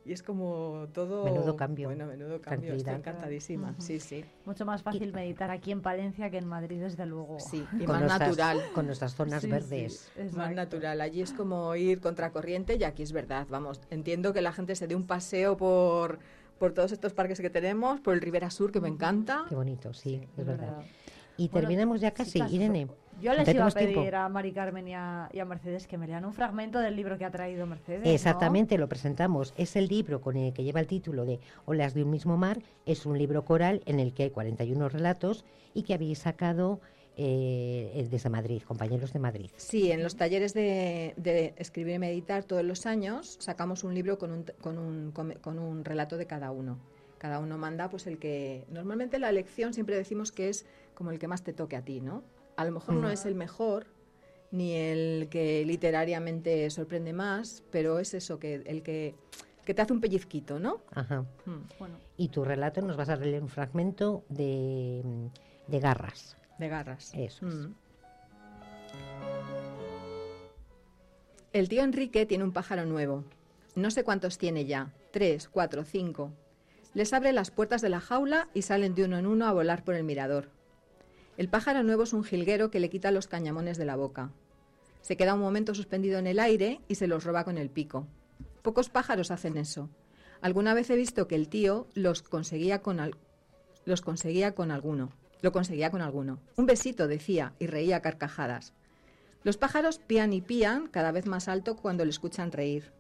[0.05, 1.23] y es como todo...
[1.23, 1.87] Menudo cambio.
[1.87, 2.73] Bueno, menudo cambio.
[2.73, 3.75] Estoy encantadísima.
[3.77, 4.25] Sí, sí.
[4.45, 7.39] Mucho más fácil meditar aquí en Palencia que en Madrid, desde luego.
[7.39, 8.61] Sí, y más natural.
[8.73, 10.11] Con nuestras zonas verdes.
[10.33, 11.01] más natural.
[11.01, 13.47] Allí es como ir contracorriente y aquí es verdad.
[13.49, 16.19] Vamos, entiendo que la gente se dé un paseo por
[16.59, 19.45] por todos estos parques que tenemos, por el Ribera Sur, que me encanta.
[19.49, 20.81] Qué bonito, sí, es verdad.
[21.35, 22.87] Y terminamos ya casi, Irene.
[23.23, 26.33] Yo les iba a pedir a Mari Carmen y a, Mercedes que me lean un
[26.33, 28.05] fragmento del libro que ha traído Mercedes.
[28.05, 29.53] Exactamente, lo presentamos.
[29.57, 32.61] Es el libro con el que lleva el título de Olas de un mismo mar.
[32.85, 36.81] Es un libro coral en el que hay 41 relatos y que habéis sacado
[37.15, 39.51] eh, desde Madrid, compañeros de Madrid.
[39.55, 44.31] Sí, en los talleres de, escribir y meditar todos los años sacamos un libro con
[44.31, 46.77] un, con un, con un relato de cada uno.
[47.19, 48.65] Cada uno manda pues el que...
[48.69, 52.01] Normalmente la lección siempre decimos que es como el que más te toque a ti,
[52.01, 52.21] ¿no?
[52.55, 53.11] A lo mejor no mm.
[53.11, 53.87] es el mejor,
[54.51, 59.15] ni el que literariamente sorprende más, pero es eso, que el que,
[59.65, 60.81] te hace un pellizquito, ¿no?
[60.91, 61.25] Ajá.
[61.45, 61.61] Mm.
[62.17, 65.01] Y tu relato nos vas a leer un fragmento de,
[65.67, 66.37] de garras.
[66.59, 67.11] De garras.
[67.15, 67.45] Eso.
[67.45, 67.73] Mm.
[71.51, 73.23] El tío Enrique tiene un pájaro nuevo.
[73.75, 76.31] No sé cuántos tiene ya, tres, cuatro, cinco.
[76.93, 79.83] Les abre las puertas de la jaula y salen de uno en uno a volar
[79.83, 80.49] por el mirador.
[81.35, 84.31] El pájaro nuevo es un jilguero que le quita los cañamones de la boca.
[85.01, 88.05] Se queda un momento suspendido en el aire y se los roba con el pico.
[88.61, 89.89] Pocos pájaros hacen eso.
[90.41, 93.01] Alguna vez he visto que el tío los conseguía con,
[94.03, 95.11] conseguía con alguno.
[95.41, 96.39] Lo conseguía con alguno.
[96.55, 98.73] Un besito, decía, y reía carcajadas.
[99.43, 102.93] Los pájaros pían y pían cada vez más alto cuando le escuchan reír.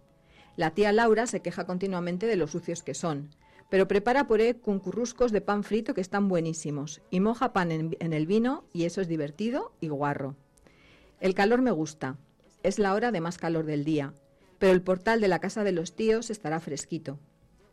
[0.57, 3.29] La tía Laura se queja continuamente de lo sucios que son,
[3.73, 8.13] pero prepara puré con curruscos de pan frito que están buenísimos y moja pan en,
[8.13, 10.35] el vino y eso es divertido y guarro.
[11.19, 12.19] El calor me gusta,
[12.61, 14.13] es la hora de más calor del día,
[14.59, 17.17] pero el portal de la casa de los tíos estará fresquito.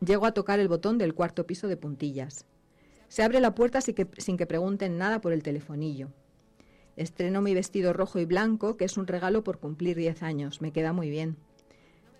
[0.03, 2.47] Llego a tocar el botón del cuarto piso de puntillas.
[3.07, 6.09] Se abre la puerta sin que, sin que pregunten nada por el telefonillo.
[6.95, 10.61] Estreno mi vestido rojo y blanco, que es un regalo por cumplir 10 años.
[10.61, 11.37] Me queda muy bien.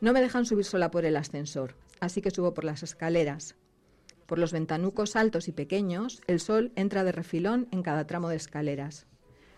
[0.02, 3.56] No me dejan subir sola por el ascensor, así que subo por las escaleras.
[4.32, 8.38] Por los ventanucos altos y pequeños, el sol entra de refilón en cada tramo de
[8.38, 9.06] escaleras.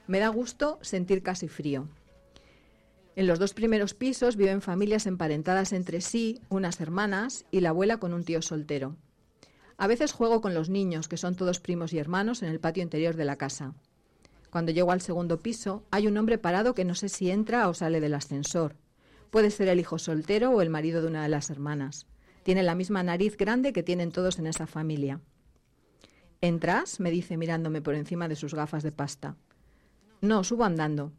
[0.08, 1.90] Me da gusto sentir casi frío.
[3.16, 7.98] En los dos primeros pisos viven familias emparentadas entre sí, unas hermanas y la abuela
[7.98, 8.96] con un tío soltero.
[9.78, 12.82] A veces juego con los niños, que son todos primos y hermanos, en el patio
[12.82, 13.76] interior de la casa.
[14.50, 17.76] Cuando llego al segundo piso, hay un hombre parado que no sé si entra o
[17.76, 18.76] sale del ascensor.
[19.30, 22.08] Puede ser el hijo soltero o el marido de una de las hermanas.
[22.44, 25.22] Tiene la misma nariz grande que tienen todos en esa familia.
[26.42, 27.00] ¿Entras?
[27.00, 29.38] me dice mirándome por encima de sus gafas de pasta.
[30.20, 31.14] No, subo andando.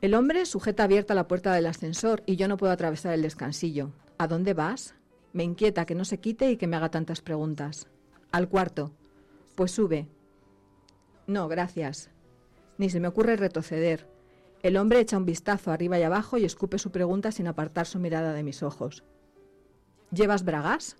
[0.00, 3.92] El hombre sujeta abierta la puerta del ascensor y yo no puedo atravesar el descansillo.
[4.18, 4.94] ¿A dónde vas?
[5.32, 7.86] Me inquieta que no se quite y que me haga tantas preguntas.
[8.32, 8.92] Al cuarto.
[9.54, 10.08] Pues sube.
[11.26, 12.10] No, gracias.
[12.78, 14.08] Ni se me ocurre retroceder.
[14.62, 17.98] El hombre echa un vistazo arriba y abajo y escupe su pregunta sin apartar su
[17.98, 19.04] mirada de mis ojos.
[20.14, 20.96] ¿Llevas bragas?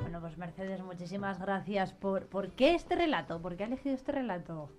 [0.00, 2.26] Bueno, pues Mercedes, muchísimas gracias por...
[2.26, 3.40] ¿Por qué este relato?
[3.40, 4.70] ¿Por qué ha elegido este relato?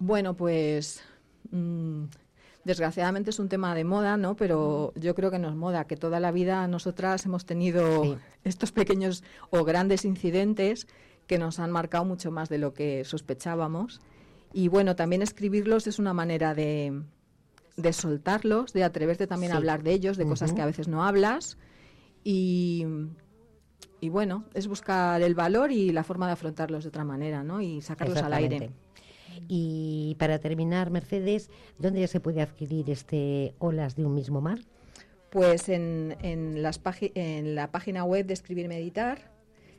[0.00, 1.04] Bueno, pues...
[1.52, 2.06] Mm,
[2.64, 4.34] desgraciadamente es un tema de moda, ¿no?
[4.34, 8.72] Pero yo creo que no es moda, que toda la vida nosotras hemos tenido estos
[8.72, 10.88] pequeños o grandes incidentes
[11.28, 14.00] que nos han marcado mucho más de lo que sospechábamos.
[14.52, 17.04] Y bueno, también escribirlos es una manera de,
[17.82, 21.04] de soltarlos, de atreverte también a hablar de ellos, de cosas que a veces no
[21.04, 21.58] hablas.
[22.24, 22.86] Y,
[24.00, 27.60] y, bueno, es buscar el valor y la forma de afrontarlos de otra manera, ¿no?
[27.60, 28.70] Y sacarlos al aire.
[29.48, 34.60] Y para terminar, Mercedes, ¿dónde ya se puede adquirir este Olas de un mismo mar?
[35.30, 36.80] Pues en, en, las
[37.14, 39.30] en la página web de Escribir Meditar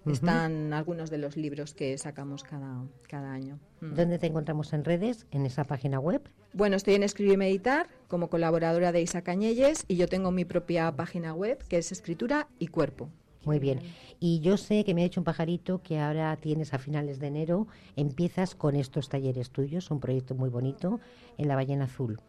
[0.06, 3.60] están algunos de los libros que sacamos cada, cada año.
[3.82, 3.94] Mm.
[3.94, 5.28] ¿Dónde te encontramos en redes?
[5.32, 6.22] ¿En esa página web?
[6.54, 10.46] Bueno, estoy en Escribir y Meditar como colaboradora de Isa Cañelles y yo tengo mi
[10.46, 13.10] propia página web que es Escritura y Cuerpo.
[13.44, 13.80] Muy bien.
[14.20, 17.28] Y yo sé que me ha dicho un pajarito que ahora tienes a finales de
[17.28, 21.00] enero, empiezas con estos talleres tuyos, un proyecto muy bonito
[21.38, 22.20] en la Ballena Azul.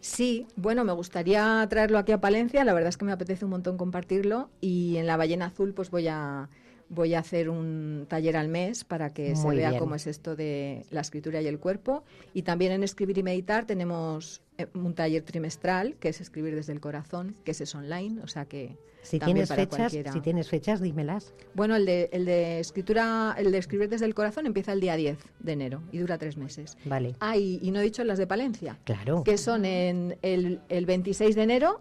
[0.00, 3.50] Sí, bueno, me gustaría traerlo aquí a Palencia, la verdad es que me apetece un
[3.50, 6.48] montón compartirlo y en la Ballena Azul pues voy a
[6.88, 10.84] voy a hacer un taller al mes para que se vea cómo es esto de
[10.90, 12.04] la escritura y el cuerpo.
[12.34, 16.72] Y también en Escribir y Meditar tenemos eh, un taller trimestral que es Escribir desde
[16.72, 21.32] el corazón, que es online, o sea que si tienes fechas, si tienes fechas, dímelas.
[21.54, 24.96] Bueno, el de, el de escritura, el de escribir desde el corazón empieza el día
[24.96, 26.76] 10 de enero y dura tres meses.
[26.84, 27.14] Vale.
[27.20, 28.78] Ah, y, no he dicho las de Palencia.
[28.84, 29.22] Claro.
[29.24, 31.80] Que son en el, el 26 de enero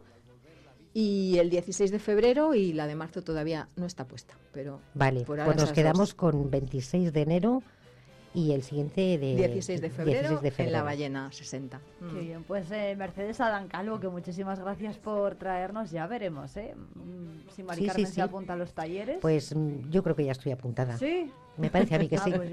[0.99, 5.25] y el 16 de febrero y la de marzo todavía no está puesta, pero vale,
[5.27, 7.61] pues nos quedamos con 26 de enero
[8.33, 11.79] y el siguiente de 16 de febrero, en la ballena 60.
[11.99, 12.19] Qué mm.
[12.19, 16.73] bien, pues eh, Mercedes Adán Calvo, que muchísimas gracias por traernos, ya veremos, ¿eh?
[16.95, 19.19] Mm, si Mari Carmen se apunta a los talleres.
[19.21, 20.97] Pues mm, yo creo que ya estoy apuntada.
[20.97, 21.31] Sí.
[21.57, 22.31] Me parece a mí que ah, sí.
[22.31, 22.49] Pues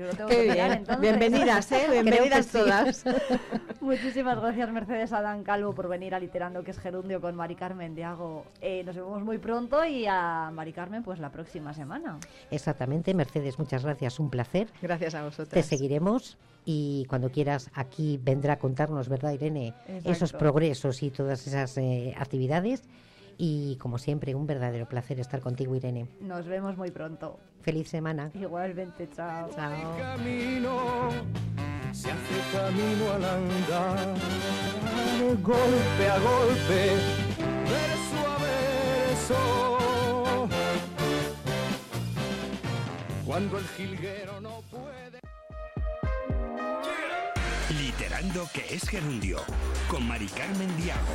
[0.52, 0.84] bien.
[1.00, 1.86] Bienvenidas, ¿eh?
[1.90, 3.04] Bienvenidas todas.
[3.80, 7.94] Muchísimas gracias, Mercedes Adán Calvo, por venir a Literando, que es Gerundio, con Mari Carmen
[7.94, 8.44] Diago.
[8.60, 12.18] Eh, nos vemos muy pronto y a Mari Carmen, pues la próxima semana.
[12.50, 14.18] Exactamente, Mercedes, muchas gracias.
[14.18, 14.68] Un placer.
[14.80, 15.50] Gracias a vosotros.
[15.50, 19.74] Te seguiremos y cuando quieras aquí vendrá a contarnos, ¿verdad, Irene?
[20.04, 22.82] Esos progresos y todas esas eh, actividades.
[23.36, 26.08] Y como siempre, un verdadero placer estar contigo, Irene.
[26.20, 27.38] Nos vemos muy pronto.
[27.62, 28.30] Feliz semana.
[28.34, 29.48] Igualmente, chao.
[29.54, 29.96] Chao.
[29.98, 31.08] Camino,
[31.92, 34.14] se hace camino al andar,
[35.42, 36.96] golpe a golpe,
[37.64, 40.48] verso a verso.
[43.24, 45.20] Cuando el jilguero no puede.
[47.80, 49.38] Literando que es gerundio,
[49.88, 51.14] con Mari Carmen Diago.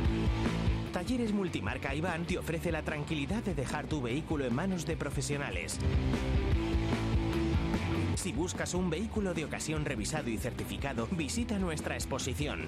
[0.91, 5.79] Talleres Multimarca Iván te ofrece la tranquilidad de dejar tu vehículo en manos de profesionales.
[8.15, 12.67] Si buscas un vehículo de ocasión revisado y certificado, visita nuestra exposición.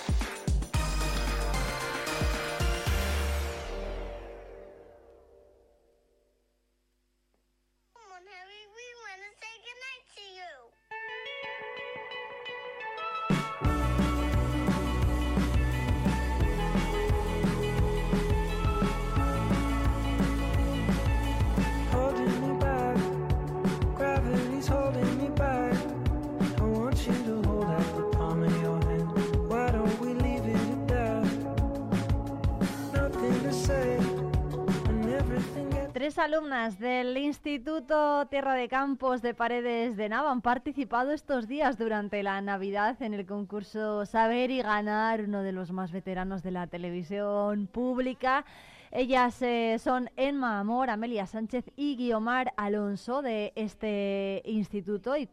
[36.01, 42.23] Alumnas del Instituto Tierra de Campos de Paredes de Nava han participado estos días durante
[42.23, 46.65] la Navidad en el concurso Saber y Ganar, uno de los más veteranos de la
[46.65, 48.45] televisión pública.
[48.89, 55.29] Ellas eh, son Emma Amor, Amelia Sánchez y Guiomar Alonso de este instituto y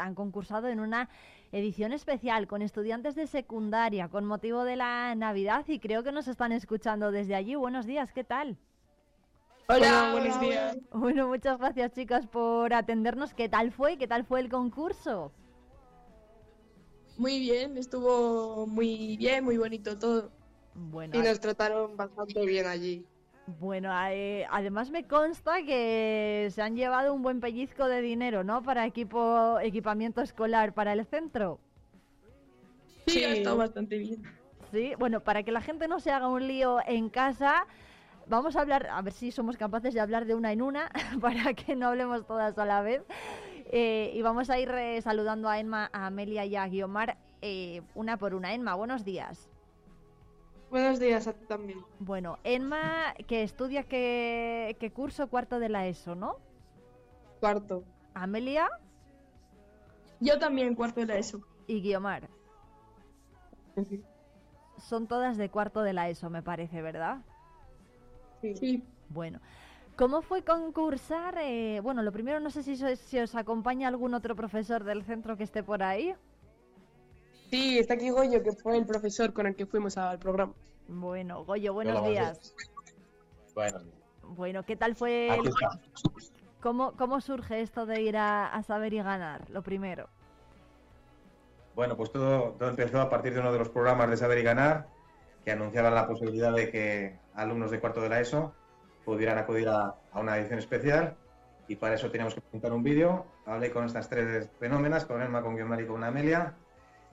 [0.00, 1.10] han concursado en una
[1.52, 6.26] edición especial con estudiantes de secundaria con motivo de la Navidad y creo que nos
[6.26, 7.54] están escuchando desde allí.
[7.54, 8.56] Buenos días, ¿qué tal?
[9.68, 10.76] Hola, buenos días.
[10.92, 13.34] Bueno, muchas gracias chicas por atendernos.
[13.34, 13.98] ¿Qué tal fue?
[13.98, 15.32] ¿Qué tal fue el concurso?
[17.18, 20.30] Muy bien, estuvo muy bien, muy bonito todo.
[20.74, 23.04] Bueno, y nos trataron bastante bien allí.
[23.58, 28.62] Bueno, eh, además me consta que se han llevado un buen pellizco de dinero, ¿no?
[28.62, 31.58] Para equipo, equipamiento escolar para el centro.
[33.06, 33.24] Sí, sí.
[33.24, 34.22] ha estado bastante bien.
[34.72, 37.66] Sí, bueno, para que la gente no se haga un lío en casa,
[38.28, 40.90] vamos a hablar, a ver si somos capaces de hablar de una en una,
[41.20, 43.02] para que no hablemos todas a la vez.
[43.70, 47.82] Eh, y vamos a ir eh, saludando a Emma, a Amelia y a Guiomar eh,
[47.94, 48.54] una por una.
[48.54, 49.48] Emma, buenos días.
[50.70, 51.84] Buenos días a ti también.
[51.98, 56.36] Bueno, Emma, que estudia qué, qué curso cuarto de la ESO, ¿no?
[57.40, 57.84] Cuarto.
[58.14, 58.68] Amelia.
[60.20, 61.40] Yo también cuarto de la ESO.
[61.66, 62.28] Y Guiomar.
[64.78, 67.18] Son todas de cuarto de la ESO, me parece, ¿verdad?
[68.40, 68.82] Sí.
[69.08, 69.40] Bueno,
[69.96, 71.36] ¿cómo fue concursar?
[71.40, 75.04] Eh, bueno, lo primero, no sé si, so- si os acompaña algún otro profesor del
[75.04, 76.14] centro que esté por ahí.
[77.50, 80.52] Sí, está aquí Goyo, que fue el profesor con el que fuimos al programa.
[80.88, 82.54] Bueno, Goyo, buenos Hola, buenos días.
[83.54, 83.78] Bueno,
[84.22, 85.30] Bueno, ¿qué tal fue?
[85.30, 85.54] aquí el-.
[86.60, 89.48] ¿Cómo, ¿Cómo surge esto de ir a, a saber y ganar?
[89.50, 90.08] Lo primero.
[91.76, 94.42] Bueno, pues todo, todo empezó a partir de uno de los programas de Saber y
[94.42, 94.88] Ganar,
[95.46, 98.52] que anunciaba la posibilidad de que alumnos de cuarto de la ESO
[99.04, 101.16] pudieran acudir a, una edición especial
[101.68, 103.26] y para eso teníamos que presentar un vídeo.
[103.46, 106.54] Hablé con estas tres fenómenas, con Emma, con Guiomar y con Amelia,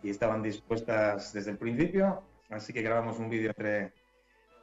[0.02, 3.94] y estaban dispuestas desde el principio, así que grabamos un vídeo entre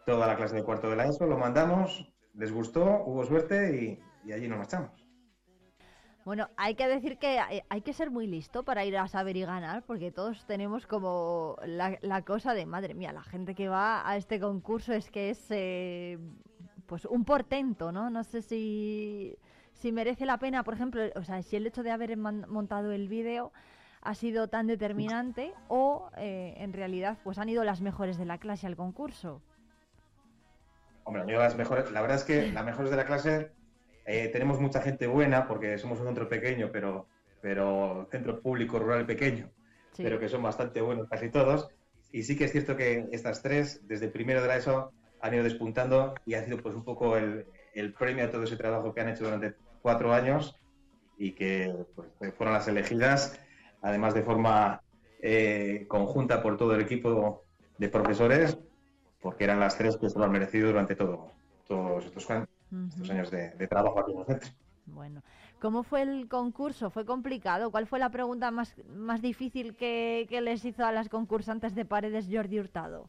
[0.05, 4.33] toda la clase de cuarto de la ESO, lo mandamos, les gustó, hubo suerte y
[4.33, 5.10] allí nos marchamos.
[6.25, 9.37] Bueno, hay que decir que hay, hay que ser muy listo para ir a saber
[9.37, 14.09] y ganar, porque todos tenemos como la, cosa de, madre mía, la gente que va
[14.09, 16.19] a este concurso es que es eh,
[16.87, 18.11] pues un portento, ¿no?
[18.11, 19.35] No sé si,
[19.73, 23.09] si merece la pena, por ejemplo, o sea, si el hecho de haber montado el
[23.09, 23.53] vídeo
[24.03, 28.39] ha sido tan determinante o eh, en realidad pues han ido las mejores de la
[28.39, 29.43] clase al concurso.
[31.05, 33.53] Hombre, las mejores, la verdad es que las mejores de la clase
[34.13, 37.07] eh, tenemos mucha gente buena porque somos un centro pequeño, pero,
[37.41, 39.49] pero centro público rural pequeño,
[39.93, 40.03] Sí.
[40.03, 41.69] pero que son bastante buenos casi todos.
[42.11, 45.35] Y sí que es cierto que estas tres, desde el primero de la ESO, han
[45.35, 48.93] ido despuntando y ha sido pues un poco el, el premio a todo ese trabajo
[48.93, 50.57] que han hecho durante cuatro años
[51.17, 53.39] y que pues, fueron las elegidas,
[53.83, 54.81] además de forma
[55.23, 57.45] eh, conjunta por todo el equipo
[57.79, 58.59] de profesores,
[59.21, 61.33] porque eran las tres que se lo han merecido durante todo,
[61.69, 62.49] todos estos, años-
[62.89, 64.51] estos años de, de trabajo aquí en el centro.
[64.87, 65.23] Bueno,
[65.61, 66.91] ¿cómo fue el concurso?
[66.91, 67.71] ¿Fue complicado?
[67.71, 71.85] ¿Cuál fue la pregunta más, más difícil que, que les hizo a las concursantes de
[71.85, 73.09] Paredes Jordi Hurtado?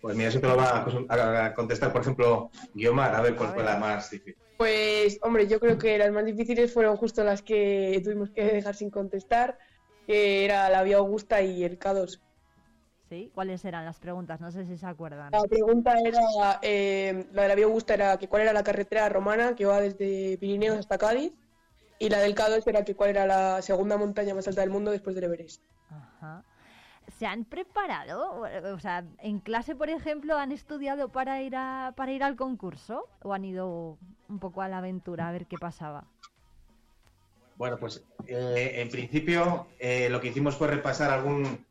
[0.00, 3.54] Pues mira, eso te lo va a, a contestar, por ejemplo, Guiomar, a ver cuál
[3.54, 4.36] fue la más difícil.
[4.56, 8.74] Pues, hombre, yo creo que las más difíciles fueron justo las que tuvimos que dejar
[8.74, 9.58] sin contestar,
[10.06, 12.20] que era la Vía Augusta y el K2.
[13.08, 13.30] ¿Sí?
[13.34, 14.40] ¿Cuáles eran las preguntas?
[14.40, 15.30] No sé si se acuerdan.
[15.30, 19.08] La pregunta era, eh, la de la Vía Augusta era que cuál era la carretera
[19.08, 21.32] romana que va desde Pirineos hasta Cádiz,
[21.98, 24.90] y la del K2 era que cuál era la segunda montaña más alta del mundo
[24.90, 25.62] después del Everest.
[25.90, 26.42] Ajá.
[27.18, 28.42] ¿Se han preparado?
[28.74, 33.08] O sea, en clase, por ejemplo, han estudiado para ir a, para ir al concurso
[33.22, 33.96] o han ido
[34.28, 36.04] un poco a la aventura a ver qué pasaba.
[37.56, 41.64] Bueno, pues eh, en principio eh, lo que hicimos fue repasar algún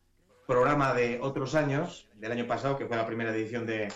[0.46, 3.92] programa de otros años, del año pasado, que fue la primera edición de,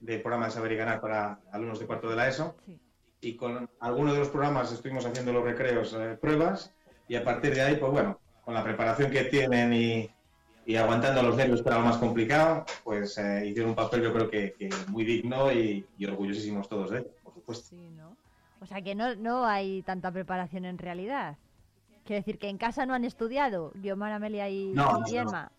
[0.00, 2.56] de programa de Saber y Ganar para alumnos de cuarto de la ESO.
[3.20, 6.74] Y con algunos de los programas estuvimos haciendo los recreos, eh, pruebas,
[7.08, 10.10] y a partir de ahí, pues bueno, con la preparación que tienen y,
[10.66, 14.30] y aguantando los nervios, era lo más complicado, pues eh, hicieron un papel yo creo
[14.30, 17.68] que, que muy digno y, y orgullosísimos todos de ello, por supuesto.
[17.70, 18.14] Sí, ¿no?
[18.60, 21.36] O sea que no, no hay tanta preparación en realidad.
[22.04, 25.20] Quiero decir que en casa no han estudiado, Guiomar, Amelia y, No, y no.
[25.22, 25.52] Emma.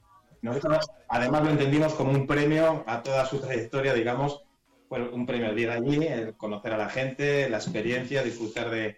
[0.46, 4.44] Nosotros, además, lo entendimos como un premio a toda su trayectoria, digamos,
[4.88, 8.96] fue un premio al ir allí, el conocer a la gente, la experiencia, disfrutar de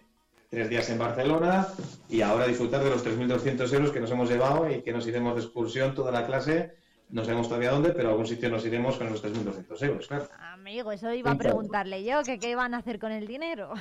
[0.49, 1.67] tres días en Barcelona
[2.09, 5.35] y ahora disfrutar de los 3.200 euros que nos hemos llevado y que nos iremos
[5.35, 6.75] de excursión toda la clase.
[7.09, 10.27] No sabemos todavía dónde, pero a algún sitio nos iremos con los 3.200 euros, claro.
[10.51, 13.73] Amigo, eso iba a preguntarle yo, que qué van a hacer con el dinero.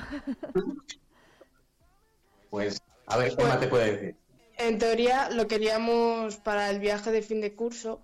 [2.49, 4.26] Pues, a ver, Emma te puede decir.
[4.57, 8.01] En teoría lo queríamos para el viaje de fin de curso,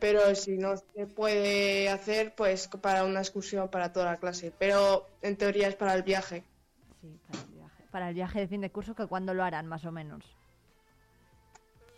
[0.00, 4.52] pero si no se puede hacer, pues para una excursión para toda la clase.
[4.58, 6.44] Pero en teoría es para el viaje.
[7.00, 7.84] Sí, para el viaje.
[7.90, 10.24] Para el viaje de fin de curso, que cuándo lo harán, más o menos.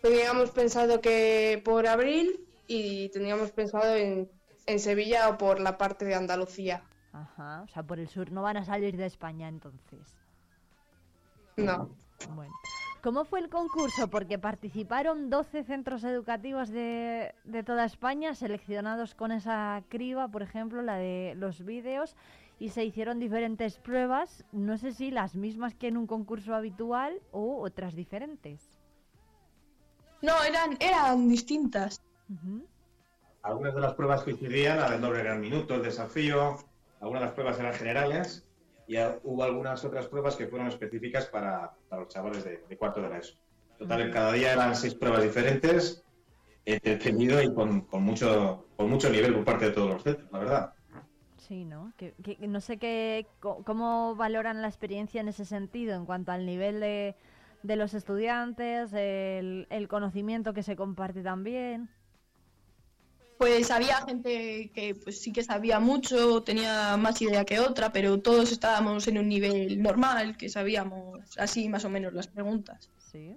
[0.01, 4.29] Teníamos pensado que por abril y teníamos pensado en,
[4.65, 6.83] en Sevilla o por la parte de Andalucía.
[7.13, 8.31] Ajá, o sea, por el sur.
[8.31, 9.99] No van a salir de España entonces.
[11.57, 11.89] No.
[12.33, 12.53] Bueno.
[13.01, 14.09] ¿Cómo fue el concurso?
[14.09, 20.83] Porque participaron 12 centros educativos de, de toda España, seleccionados con esa criba, por ejemplo,
[20.83, 22.15] la de los vídeos,
[22.59, 27.19] y se hicieron diferentes pruebas, no sé si las mismas que en un concurso habitual
[27.31, 28.79] o otras diferentes.
[30.21, 32.03] No, eran, eran distintas.
[33.41, 36.57] Algunas de las pruebas coincidían, la del doble gran minuto, el desafío,
[36.99, 38.45] algunas de las pruebas eran generales
[38.91, 43.19] y hubo algunas otras pruebas que fueron específicas para, los chavales de, cuarto de la
[43.19, 43.35] ESO.
[43.77, 46.03] Total, en cada día eran seis pruebas diferentes,
[46.65, 50.73] entretenido y con, mucho, con mucho nivel por parte de todos los centros, la verdad.
[51.37, 51.93] Sí, ¿no?
[51.95, 56.81] Que, no sé qué, cómo valoran la experiencia en ese sentido, en cuanto al nivel
[56.81, 57.15] de,
[57.63, 61.89] de los estudiantes, el, el conocimiento que se comparte también
[63.41, 68.19] pues había gente que pues sí que sabía mucho, tenía más idea que otra, pero
[68.19, 72.91] todos estábamos en un nivel normal, que sabíamos así más o menos las preguntas.
[72.99, 73.35] Sí.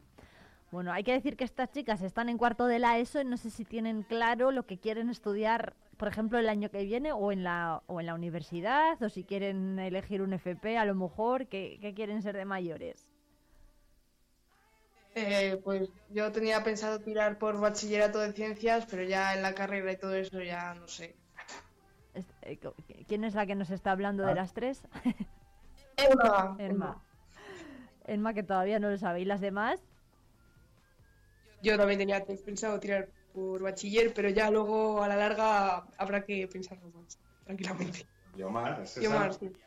[0.71, 3.39] Bueno, hay que decir que estas chicas están en cuarto de la ESO y no
[3.39, 7.33] sé si tienen claro lo que quieren estudiar, por ejemplo, el año que viene o
[7.33, 11.47] en la, o en la universidad, o si quieren elegir un FP, a lo mejor,
[11.47, 13.07] que, que quieren ser de mayores.
[15.17, 19.93] Eh, pues yo tenía pensado tirar por bachillerato de ciencias, pero ya en la carrera
[19.93, 21.15] y todo eso ya no sé.
[22.43, 22.59] Eh,
[23.07, 24.35] ¿Quién es la que nos está hablando de ah.
[24.35, 24.83] las tres?
[25.97, 26.57] Emma.
[26.59, 27.03] Emma.
[28.07, 29.21] Emma, que todavía no lo sabe.
[29.21, 29.81] ¿Y las demás?
[31.63, 36.47] Yo también tenía pensado tirar por bachiller, pero ya luego a la larga habrá que
[36.49, 38.07] pensarlo más, tranquilamente.
[38.37, 38.85] Y Omar,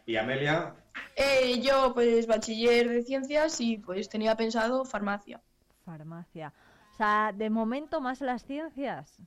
[0.06, 0.76] ¿Y Amelia?
[1.16, 5.42] Eh, yo, pues, bachiller de ciencias y pues tenía pensado farmacia.
[5.86, 6.54] Farmacia.
[6.94, 9.18] O sea, de momento más las ciencias.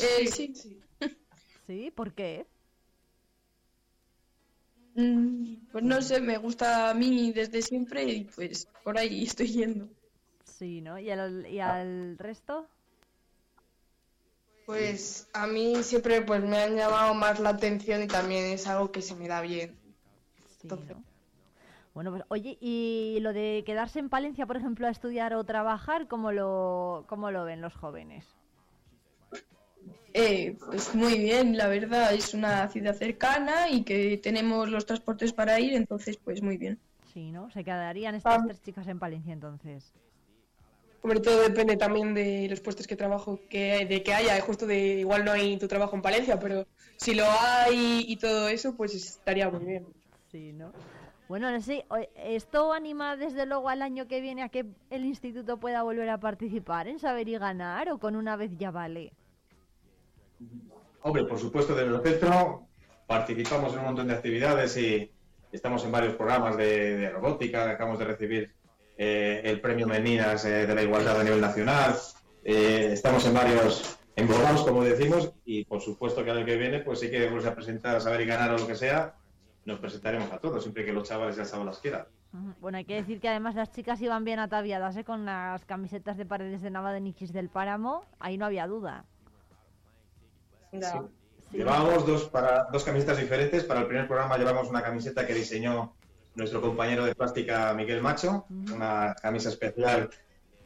[0.00, 0.54] Eh, sí.
[0.54, 0.82] sí.
[1.66, 1.90] ¿Sí?
[1.96, 2.46] ¿Por qué?
[4.94, 9.48] Mm, pues no sé, me gusta a mí desde siempre y pues por ahí estoy
[9.48, 9.88] yendo.
[10.44, 10.98] Sí, ¿no?
[10.98, 12.68] ¿Y al, y al resto?
[14.66, 18.92] Pues a mí siempre pues me han llamado más la atención y también es algo
[18.92, 19.76] que se me da bien.
[21.94, 26.08] Bueno, pues oye, ¿y lo de quedarse en Palencia, por ejemplo, a estudiar o trabajar,
[26.08, 28.24] cómo lo, cómo lo ven los jóvenes?
[30.14, 35.32] Eh, pues muy bien, la verdad, es una ciudad cercana y que tenemos los transportes
[35.32, 36.78] para ir, entonces pues muy bien.
[37.12, 37.50] Sí, ¿no?
[37.50, 39.92] Se quedarían estas tres chicas en Palencia entonces.
[41.02, 45.00] Sobre todo depende también de los puestos que trabajo, que, de que haya, justo de
[45.00, 46.64] igual no hay tu trabajo en Palencia, pero
[46.96, 49.86] si lo hay y todo eso, pues estaría muy bien.
[50.30, 50.72] Sí, ¿no?
[51.28, 51.84] Bueno, no sé,
[52.14, 56.20] ¿esto anima desde luego al año que viene a que el instituto pueda volver a
[56.20, 59.12] participar en saber y ganar o con una vez ya vale?
[61.02, 62.68] Hombre, por supuesto, desde el centro
[63.08, 65.10] participamos en un montón de actividades y
[65.50, 68.61] estamos en varios programas de, de robótica, acabamos de recibir
[68.96, 71.94] eh, el premio Meninas eh, de la Igualdad a nivel nacional.
[72.44, 77.00] Eh, estamos en varios englobados, como decimos, y por supuesto que año que viene, pues
[77.00, 79.14] sí que vamos a presentar a saber y ganar o lo que sea,
[79.64, 82.06] nos presentaremos a todos, siempre que los chavales ya saben las quieran.
[82.60, 86.24] Bueno, hay que decir que además las chicas iban bien ataviadas con las camisetas de
[86.24, 89.04] paredes de Nava de Nichis del Páramo, ahí no había duda.
[91.52, 93.64] Llevábamos dos, para, dos camisetas diferentes.
[93.64, 95.94] Para el primer programa llevamos una camiseta que diseñó
[96.34, 100.10] nuestro compañero de plástica Miguel Macho, una camisa especial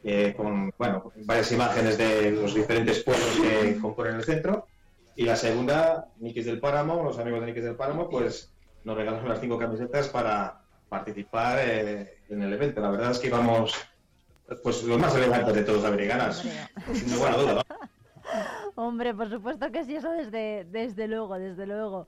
[0.04, 4.66] eh, con bueno, varias imágenes de los diferentes pueblos que componen el centro.
[5.16, 8.52] Y la segunda, Nikis del Páramo, los amigos de Nikis del Páramo, pues
[8.84, 12.80] nos regalaron las cinco camisetas para participar eh, en el evento.
[12.80, 13.74] La verdad es que íbamos
[14.62, 16.44] pues los más elegantes de todos los americanos,
[16.92, 17.62] sin buena duda.
[18.76, 22.06] Hombre, por supuesto que sí, eso desde, desde luego, desde luego.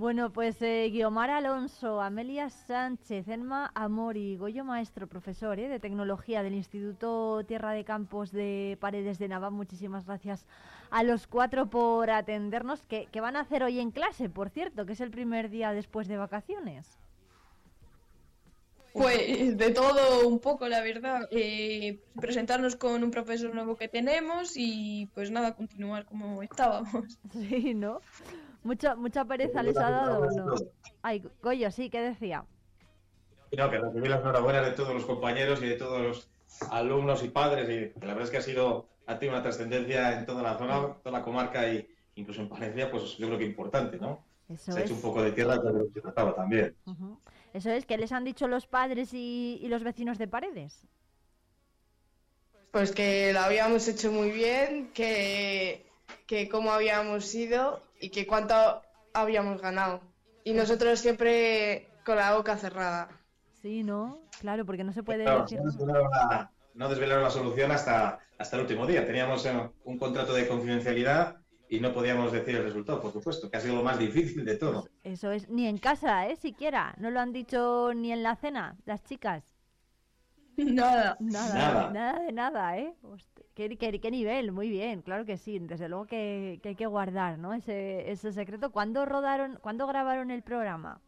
[0.00, 5.78] Bueno, pues eh, Guiomar Alonso, Amelia Sánchez, Enma Amor y Goyo Maestro, profesor eh, de
[5.78, 10.46] Tecnología del Instituto Tierra de Campos de Paredes de Nava, muchísimas gracias
[10.90, 12.82] a los cuatro por atendernos.
[12.88, 16.08] ¿Qué, van a hacer hoy en clase, por cierto, que es el primer día después
[16.08, 16.96] de vacaciones?
[18.94, 21.28] Pues de todo un poco, la verdad.
[21.30, 27.18] Eh, presentarnos con un profesor nuevo que tenemos y pues nada, continuar como estábamos.
[27.32, 28.00] Sí, ¿no?
[28.62, 30.54] ¿Mucha, mucha pereza les ha dado no?
[31.02, 32.44] Ay, Goyo, sí, ¿qué decía?
[33.56, 36.28] No, que recibí las enhorabuenas de todos los compañeros y de todos los
[36.70, 40.26] alumnos y padres y la verdad es que ha sido, ha tenido una trascendencia en
[40.26, 43.98] toda la zona, toda la comarca y incluso en Palencia, pues yo creo que importante,
[43.98, 44.22] ¿no?
[44.56, 46.76] Se ha hecho un poco de tierra que se trataba también.
[47.54, 50.86] Eso es, ¿qué les han dicho los padres y, y los vecinos de Paredes?
[52.72, 55.86] Pues que lo habíamos hecho muy bien, que,
[56.26, 58.82] que cómo habíamos ido y que cuánto
[59.12, 60.00] habíamos ganado.
[60.42, 63.08] Y nosotros siempre con la boca cerrada.
[63.60, 64.22] Sí, ¿no?
[64.40, 65.60] Claro, porque no se puede decir...
[66.72, 69.04] No desvelaron, la, solución hasta, hasta el último día.
[69.04, 71.36] Teníamos eh, un contrato de confidencialidad
[71.68, 74.56] y no podíamos decir el resultado, por supuesto, que ha sido lo más difícil de
[74.56, 74.88] todo.
[75.02, 76.36] Eso es, ni en casa, ¿eh?
[76.36, 76.94] Siquiera.
[76.98, 79.59] No lo han dicho ni en la cena, las chicas.
[80.74, 81.16] Nada.
[81.20, 82.94] Nada, nada, de nada, ¿eh?
[83.54, 84.52] ¿Qué, qué, nivel?
[84.52, 85.58] Muy bien, claro que sí.
[85.58, 87.54] Desde luego que, hay que guardar ¿no?
[87.54, 88.70] ese, ese secreto.
[88.70, 91.00] ¿Cuándo rodaron, cuándo grabaron el programa?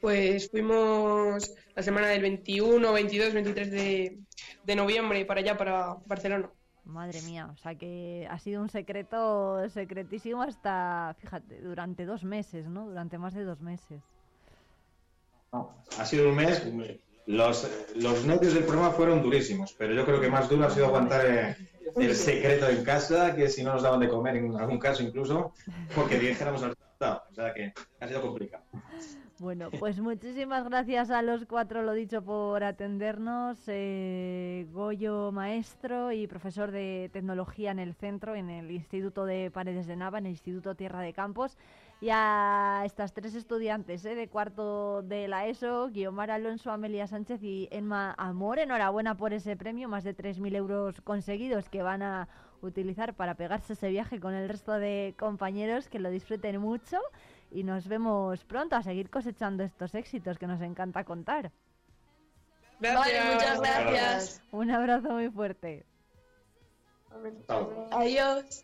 [0.00, 4.18] Pues fuimos la semana del 21, 22, 23 de,
[4.64, 6.50] de noviembre para allá, para Barcelona.
[6.84, 12.66] Madre mía, o sea que ha sido un secreto secretísimo hasta, fíjate, durante dos meses,
[12.66, 12.86] ¿no?
[12.86, 14.02] Durante más de dos meses.
[15.52, 16.62] ha sido un mes.
[17.26, 20.86] Los, los nervios del programa fueron durísimos, pero yo creo que más duro ha sido
[20.86, 21.56] aguantar eh,
[21.96, 25.52] el, secreto en casa, que si no nos daban de comer en algún caso incluso,
[25.94, 27.22] porque dijéramos al resultado.
[27.30, 28.64] O sea que ha sido complicado.
[29.40, 33.58] Bueno, pues muchísimas gracias a los cuatro, lo dicho, por atendernos.
[33.66, 39.88] Eh, Goyo, maestro y profesor de tecnología en el centro, en el Instituto de Paredes
[39.88, 41.56] de Nava, en el Instituto Tierra de Campos.
[42.04, 47.42] Y a estas tres estudiantes eh, de cuarto de la ESO, Guiomar Alonso, Amelia Sánchez
[47.42, 48.58] y Emma Amor.
[48.58, 52.28] Enhorabuena por ese premio, más de 3.000 euros conseguidos que van a
[52.60, 55.88] utilizar para pegarse ese viaje con el resto de compañeros.
[55.88, 56.98] Que lo disfruten mucho
[57.50, 61.52] y nos vemos pronto a seguir cosechando estos éxitos que nos encanta contar.
[62.80, 63.34] Gracias.
[63.34, 64.42] muchas gracias.
[64.52, 65.86] Un abrazo muy fuerte.
[67.92, 68.62] Adiós.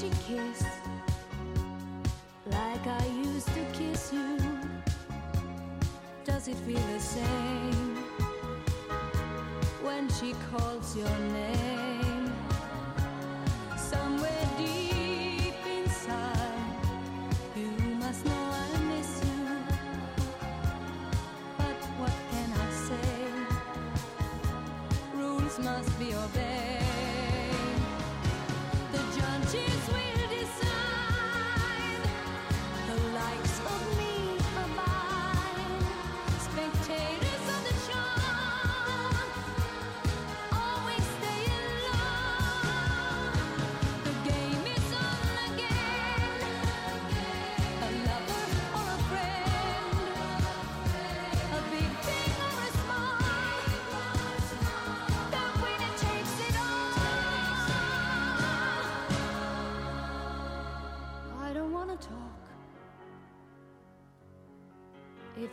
[0.00, 0.62] she kiss
[2.46, 4.38] like I used to kiss you?
[6.24, 7.96] Does it feel the same
[9.82, 12.07] when she calls your name?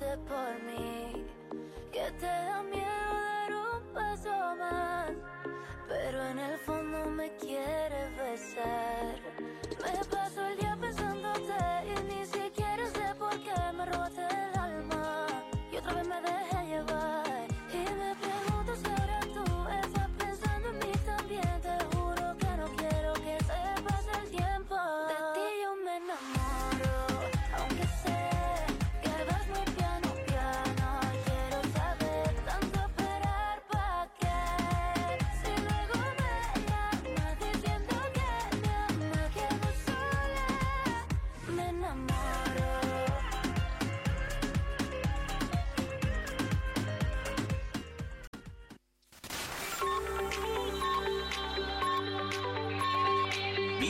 [0.00, 0.33] The.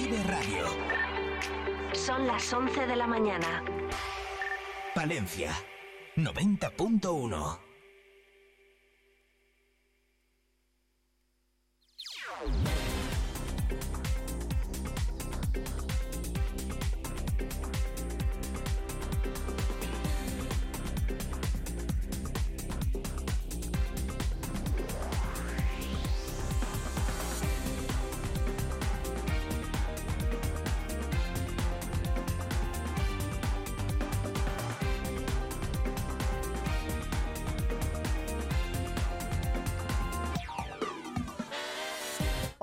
[0.04, 0.66] Vive Radio.
[1.94, 3.64] Son las 11 de la mañana.
[4.94, 5.50] Palencia
[6.16, 7.73] 90.1.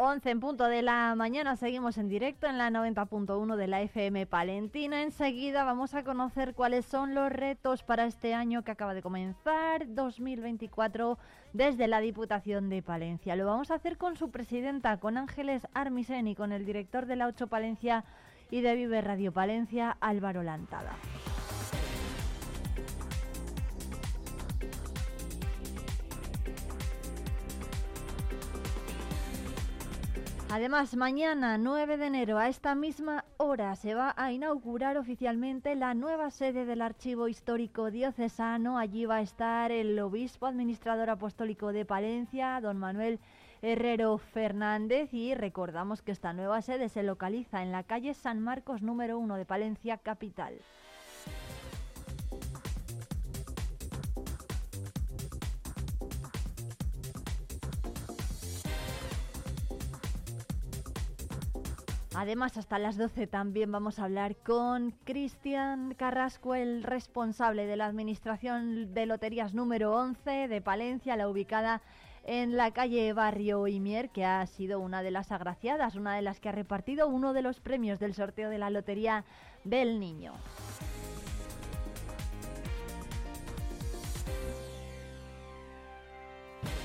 [0.02, 5.04] en punto de la mañana seguimos en directo en la 90.1 de la FM Palentina.
[5.04, 9.86] Enseguida vamos a conocer cuáles son los retos para este año que acaba de comenzar,
[9.94, 11.20] 2024,
[11.54, 13.36] desde la Diputación de Palencia.
[13.36, 17.18] Lo vamos a hacer con su presidenta, con Ángeles Armisen y con el director de
[17.18, 18.04] la 8 Palencia
[18.50, 20.96] y de Vive Radio Palencia, Álvaro Lantada.
[30.54, 35.94] Además, mañana 9 de enero a esta misma hora se va a inaugurar oficialmente la
[35.94, 38.78] nueva sede del Archivo Histórico Diocesano.
[38.78, 43.22] Allí va a estar el obispo administrador apostólico de Palencia, don Manuel
[43.62, 48.82] Herrero Fernández, y recordamos que esta nueva sede se localiza en la calle San Marcos
[48.82, 50.56] número 1 de Palencia Capital.
[62.14, 67.86] Además, hasta las 12 también vamos a hablar con Cristian Carrasco, el responsable de la
[67.86, 71.82] Administración de Loterías número 11 de Palencia, la ubicada
[72.26, 76.42] en la calle Barrio Imier, que ha sido una de las agraciadas, una de las
[76.42, 79.24] que ha repartido uno de los premios del sorteo de la Lotería
[79.64, 80.34] del Niño.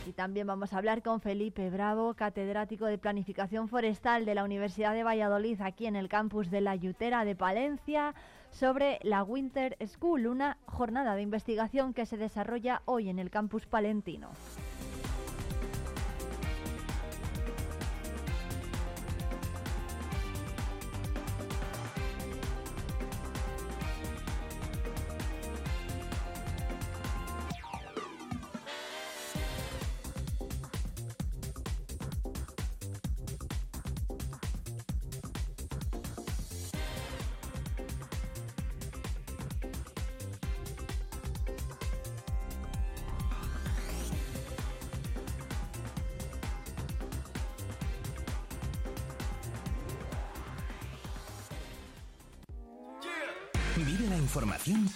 [0.06, 4.94] Y también vamos a hablar con Felipe Bravo, catedrático de Planificación Forestal de la Universidad
[4.94, 8.14] de Valladolid, aquí en el campus de la Yutera de Palencia,
[8.52, 13.66] sobre la Winter School, una jornada de investigación que se desarrolla hoy en el campus
[13.66, 14.30] palentino.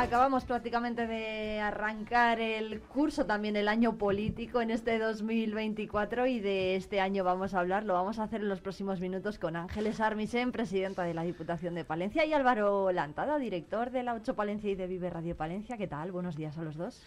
[0.00, 6.76] Acabamos prácticamente de arrancar el curso, también el año político en este 2024 y de
[6.76, 10.00] este año vamos a hablar, lo vamos a hacer en los próximos minutos con Ángeles
[10.00, 14.70] Armisen, presidenta de la Diputación de Palencia y Álvaro Lantada, director de la 8 Palencia
[14.70, 15.76] y de Vive Radio Palencia.
[15.76, 16.12] ¿Qué tal?
[16.12, 17.02] Buenos días a los dos.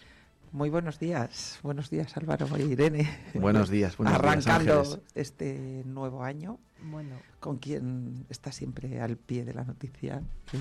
[0.52, 3.10] Muy buenos días, buenos días Álvaro y Irene.
[3.34, 4.84] Buenos días, buenos Arrancando
[5.16, 7.16] este nuevo año, bueno.
[7.40, 10.58] con quien está siempre al pie de la noticia, que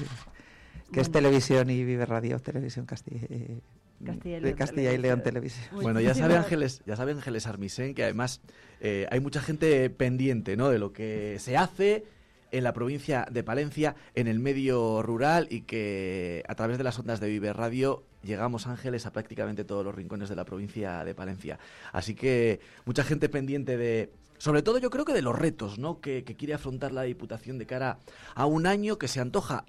[0.94, 3.60] es Televisión y Vive Radio, Televisión Castilla, eh,
[4.06, 5.66] Castilla, y León, de Castilla y León Televisión.
[5.82, 8.42] Bueno, ya sabe Ángeles, ya sabe Ángeles Armisen que además
[8.82, 10.70] eh, hay mucha gente pendiente, ¿no?
[10.70, 12.04] De lo que se hace
[12.52, 17.00] en la provincia de Palencia, en el medio rural y que a través de las
[17.00, 21.16] ondas de Vive Radio llegamos Ángeles a prácticamente todos los rincones de la provincia de
[21.16, 21.58] Palencia.
[21.92, 26.00] Así que mucha gente pendiente de, sobre todo yo creo que de los retos, ¿no?
[26.00, 27.98] Que, que quiere afrontar la Diputación de cara
[28.36, 29.66] a un año que se antoja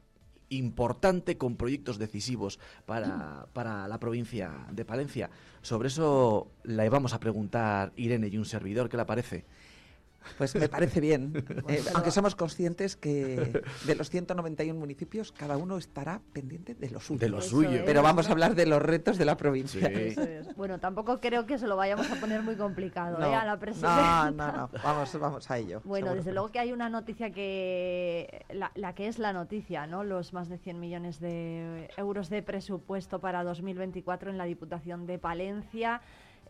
[0.57, 5.31] importante con proyectos decisivos para, para, la provincia de Palencia.
[5.63, 9.45] Sobre eso la íbamos a preguntar Irene y un servidor, ¿qué le parece?
[10.39, 11.33] Pues me parece bien,
[11.69, 17.01] eh, aunque somos conscientes que de los 191 municipios cada uno estará pendiente de lo
[17.01, 17.21] suyo.
[17.21, 17.83] De lo suyo.
[17.85, 19.91] Pero vamos a hablar de los retos de la provincia.
[20.57, 23.35] Bueno, tampoco creo que se lo vayamos a poner muy complicado no, ¿eh?
[23.35, 24.31] a la presidenta.
[24.31, 25.81] No, no, no, vamos, vamos a ello.
[25.85, 30.05] Bueno, desde luego que hay una noticia que, la, la, que es la noticia, ¿no?
[30.05, 35.19] Los más de 100 millones de euros de presupuesto para 2024 en la Diputación de
[35.19, 36.01] Palencia.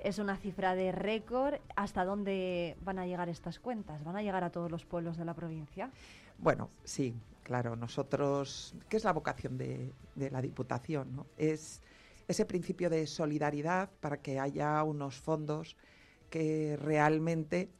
[0.04, 1.54] Es una cifra de récord.
[1.74, 4.04] ¿Hasta dónde van a llegar estas cuentas?
[4.04, 5.90] ¿Van a llegar a todos los pueblos de la provincia?
[6.38, 7.74] Bueno, sí, claro.
[7.74, 11.26] Nosotros, ¿qué es la vocación de, la Diputación?
[11.38, 11.82] Es
[12.28, 15.76] ese principio de solidaridad para que haya unos fondos
[16.30, 17.70] que realmente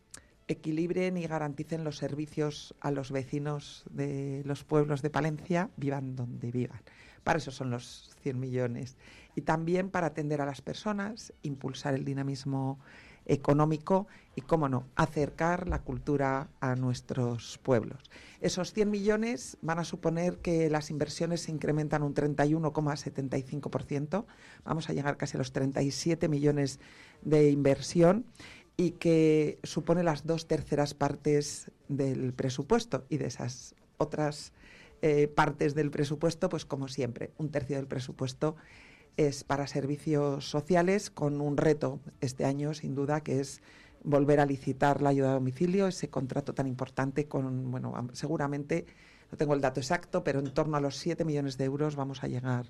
[0.48, 6.50] equilibren y garanticen los servicios a los vecinos de los pueblos de Palencia, vivan donde
[6.50, 6.80] vivan.
[7.22, 8.96] Para eso son los 100 millones.
[9.34, 12.78] Y también para atender a las personas, impulsar el dinamismo
[13.26, 14.06] económico
[14.36, 18.02] y, cómo no, acercar la cultura a nuestros pueblos.
[18.40, 24.24] Esos 100 millones van a suponer que las inversiones se incrementan un 31,75%.
[24.64, 26.80] Vamos a llegar casi a los 37 millones
[27.22, 28.26] de inversión
[28.76, 34.52] y que supone las dos terceras partes del presupuesto y de esas otras
[35.00, 38.56] eh, partes del presupuesto, pues como siempre, un tercio del presupuesto
[39.16, 43.62] es para servicios sociales con un reto este año, sin duda, que es
[44.02, 48.86] volver a licitar la ayuda a domicilio, ese contrato tan importante con, bueno, seguramente,
[49.30, 52.22] no tengo el dato exacto, pero en torno a los 7 millones de euros vamos
[52.22, 52.66] a llegar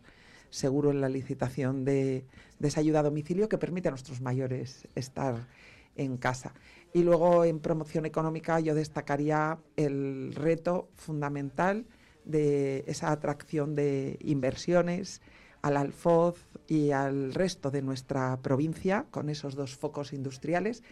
[0.50, 2.24] seguro en la licitación de,
[2.58, 5.48] de esa ayuda a domicilio que permite a nuestros mayores estar
[5.96, 6.54] en casa.
[6.92, 11.86] Y luego en promoción económica yo destacaría el reto fundamental
[12.24, 15.20] de esa atracción de inversiones
[15.64, 16.36] al Alfoz
[16.68, 20.82] y al resto de nuestra provincia con esos dos focos industriales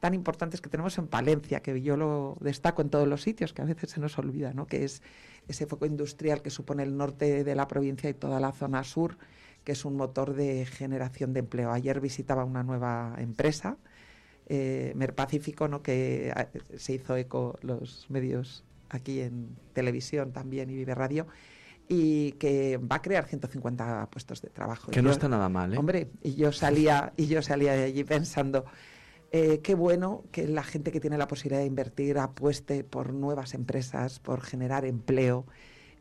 [0.00, 3.62] tan importantes que tenemos en Palencia, que yo lo destaco en todos los sitios, que
[3.62, 4.66] a veces se nos olvida, ¿no?
[4.66, 5.02] que es
[5.48, 9.16] ese foco industrial que supone el norte de la provincia y toda la zona sur,
[9.64, 11.72] que es un motor de generación de empleo.
[11.72, 13.78] Ayer visitaba una nueva empresa
[14.46, 15.82] eh, Merpacífico, ¿no?
[15.82, 21.26] que ah, se hizo eco los medios aquí en televisión también y Vive Radio,
[21.88, 24.90] y que va a crear 150 puestos de trabajo.
[24.90, 25.78] Que no está nada mal, ¿eh?
[25.78, 28.66] Hombre, y yo salía, y yo salía de allí pensando,
[29.32, 33.54] eh, qué bueno que la gente que tiene la posibilidad de invertir apueste por nuevas
[33.54, 35.46] empresas, por generar empleo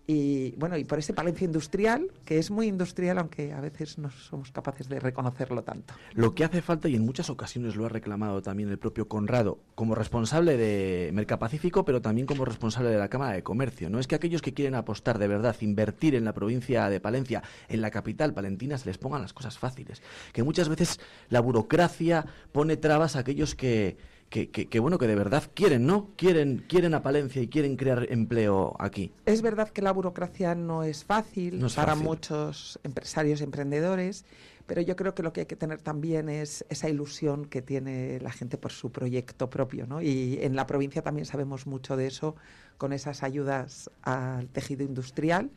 [0.09, 4.09] y bueno, y por ese Palencia industrial, que es muy industrial, aunque a veces no
[4.09, 5.93] somos capaces de reconocerlo tanto.
[6.13, 9.59] Lo que hace falta, y en muchas ocasiones lo ha reclamado también el propio Conrado,
[9.75, 13.99] como responsable de Mercapacífico, pero también como responsable de la Cámara de Comercio, ¿no?
[13.99, 17.81] Es que aquellos que quieren apostar de verdad, invertir en la provincia de Palencia, en
[17.81, 20.01] la capital palentina, se les pongan las cosas fáciles.
[20.31, 23.97] Que muchas veces la burocracia pone trabas a aquellos que
[24.29, 26.09] que, bueno, que de verdad quieren, ¿no?
[26.17, 29.11] Quieren, quieren a Palencia y quieren crear empleo aquí.
[29.25, 34.25] Es verdad que la burocracia no es fácil para muchos empresarios y emprendedores,
[34.65, 38.19] pero yo creo que lo que hay que tener también es esa ilusión que tiene
[38.19, 40.01] la gente por su proyecto propio, ¿no?
[40.01, 42.35] Y en la provincia también sabemos mucho de eso
[42.77, 45.51] con esas ayudas al tejido industrial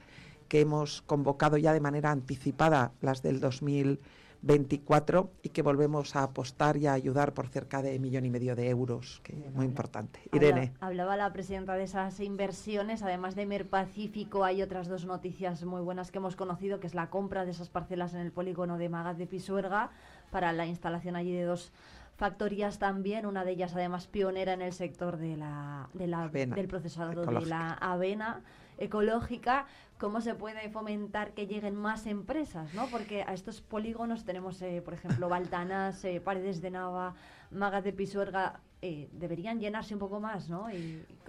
[0.49, 4.01] que hemos convocado ya de manera anticipada las del 2000
[4.43, 8.57] 24 y que volvemos a apostar y a ayudar por cerca de millón y medio
[8.57, 10.21] de euros, que es muy importante.
[10.33, 10.73] Irene.
[10.81, 16.11] hablaba la presidenta de esas inversiones, además de Merpacífico hay otras dos noticias muy buenas
[16.11, 19.19] que hemos conocido, que es la compra de esas parcelas en el polígono de Magat
[19.19, 19.91] de Pisuerga
[20.31, 21.73] para la instalación allí de dos
[22.17, 26.69] factorías también, una de ellas además pionera en el sector de la, de la del
[26.69, 28.43] procesado de la avena
[28.81, 29.66] ecológica,
[29.98, 32.86] cómo se puede fomentar que lleguen más empresas, ¿no?
[32.86, 37.15] Porque a estos polígonos tenemos, eh, por ejemplo, Baltanas, eh, Paredes de Nava,
[37.52, 40.69] Maga de Pisuerga, eh, deberían llenarse un poco más, ¿no?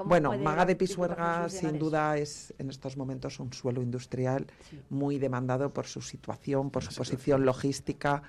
[0.05, 4.47] bueno, Maga de Pisuerga sin duda es en estos momentos un suelo industrial
[4.89, 8.23] muy demandado por su situación, por su posición logística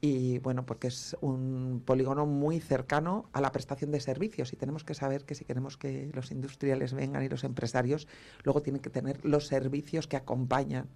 [0.00, 4.84] y bueno, porque es un polígono muy cercano a la prestación de servicios y tenemos
[4.84, 8.06] que saber que si queremos que los industriales vengan y los empresarios,
[8.44, 10.88] luego tienen que tener los servicios que acompañan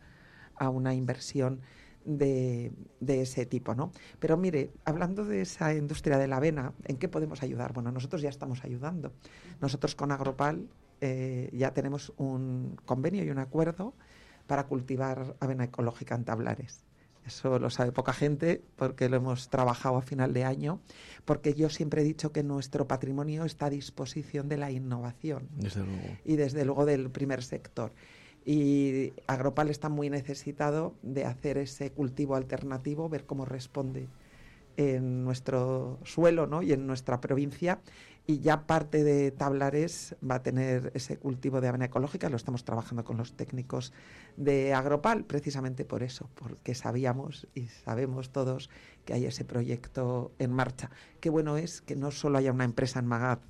[0.56, 1.60] a una inversión
[2.05, 2.72] de,
[3.06, 3.93] ese tipo, ¿no?
[4.18, 7.72] Pero mire, hablando de esa industria de la avena, ¿en qué podemos ayudar?
[7.72, 9.12] Bueno, nosotros ya estamos ayudando.
[9.60, 10.68] Nosotros con Agropal
[11.01, 13.94] eh, ya tenemos un convenio y un acuerdo
[14.47, 16.90] para cultivar avena ecológica en tablares.
[17.27, 20.81] Eso lo sabe poca gente porque lo hemos trabajado a final de año,
[21.25, 25.49] porque yo siempre he dicho que nuestro patrimonio está a disposición de la innovación
[26.25, 27.93] y desde luego del primer sector.
[28.45, 34.09] Y Agropal está muy necesitado de hacer ese cultivo alternativo, ver cómo responde
[34.77, 36.63] en nuestro suelo ¿no?
[36.63, 37.81] y en nuestra provincia
[38.31, 42.28] y ya parte de Tablares va a tener ese cultivo de avena ecológica.
[42.28, 43.93] Lo estamos trabajando con los técnicos
[44.36, 48.70] de Agropal, precisamente por eso, porque sabíamos y sabemos todos
[49.05, 50.90] que hay ese proyecto en marcha.
[51.19, 53.40] Qué bueno es que no solo haya una empresa en Magad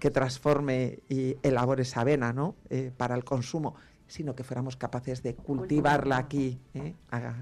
[0.00, 2.54] que transforme y elabore esa avena ¿no?
[2.70, 3.74] Eh, para el consumo,
[4.06, 6.94] sino que fuéramos capaces de cultivarla aquí, ¿eh?
[7.10, 7.34] a,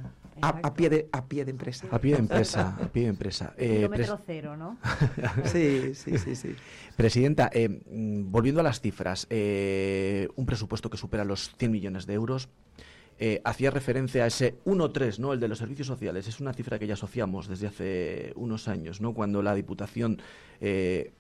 [0.74, 1.86] pie de, a pie de empresa.
[1.90, 3.54] A pie de empresa, a pie de empresa.
[3.58, 4.78] Eh, Kilómetro cero, ¿no?
[5.44, 6.54] sí, sí, sí, sí.
[6.96, 12.06] Presidenta, eh, mm, volviendo a las cifras, eh, un presupuesto que supera los 100 millones
[12.06, 12.48] de euros.
[13.18, 15.32] Eh, hacía referencia a ese 1-3, ¿no?
[15.32, 16.28] el de los servicios sociales.
[16.28, 19.14] Es una cifra que ya asociamos desde hace unos años, ¿no?
[19.14, 20.20] cuando la Diputación
[20.60, 21.12] eh,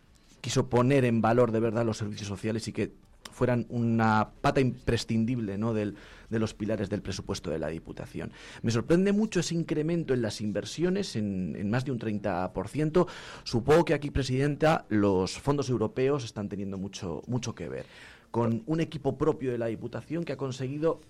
[0.42, 2.92] quiso poner en valor de verdad los servicios sociales y que
[3.32, 5.74] fueran una pata imprescindible ¿no?
[5.74, 5.94] de
[6.30, 8.32] los pilares del presupuesto de la Diputación.
[8.62, 13.06] Me sorprende mucho ese incremento en las inversiones, en, más de un 30%.
[13.44, 17.86] Supongo que aquí, Presidenta, los fondos europeos están teniendo mucho, mucho que ver
[18.30, 21.00] con un equipo propio de la Diputación que ha conseguido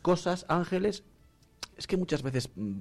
[0.00, 1.04] cosas, Ángeles,
[1.76, 2.80] es que muchas veces mm,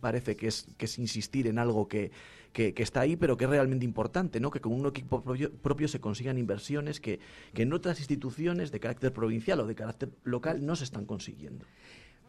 [0.00, 2.10] parece que es, que es insistir en algo que,
[2.54, 4.50] está ahí, pero que es realmente importante, ¿no?
[4.50, 7.20] Que con un equipo propio, se consigan inversiones que,
[7.54, 11.66] en otras instituciones de carácter provincial o de carácter local no se están consiguiendo.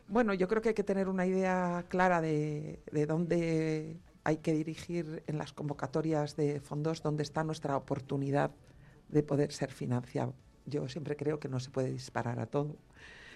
[0.08, 4.54] Bueno, yo creo que hay que tener una idea clara de, de dónde hay que
[4.54, 8.52] dirigir en las convocatorias de fondos, dónde está nuestra oportunidad
[9.10, 10.34] de poder ser financiado.
[10.66, 12.76] Yo siempre creo que no se puede disparar a todo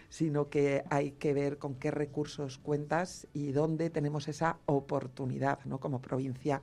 [0.09, 5.79] sino que hay que ver con qué recursos cuentas y dónde tenemos esa oportunidad ¿no?
[5.79, 6.61] como provincia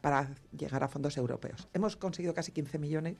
[0.00, 1.68] para llegar a fondos europeos.
[1.74, 3.16] Hemos conseguido casi 15 millones.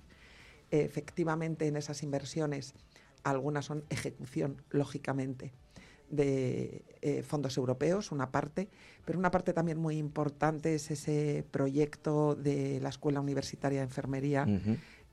[0.71, 2.75] Efectivamente, en esas inversiones,
[3.23, 5.53] algunas son ejecución, lógicamente,
[6.11, 8.69] de eh, fondos europeos, una parte,
[9.05, 14.47] pero una parte también muy importante es ese proyecto de la Escuela Universitaria de Enfermería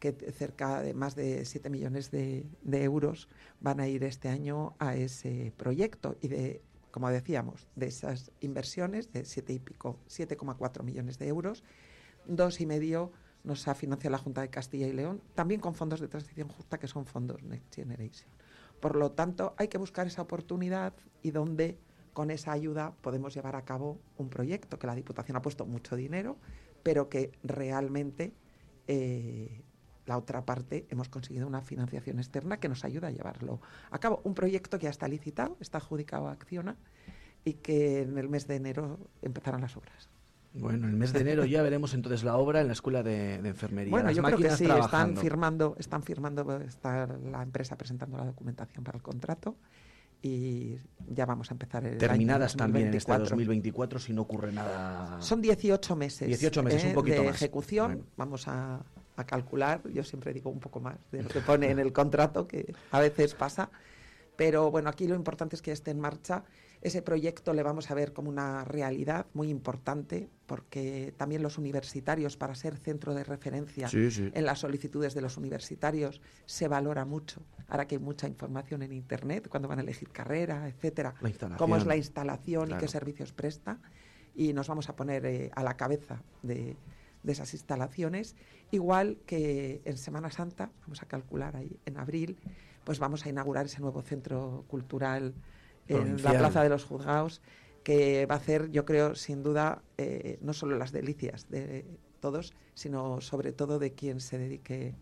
[0.01, 3.29] que cerca de más de 7 millones de, euros
[3.59, 9.13] van a ir este año a ese proyecto y de, como decíamos, de esas inversiones
[9.13, 11.63] de 7 y pico, 7,4 millones de euros,
[12.25, 13.11] dos y medio
[13.43, 16.79] nos ha financiado la Junta de Castilla y León, también con fondos de transición justa
[16.79, 18.29] que son fondos Next Generation.
[18.79, 21.77] Por lo tanto, hay que buscar esa oportunidad y donde
[22.13, 25.95] con esa ayuda podemos llevar a cabo un proyecto que la Diputación ha puesto mucho
[25.95, 26.37] dinero,
[26.81, 28.33] pero que realmente
[28.87, 29.61] eh,
[30.11, 33.61] la otra parte hemos conseguido una financiación externa que nos ayuda a llevarlo
[33.91, 34.19] a cabo.
[34.25, 36.75] Un proyecto que ya está licitado, está adjudicado a Acciona
[37.45, 40.09] y que en el mes de enero empezarán las obras.
[40.53, 43.35] Bueno, en el mes de enero ya veremos entonces la obra en la escuela de,
[43.35, 43.89] enfermería.
[43.89, 48.83] Bueno, yo creo que sí, están firmando, están firmando, está la empresa presentando la documentación
[48.83, 49.55] para el contrato
[50.21, 50.75] y
[51.07, 55.21] ya vamos a empezar el Terminadas también en este 2024 si no ocurre nada.
[55.21, 56.27] Son 18 meses.
[56.27, 56.93] 18 meses, un ¿eh?
[56.93, 58.05] poquito de ejecución.
[58.17, 58.83] Vamos a,
[59.15, 62.47] a calcular, yo siempre digo un poco más de lo que pone en el contrato,
[62.47, 63.69] que a veces pasa,
[64.35, 66.43] pero bueno, aquí lo importante es que esté en marcha.
[66.81, 72.37] Ese proyecto le vamos a ver como una realidad muy importante, porque también los universitarios,
[72.37, 77.43] para ser centro de referencia en las solicitudes de los universitarios, se valora mucho.
[77.67, 81.13] Ahora que hay mucha información en Internet, cuando van a elegir carrera, etcétera,
[81.59, 83.79] cómo es la instalación y qué servicios presta.
[84.33, 86.77] Y nos vamos a poner eh, a la cabeza de,
[87.23, 88.35] de esas instalaciones,
[88.71, 92.37] igual que en Semana Santa, vamos a calcular ahí en abril,
[92.83, 95.33] pues vamos a inaugurar ese nuevo centro cultural
[95.87, 97.41] en la Plaza de los Juzgados,
[97.83, 101.85] que va a hacer, yo creo, sin duda, eh, no solo las delicias de
[102.19, 104.95] todos, sino sobre todo de quien se dedique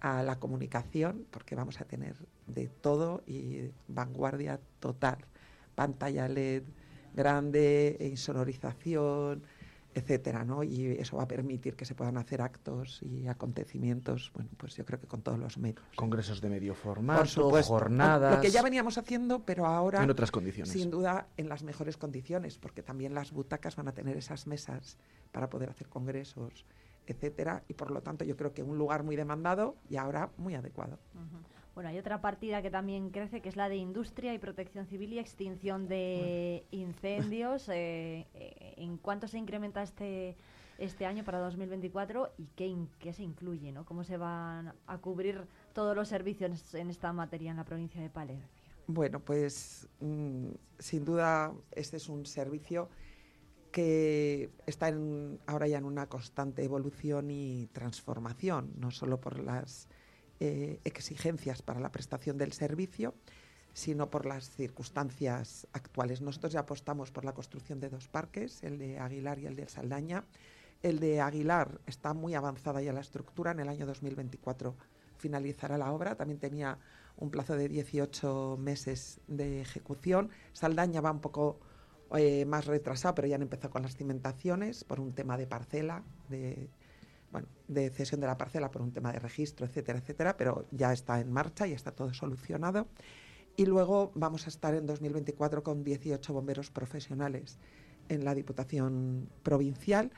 [0.00, 2.16] a la comunicación, porque vamos a tener
[2.46, 5.18] de todo y vanguardia total.
[5.74, 6.64] Pantalla LED
[7.14, 9.42] grande, insonorización,
[9.94, 10.62] etcétera, ¿no?
[10.62, 14.84] Y eso va a permitir que se puedan hacer actos y acontecimientos, bueno, pues yo
[14.84, 15.84] creo que con todos los medios.
[15.96, 18.36] Congresos de medio formato, jornadas.
[18.36, 20.72] Lo que ya veníamos haciendo, pero ahora en otras condiciones.
[20.72, 24.98] Sin duda en las mejores condiciones, porque también las butacas van a tener esas mesas
[25.30, 26.64] para poder hacer congresos,
[27.06, 30.54] etcétera, y por lo tanto yo creo que un lugar muy demandado y ahora muy
[30.54, 30.98] adecuado.
[31.74, 35.14] Bueno, hay otra partida que también crece, que es la de Industria y Protección Civil
[35.14, 37.68] y Extinción de Incendios.
[37.70, 40.36] Eh, eh, ¿En cuánto se incrementa este,
[40.78, 43.72] este año para 2024 y qué, qué se incluye?
[43.72, 43.86] ¿no?
[43.86, 48.10] ¿Cómo se van a cubrir todos los servicios en esta materia en la provincia de
[48.10, 48.62] Palencia?
[48.86, 52.90] Bueno, pues mm, sin duda este es un servicio
[53.70, 59.88] que está en, ahora ya en una constante evolución y transformación, no solo por las
[60.44, 63.14] eh, exigencias para la prestación del servicio,
[63.74, 66.20] sino por las circunstancias actuales.
[66.20, 69.68] Nosotros ya apostamos por la construcción de dos parques, el de Aguilar y el de
[69.68, 70.24] Saldaña.
[70.82, 74.74] El de Aguilar está muy avanzada ya la estructura, en el año 2024
[75.16, 76.76] finalizará la obra, también tenía
[77.18, 80.30] un plazo de 18 meses de ejecución.
[80.54, 81.60] Saldaña va un poco
[82.16, 86.02] eh, más retrasado, pero ya han empezado con las cimentaciones por un tema de parcela,
[86.28, 86.68] de
[87.32, 90.92] bueno, de cesión de la parcela por un tema de registro, etcétera, etcétera, pero ya
[90.92, 92.86] está en marcha y está todo solucionado.
[93.56, 97.58] Y luego vamos a estar en 2024 con 18 bomberos profesionales
[98.08, 100.12] en la Diputación Provincial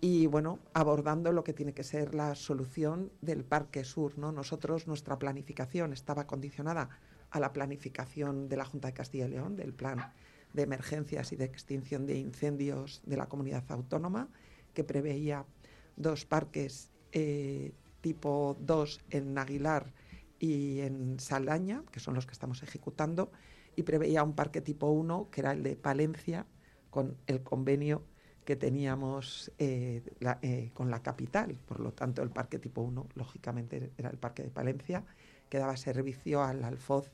[0.00, 4.18] y bueno, abordando lo que tiene que ser la solución del Parque Sur.
[4.18, 4.32] ¿no?
[4.32, 6.90] Nosotros, nuestra planificación estaba condicionada
[7.30, 10.12] a la planificación de la Junta de Castilla y León, del Plan
[10.52, 14.28] de Emergencias y de Extinción de Incendios de la Comunidad Autónoma,
[14.74, 15.46] que preveía
[15.96, 19.92] dos parques eh, tipo 2 en Aguilar
[20.38, 23.30] y en Saldaña, que son los que estamos ejecutando,
[23.76, 26.46] y preveía un parque tipo 1, que era el de Palencia,
[26.90, 28.02] con el convenio
[28.44, 30.02] que teníamos eh,
[30.42, 31.56] eh, con la capital.
[31.66, 35.04] Por lo tanto, el parque tipo 1, lógicamente, era el parque de Palencia,
[35.48, 37.10] que daba servicio al Alfoz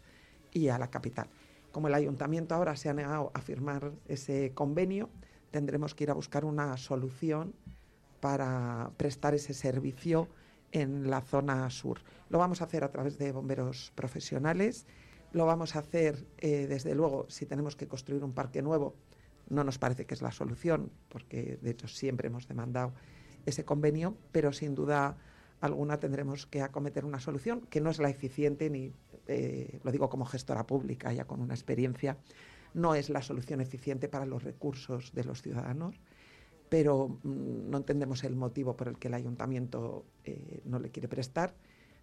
[0.52, 1.28] y a la capital.
[1.70, 5.10] Como el ayuntamiento ahora se ha negado a firmar ese convenio,
[5.50, 7.54] tendremos que ir a buscar una solución
[8.20, 10.28] para prestar ese servicio
[10.72, 12.00] en la zona sur.
[12.28, 14.86] Lo vamos a hacer a través de bomberos profesionales,
[15.32, 18.94] lo vamos a hacer, eh, desde luego, si tenemos que construir un parque nuevo,
[19.48, 22.92] no nos parece que es la solución, porque de hecho siempre hemos demandado
[23.46, 25.16] ese convenio, pero sin duda
[25.60, 28.92] alguna tendremos que acometer una solución que no es la eficiente, ni
[29.26, 32.18] eh, lo digo como gestora pública, ya con una experiencia,
[32.74, 36.00] no es la solución eficiente para los recursos de los ciudadanos,
[36.68, 41.08] pero mm, no entendemos el motivo por el que el ayuntamiento eh, no le quiere
[41.08, 41.54] prestar,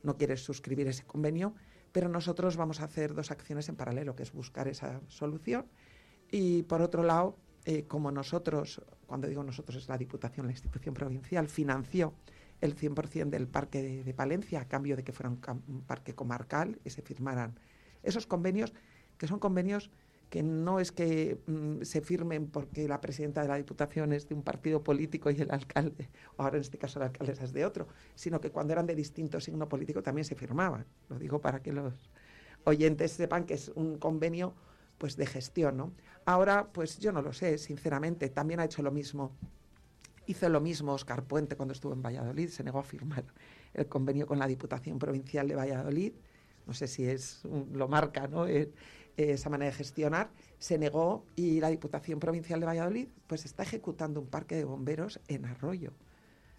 [0.04, 1.54] no quiere suscribir ese convenio,
[1.92, 5.66] pero nosotros vamos a hacer dos acciones en paralelo, que es buscar esa solución.
[6.30, 10.94] Y por otro lado, eh, como nosotros, cuando digo nosotros es la Diputación, la institución
[10.94, 12.14] provincial, financió
[12.62, 16.90] el 100% del parque de, Palencia a cambio de que fuera un, parque comarcal y
[16.90, 17.60] se firmaran
[18.04, 18.74] esos convenios,
[19.18, 19.90] que son convenios
[20.30, 24.36] que no es que mm, se firmen porque la presidenta de la Diputación es de
[24.36, 27.66] un partido político y el alcalde, o ahora en este caso la alcaldesa es de
[27.66, 30.86] otro, sino que cuando eran de distinto signo político también se firmaban.
[31.10, 31.94] Lo digo para que los
[32.64, 34.54] oyentes sepan que es un convenio
[34.98, 35.92] pues de gestión, ¿no?
[36.26, 39.32] Ahora, pues yo no lo sé, sinceramente, también ha hecho lo mismo.
[40.26, 43.26] Hizo lo mismo Oscar Puente cuando estuvo en Valladolid, se negó a firmar
[43.74, 46.14] el convenio con la Diputación Provincial de Valladolid.
[46.66, 47.44] No sé si es
[47.74, 48.48] lo marca, ¿no?
[48.48, 48.72] Eh,
[49.18, 50.30] esa manera de gestionar,
[50.60, 55.20] se negó y la Diputación Provincial de Valladolid pues está ejecutando un parque de bomberos
[55.28, 55.92] en Arroyo,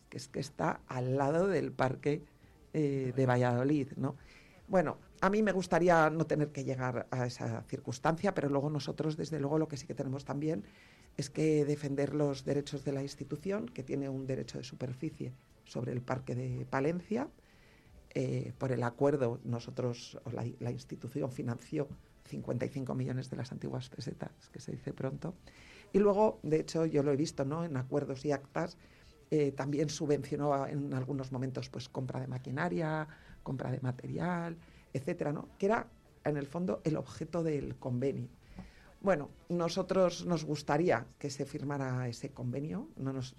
[0.09, 2.25] que es que está al lado del parque
[2.73, 4.17] eh, de Valladolid, ¿no?
[4.69, 9.17] Bueno, a mí me gustaría no tener que llegar a esa circunstancia, pero luego nosotros,
[9.17, 10.65] desde luego, lo que sí que tenemos también
[11.17, 15.33] es que defender los derechos de la institución, que tiene un derecho de superficie
[15.65, 17.29] sobre el Parque de Palencia.
[18.15, 20.19] Eh, por el acuerdo, nosotros,
[20.61, 21.89] la, institución financió
[22.27, 25.35] 55 millones de las antiguas pesetas, que se dice pronto.
[25.93, 27.65] Y luego, de hecho, yo lo he visto ¿no?
[27.65, 28.77] en acuerdos y actas,
[29.31, 33.09] eh, también subvencionó en algunos momentos pues compra de maquinaria,
[33.43, 34.57] compra de material,
[34.93, 35.49] etcétera, ¿no?
[35.59, 35.89] Que era,
[36.25, 38.29] en el fondo, el objeto del convenio.
[39.01, 43.37] Bueno, nosotros nos gustaría que se firmara ese convenio, no nos,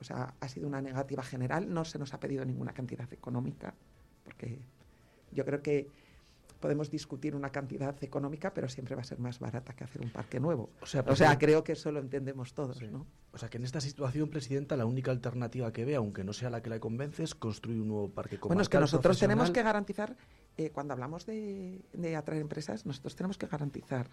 [0.00, 3.74] o sea, ha sido una negativa general, no se nos ha pedido ninguna cantidad económica,
[4.24, 4.60] porque
[5.30, 5.88] yo creo que
[6.60, 10.10] podemos discutir una cantidad económica, pero siempre va a ser más barata que hacer un
[10.10, 10.70] parque nuevo.
[10.80, 13.06] O sea, o sea creo que eso lo entendemos todos, ¿no?
[13.32, 16.50] O sea, que en esta situación, Presidenta, la única alternativa que ve, aunque no sea
[16.50, 19.50] la que la convence, es construir un nuevo parque comarcal Bueno, es que nosotros tenemos
[19.50, 20.16] que garantizar,
[20.56, 21.82] eh, cuando hablamos de,
[22.16, 24.08] atraer empresas, nosotros tenemos que garantizar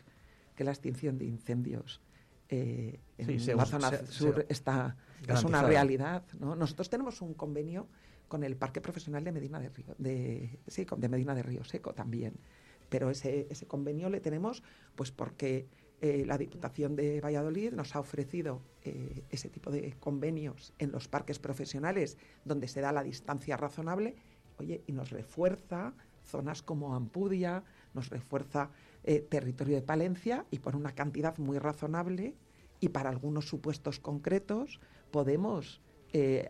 [0.56, 2.02] que la extinción de incendios
[2.50, 4.98] eh, en la zona sur está,
[5.28, 6.24] es una realidad.
[6.40, 6.56] ¿no?
[6.56, 7.88] Nosotros tenemos un convenio
[8.32, 12.40] con el Parque Profesional de Medina de Río, de, de Medina de Río Seco también.
[12.88, 14.64] Pero ese, ese convenio le tenemos
[14.96, 15.68] pues porque
[16.00, 21.10] eh, la Diputación de Valladolid nos ha ofrecido eh, ese tipo de convenios en los
[21.10, 24.16] parques profesionales donde se da la distancia razonable,
[24.58, 25.94] oye, y nos refuerza
[26.24, 28.70] zonas como Ampudia, nos refuerza
[29.04, 32.38] eh, territorio de Palencia y por una cantidad muy razonable
[32.80, 34.80] y para algunos supuestos concretos
[35.12, 35.82] podemos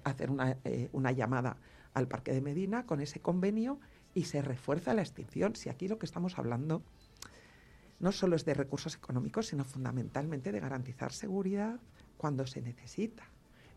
[0.04, 0.58] hacer una,
[0.92, 1.58] una llamada
[1.94, 3.80] al Parque de Medina con ese convenio
[4.14, 5.56] y se refuerza la extinción.
[5.56, 6.84] Si aquí lo que estamos hablando
[8.02, 11.80] no solo es de recursos económicos, sino fundamentalmente de garantizar seguridad
[12.18, 13.24] cuando se necesita.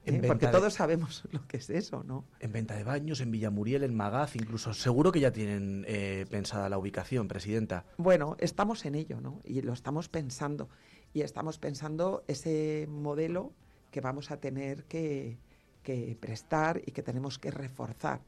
[0.06, 0.22] ¿eh?
[0.26, 2.24] Porque todos sabemos lo que es eso, ¿no?
[2.40, 4.72] En venta de baños, en Villamuriel, en Magaz, incluso.
[4.72, 7.84] Seguro que ya tienen eh, pensada la ubicación, Presidenta.
[7.98, 9.40] Bueno, estamos en ello, ¿no?
[9.44, 10.68] Y lo estamos pensando.
[11.12, 13.52] Y estamos pensando ese modelo
[13.90, 15.38] que vamos a tener que,
[15.84, 18.20] que prestar y que tenemos que reforzar.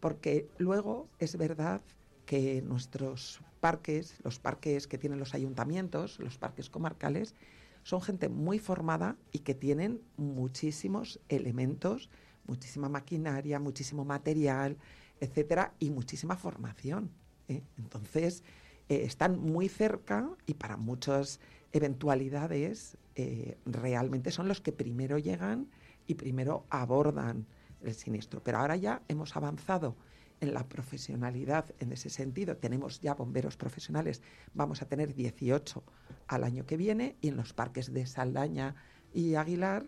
[0.00, 1.80] Porque luego es verdad
[2.26, 7.34] que nuestros parques, los parques que tienen los ayuntamientos, los parques comarcales,
[7.82, 12.10] son gente muy formada y que tienen muchísimos elementos,
[12.46, 14.76] muchísima maquinaria, muchísimo material,
[15.20, 17.10] etcétera, y muchísima formación.
[17.48, 17.62] ¿eh?
[17.78, 18.42] Entonces,
[18.88, 21.40] eh, están muy cerca y para muchas
[21.72, 25.68] eventualidades eh, realmente son los que primero llegan
[26.06, 27.46] y primero abordan
[27.82, 28.42] el siniestro.
[28.42, 29.96] Pero ahora ya hemos avanzado
[30.40, 32.56] en la profesionalidad en ese sentido.
[32.56, 34.22] Tenemos ya bomberos profesionales,
[34.52, 35.82] vamos a tener 18
[36.28, 38.74] al año que viene y en los parques de Saldaña
[39.12, 39.86] y Aguilar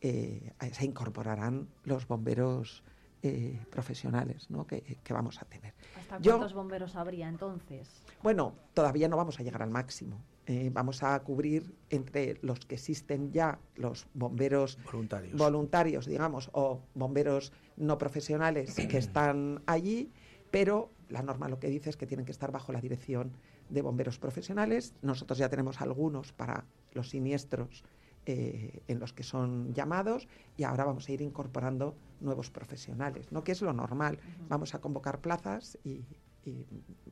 [0.00, 2.82] eh, se incorporarán los bomberos
[3.22, 4.66] eh, profesionales ¿no?
[4.66, 5.74] que, vamos a tener.
[5.98, 8.02] ¿Hasta cuántos bomberos habría entonces?
[8.22, 10.20] Bueno, todavía no vamos a llegar al máximo.
[10.46, 16.82] Eh, vamos a cubrir entre los que existen ya, los bomberos voluntarios, voluntarios digamos, o
[16.94, 20.12] bomberos no profesionales que están allí,
[20.50, 23.32] pero la norma lo que dice es que tienen que estar bajo la dirección
[23.70, 24.94] de bomberos profesionales.
[25.00, 27.82] Nosotros ya tenemos algunos para los siniestros
[28.26, 33.44] eh, en los que son llamados y ahora vamos a ir incorporando nuevos profesionales, ¿no?
[33.44, 34.18] que es lo normal.
[34.48, 36.04] Vamos a convocar plazas y,
[36.44, 36.66] y,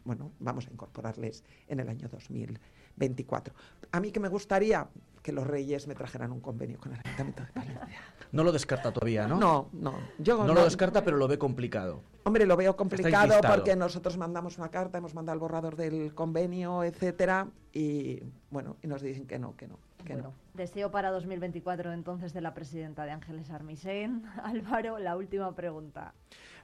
[0.05, 3.55] bueno, vamos a incorporarles en el año 2024.
[3.91, 4.89] A mí que me gustaría
[5.23, 7.89] que los reyes me trajeran un convenio con el Ayuntamiento de Palencia.
[8.33, 9.39] No lo descarta todavía, ¿no?
[9.39, 9.95] No, no.
[10.19, 12.03] Yo no, lo descarta, pero lo ve complicado.
[12.25, 16.83] Hombre, lo veo complicado porque nosotros mandamos una carta, hemos mandado el borrador del convenio,
[16.83, 19.79] etcétera, y bueno, y nos dicen que no, que no.
[20.05, 20.35] Que no.
[20.55, 24.25] Deseo para 2024 entonces de la presidenta de Ángeles Armisen.
[24.43, 26.15] Álvaro, la última pregunta.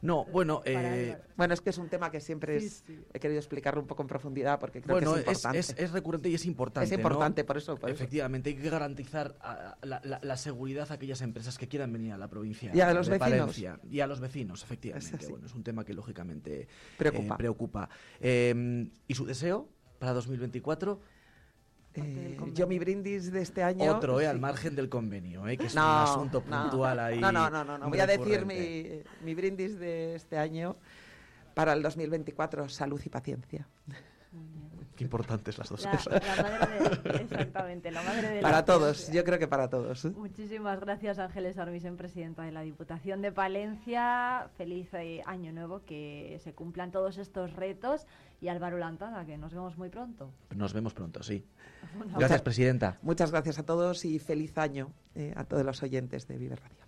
[0.01, 2.61] No, bueno, eh, bueno, es que es un tema que siempre
[3.13, 5.59] he querido explicarlo un poco en profundidad porque creo que es importante.
[5.59, 6.87] Es, recurrente y es importante.
[6.87, 9.37] Es importante, por, eso, Efectivamente, hay que garantizar
[9.83, 12.71] la, seguridad a aquellas empresas que quieran venir a la provincia.
[12.73, 13.31] Y a los vecinos.
[13.31, 15.17] Valencia, y a los vecinos, efectivamente.
[15.17, 17.35] Es bueno, es un tema que lógicamente preocupa.
[17.35, 17.89] Eh, preocupa.
[18.21, 21.01] Em, ¿Y su deseo para 2024?
[22.05, 23.95] Eh, yo mi brindis de este año...
[23.95, 27.21] Otro, eh, al margen del convenio, eh, que es un asunto puntual ahí.
[27.21, 30.77] No, no, no, no, voy a decir mi, mi, brindis de este año
[31.55, 33.67] para el 2024, salud y paciencia.
[34.99, 36.21] Qué importantes las dos cosas.
[37.21, 40.05] exactamente, la madre de Para todos, yo creo que para todos.
[40.07, 44.51] Muchísimas gracias, Ángeles Armisen, presidenta de la Diputación de Palencia.
[44.57, 48.09] Feliz eh, año nuevo, que se cumplan todos estos retos.
[48.41, 50.33] Y Álvaro Lantada, que nos vemos muy pronto.
[50.55, 51.45] Nos vemos pronto, sí.
[52.19, 52.99] Gracias, presidenta.
[53.03, 56.88] Muchas gracias a todos y feliz año eh, a todos los oyentes de Vive Radio.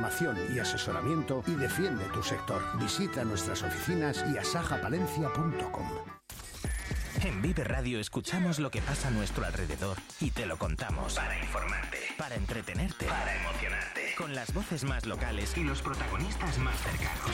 [0.53, 2.61] y asesoramiento y defiende tu sector.
[2.79, 5.87] Visita nuestras oficinas y asajapalencia.com.
[7.23, 11.15] En Vive Radio escuchamos lo que pasa a nuestro alrededor y te lo contamos.
[11.15, 11.99] Para informarte.
[12.17, 13.05] Para entretenerte.
[13.05, 14.15] Para emocionarte.
[14.17, 17.31] Con las voces más locales y los protagonistas más cercanos.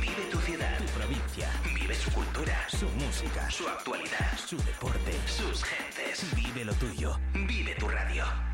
[0.00, 1.48] Vive tu ciudad, tu provincia.
[1.74, 6.34] Vive su cultura, su música, su actualidad, su deporte, sus gentes.
[6.34, 7.18] Vive lo tuyo.
[7.32, 8.51] Vive tu radio.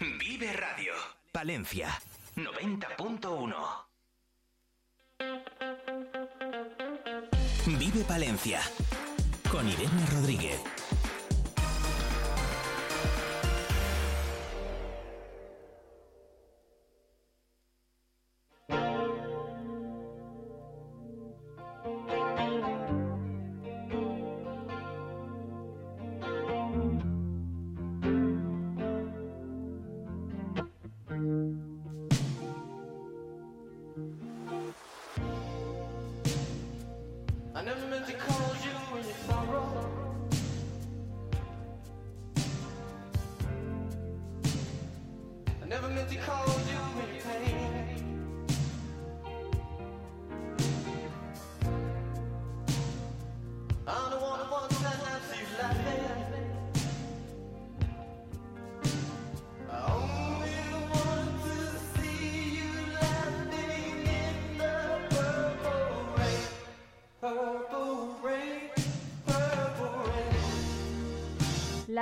[0.00, 0.92] Vive Radio.
[1.32, 1.88] Palencia
[2.36, 3.54] 90.1.
[7.66, 8.60] Vive Palencia
[9.50, 10.77] con Irene Rodríguez.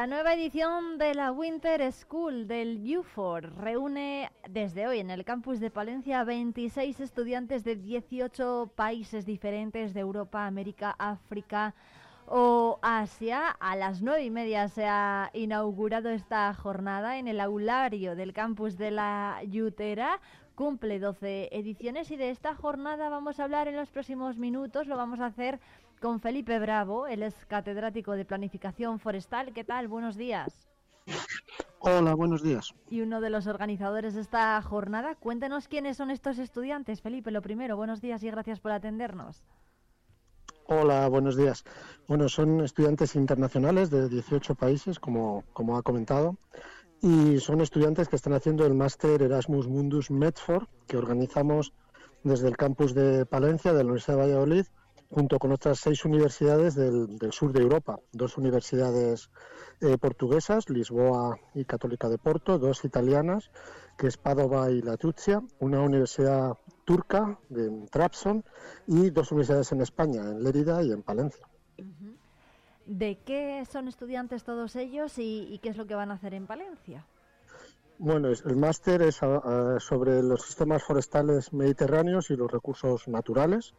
[0.07, 5.59] La nueva edición de la Winter School del UFOR reúne desde hoy en el campus
[5.59, 11.75] de Palencia a 26 estudiantes de 18 países diferentes de Europa, América, África
[12.28, 13.49] o Asia.
[13.49, 18.78] A las nueve y media se ha inaugurado esta jornada en el aulario del campus
[18.78, 20.20] de la Yutera
[20.57, 24.86] cumple 12 ediciones y de esta jornada vamos a hablar en los próximos minutos.
[24.86, 25.60] Lo vamos a hacer
[26.00, 29.52] con Felipe Bravo, él es catedrático de Planificación Forestal.
[29.52, 29.89] ¿Qué tal?
[29.89, 30.68] Buenos días.
[31.78, 32.75] Hola, buenos días.
[32.91, 35.15] Y uno de los organizadores de esta jornada.
[35.15, 37.31] Cuéntenos quiénes son estos estudiantes, Felipe.
[37.31, 39.44] Lo primero, buenos días y gracias por atendernos.
[40.68, 41.65] Hola, buenos días.
[42.08, 46.36] Bueno, son estudiantes internacionales de 18 países, como, como ha comentado
[47.02, 51.73] y son estudiantes que están haciendo el máster Erasmus Mundus Medford, que organizamos
[52.23, 54.66] desde el campus de Palencia, de la Universidad de Valladolid,
[55.10, 59.31] junto con otras seis universidades del, sur de Europa, dos universidades
[59.81, 63.51] eh, portuguesas, Lisboa y Católica de Porto, dos italianas,
[63.97, 66.55] que es Padova y Latuzia, una universidad
[66.85, 68.44] turca de Trabzon
[68.86, 71.47] y dos universidades en España, en Lérida y en Palencia.
[72.86, 76.47] ¿De qué son estudiantes todos ellos y, qué es lo que van a hacer en
[76.47, 77.05] Palencia?
[77.99, 83.75] Bueno, el máster es ah, ah, sobre los sistemas forestales mediterráneos y los recursos naturales.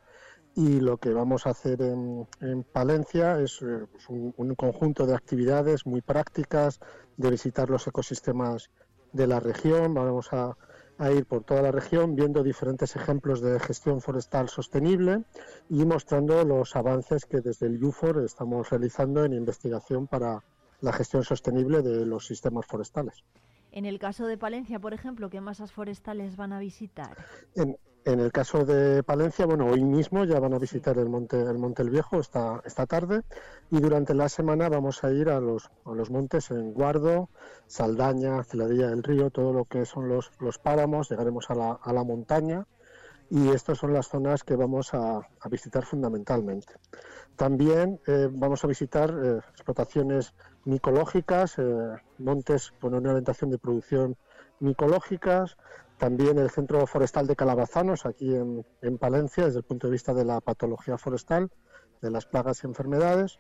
[0.58, 2.27] Y lo que vamos a hacer en,
[2.74, 6.80] Palencia es eh, pues un, un, conjunto de actividades muy prácticas,
[7.16, 8.69] de visitar los ecosistemas
[9.14, 9.94] de la región.
[9.94, 10.58] Vamos a
[10.98, 15.24] a ir por toda la región viendo diferentes ejemplos de gestión forestal sostenible
[15.69, 20.44] y mostrando los avances que desde el UFOR estamos realizando en investigación para
[20.82, 23.24] la gestión sostenible de los sistemas forestales.
[23.72, 27.16] En el caso de Palencia, por ejemplo, ¿qué masas forestales van a visitar?
[27.53, 27.77] En,
[28.08, 31.58] en el caso de Palencia, bueno, hoy mismo ya van a visitar el Monte, el
[31.58, 33.24] Monte el Viejo esta, esta tarde.
[33.69, 37.27] Y durante la semana vamos a ir a los, a los montes en Guardo,
[37.68, 41.92] Saldaña, Celadilla del Río, todo lo que son los, los páramos, llegaremos a la, a
[41.92, 42.66] la montaña.
[43.30, 46.76] Y estas son las zonas que vamos a, a visitar fundamentalmente.
[47.36, 54.16] También eh, vamos a visitar eh, explotaciones micológicas, eh, montes con una orientación de producción
[54.61, 55.58] micológicas,
[55.98, 60.26] también el Centro Forestal de Calabazanos, aquí en, Palencia, desde el punto de vista de
[60.26, 61.50] la patología forestal,
[62.01, 63.40] de las plagas y enfermedades.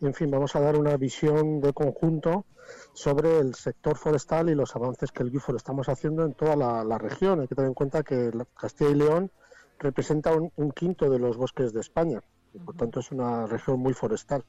[0.00, 2.46] Y, en fin, vamos a dar una visión de conjunto
[2.92, 6.98] sobre el sector forestal y los avances que el GIFOR estamos haciendo en toda la,
[6.98, 7.40] región.
[7.40, 9.30] Hay que tener en cuenta que Castilla y León
[9.78, 12.22] representa un, un, quinto de los bosques de España
[12.52, 14.44] y por tanto es una región muy forestal.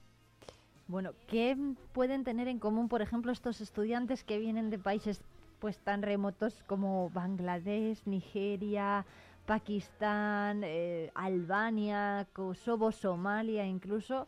[0.88, 1.55] Bueno, ¿qué
[1.93, 5.21] pueden tener en común, por ejemplo, estos estudiantes que vienen de países
[5.59, 9.05] pues tan remotos como Bangladesh, Nigeria,
[9.45, 14.27] Pakistán, eh, Albania, Kosovo, Somalia, incluso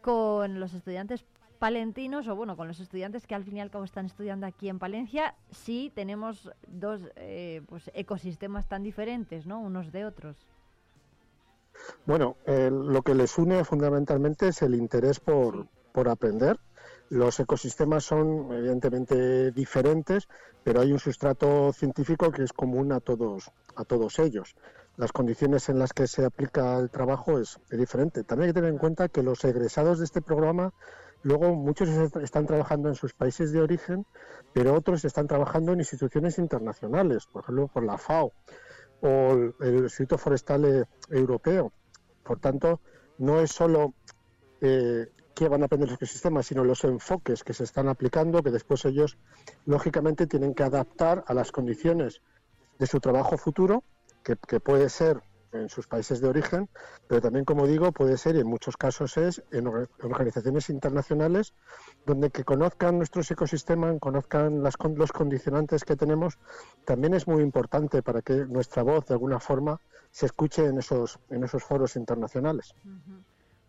[0.00, 1.24] con los estudiantes
[1.58, 4.68] palentinos o bueno, con los estudiantes que al fin y al cabo están estudiando aquí
[4.68, 9.60] en Palencia, sí tenemos dos eh, pues, ecosistemas tan diferentes, ¿no?
[9.60, 10.36] Unos de otros.
[12.06, 16.58] Bueno, eh, lo que les une fundamentalmente es el interés por, por aprender
[17.10, 20.28] los ecosistemas son evidentemente diferentes,
[20.62, 24.56] pero hay un sustrato científico que es común a todos, a todos ellos.
[24.96, 28.24] Las condiciones en las que se aplica el trabajo es, diferente.
[28.24, 30.72] También hay que tener en cuenta que los egresados de este programa,
[31.22, 34.06] luego muchos están trabajando en sus países de origen,
[34.52, 38.32] pero otros están trabajando en instituciones internacionales, por ejemplo, por la FAO
[39.00, 41.72] o el Instituto Forestal Europeo.
[42.22, 42.80] Por tanto,
[43.18, 43.92] no es solo
[44.60, 48.50] eh, qué van a aprender los ecosistemas, sino los enfoques que se están aplicando, que
[48.50, 49.18] después ellos,
[49.66, 52.22] lógicamente, tienen que adaptar a las condiciones
[52.78, 53.82] de su trabajo futuro,
[54.22, 55.22] que, que puede ser
[55.54, 56.68] en sus países de origen,
[57.06, 61.54] pero también, como digo, puede ser, y en muchos casos es, en organizaciones internacionales,
[62.06, 66.38] donde que conozcan nuestros ecosistemas, conozcan las, los condicionantes que tenemos,
[66.84, 69.80] también es muy importante para que nuestra voz, de alguna forma,
[70.10, 72.74] se escuche en esos, en esos foros internacionales.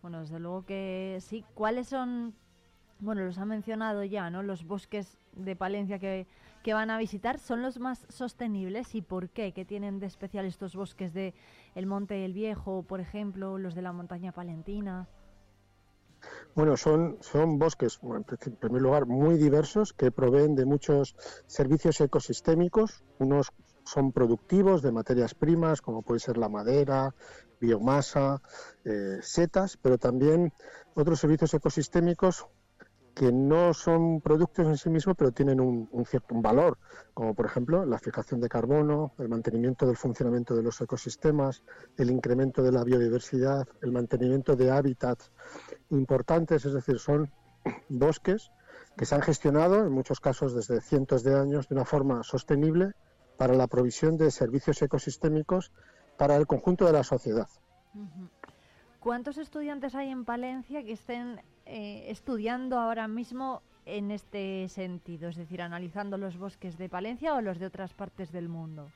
[0.05, 1.43] Bueno, desde luego que sí.
[1.55, 2.35] ¿Cuáles son,
[2.99, 4.43] bueno, los ha mencionado ya, ¿no?
[4.43, 6.27] Los bosques de Palencia que
[6.61, 10.45] que van a visitar son los más sostenibles y por qué, qué tienen de especial
[10.45, 11.33] estos bosques de
[11.73, 15.07] el Monte el Viejo, por ejemplo, los de la montaña palentina.
[16.53, 21.15] Bueno, son, son bosques, en primer lugar, muy diversos que proveen de muchos
[21.47, 23.03] servicios ecosistémicos.
[23.17, 23.51] Unos
[23.85, 27.15] son productivos de materias primas, como puede ser la madera,
[27.59, 28.41] biomasa,
[28.83, 30.51] eh, setas, pero también
[30.95, 32.47] otros servicios ecosistémicos
[33.15, 36.77] que no son productos en sí mismos, pero tienen un, cierto valor,
[37.13, 41.63] como por ejemplo la fijación de carbono, el mantenimiento del funcionamiento de los ecosistemas,
[41.97, 45.31] el incremento de la biodiversidad, el mantenimiento de hábitats
[45.91, 47.31] importantes, es decir, son
[47.89, 48.51] bosques
[48.97, 52.95] que se han gestionado en muchos casos desde cientos de años de una forma sostenible
[53.37, 55.71] para la provisión de servicios ecosistémicos
[56.17, 57.47] para el conjunto de la sociedad.
[58.99, 65.29] ¿Cuántos estudiantes hay en Palencia que estén eh, estudiando ahora mismo en este sentido?
[65.29, 68.87] Es decir, analizando los bosques de Palencia o los de otras partes del mundo.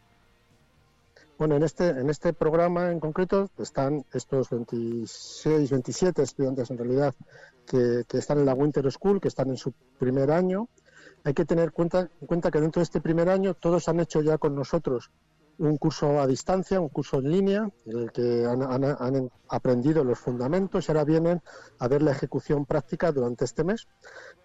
[1.38, 7.14] Bueno, en este, en este programa en concreto están estos 26, 27 estudiantes en realidad
[7.66, 10.68] que, que, están en la Winter School, que están en su primer año.
[11.24, 14.22] Hay que tener cuenta, en cuenta que dentro de este primer año todos han hecho
[14.22, 15.12] ya con nosotros
[15.60, 20.88] un curso a distancia, un curso en línea, en el que han, aprendido los fundamentos
[20.88, 21.42] y ahora vienen
[21.80, 23.88] a ver la ejecución práctica durante este mes.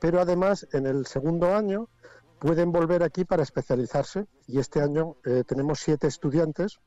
[0.01, 1.89] Pero además, en el segundo año,
[2.41, 6.81] pueden volver aquí para especializarse y este año eh, tenemos siete estudiantes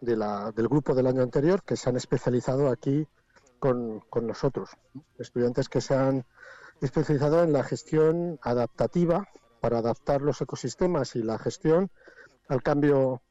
[0.00, 3.06] del grupo del año anterior que se han especializado aquí
[3.60, 4.70] con, con nosotros.
[5.18, 6.24] Estudiantes que se han
[6.80, 9.28] especializado en la gestión adaptativa
[9.60, 11.90] para adaptar los ecosistemas y la gestión
[12.48, 13.22] al cambio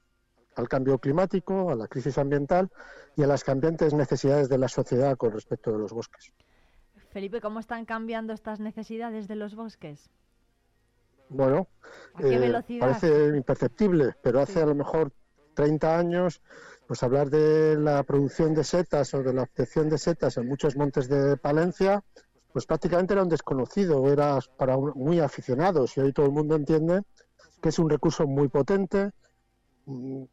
[0.56, 2.69] al cambio climático, a la crisis ambiental
[3.16, 6.34] y a las cambiantes necesidades de la sociedad con respecto de los bosques.
[7.11, 10.09] Felipe, ¿cómo están cambiando estas necesidades de los bosques?
[11.30, 11.67] Bueno,
[12.19, 15.11] eh, parece imperceptible, pero hace a lo mejor
[15.53, 16.42] 30 años,
[16.88, 20.76] pues hablar de la producción de setas o de la obtención de setas en muchos
[20.76, 22.03] montes de Palencia,
[22.58, 27.03] pues prácticamente era un desconocido, era para muy aficionados y hoy todo el mundo entiende
[27.61, 29.11] que es un recurso muy potente,
[29.86, 30.24] mm,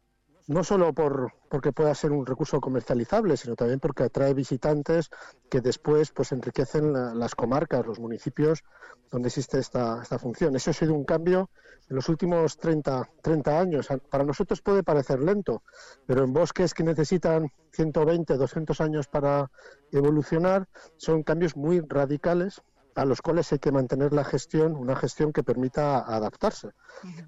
[0.47, 5.09] no solo por, porque pueda ser un recurso comercializable, sino también porque atrae visitantes
[5.49, 8.63] que después pues enriquecen las comarcas, los municipios
[9.09, 10.55] donde existe esta, esta función.
[10.55, 11.49] Eso ha sido un cambio
[11.89, 13.87] en los últimos 30, 30 años.
[14.09, 15.63] Para nosotros puede parecer lento,
[16.05, 19.49] pero en bosques que necesitan 120, 200 años para
[19.91, 20.67] evolucionar,
[20.97, 22.61] son cambios muy radicales
[22.95, 26.69] a los cuales hay que mantener la gestión, una gestión que permita adaptarse.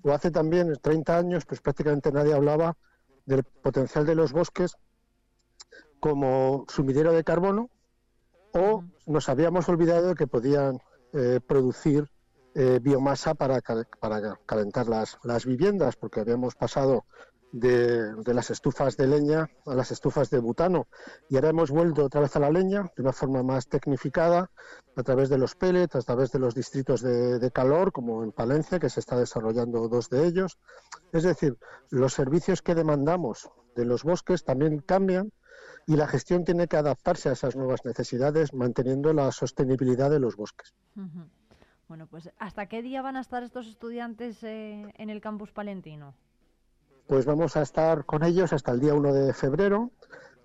[0.01, 2.77] O hace también 30 años, pues prácticamente nadie hablaba
[3.27, 4.77] del potencial de los bosques
[5.99, 7.69] como sumidero de carbono
[8.53, 10.79] o nos habíamos olvidado de que podían
[11.13, 12.09] eh, producir
[12.55, 13.59] eh, biomasa para,
[13.99, 17.05] para calentar las, las, viviendas, porque habíamos pasado
[17.51, 20.87] de, las estufas de leña a las estufas de butano.
[21.29, 24.51] Y ahora hemos vuelto otra vez a la leña de una forma más tecnificada,
[24.95, 28.31] a través de los pellets, a través de los distritos de, de calor, como en
[28.31, 30.57] Palencia, que se está desarrollando dos de ellos.
[31.11, 31.57] Es decir,
[31.89, 35.31] los servicios que demandamos de los bosques también cambian
[35.85, 40.35] y la gestión tiene que adaptarse a esas nuevas necesidades, manteniendo la sostenibilidad de los
[40.35, 40.75] bosques.
[41.87, 46.13] Bueno, pues ¿hasta qué día van a estar estos estudiantes eh, en el campus palentino?
[47.07, 49.91] Pues vamos a estar con ellos hasta el día 1 de febrero.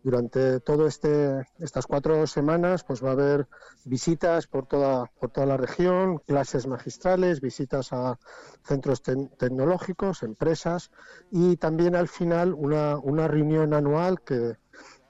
[0.05, 3.47] Durante todo este estas cuatro semanas, pues va a haber
[3.85, 8.19] visitas por toda por toda la región, clases magistrales, visitas a
[8.65, 10.91] centros tecnológicos, empresas
[11.31, 14.57] y también al final una, una reunión anual que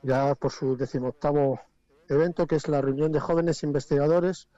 [0.03, 1.61] ya por su decimoctavo
[2.09, 4.49] evento, que es la reunión de jóvenes investigadores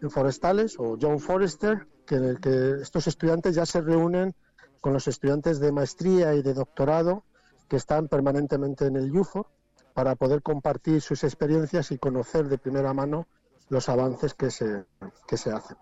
[0.00, 4.34] en forestales o John Forester, que en el que estos estudiantes ya se reúnen
[4.82, 7.22] con los estudiantes de maestría y de doctorado
[7.68, 9.46] que están permanentemente en el UFO
[9.94, 13.26] para poder compartir sus experiencias y conocer de primera mano
[13.68, 14.84] los avances que se,
[15.26, 15.76] que se hacen.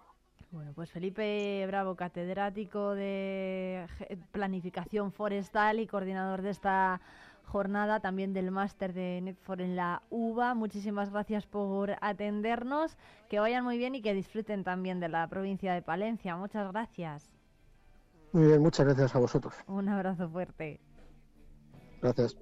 [0.52, 3.86] Bueno, pues Felipe Bravo, catedrático de
[4.32, 7.00] planificación forestal y coordinador de esta
[7.44, 10.54] jornada también del máster de Netfor en la UBA.
[10.54, 12.98] Muchísimas gracias por atendernos,
[13.30, 16.36] que vayan muy bien y que disfruten también de la provincia de Palencia.
[16.36, 17.39] Muchas gracias.
[18.32, 19.54] Muy bien, muchas gracias a vosotros.
[19.66, 20.80] Un abrazo fuerte.
[22.00, 22.36] Gracias.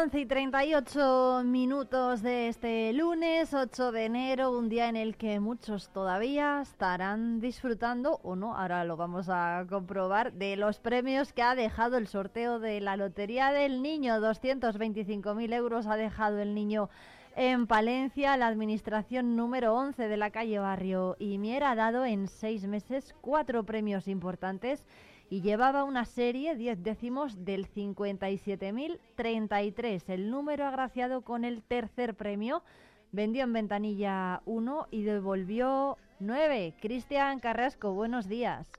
[0.00, 5.40] Once y 38 minutos de este lunes 8 de enero, un día en el que
[5.40, 11.42] muchos todavía estarán disfrutando, o no, ahora lo vamos a comprobar, de los premios que
[11.42, 14.20] ha dejado el sorteo de la Lotería del Niño.
[14.20, 16.90] 225.000 euros ha dejado el niño
[17.34, 22.28] en Palencia, la administración número 11 de la calle Barrio y Mier ha dado en
[22.28, 24.84] seis meses cuatro premios importantes
[25.30, 32.64] y llevaba una serie, 10 décimos, del 57.033, el número agraciado con el tercer premio.
[33.12, 36.74] Vendió en ventanilla 1 y devolvió 9.
[36.80, 38.70] Cristian Carrasco, buenos días.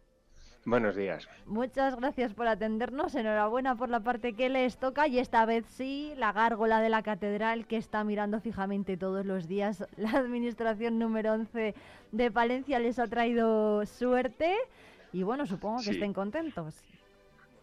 [0.65, 1.27] Buenos días.
[1.45, 3.15] Muchas gracias por atendernos.
[3.15, 5.07] Enhorabuena por la parte que les toca.
[5.07, 9.47] Y esta vez sí, la gárgola de la catedral que está mirando fijamente todos los
[9.47, 9.85] días.
[9.97, 11.73] La administración número 11
[12.11, 14.55] de Palencia les ha traído suerte.
[15.11, 16.75] Y bueno, supongo que estén contentos.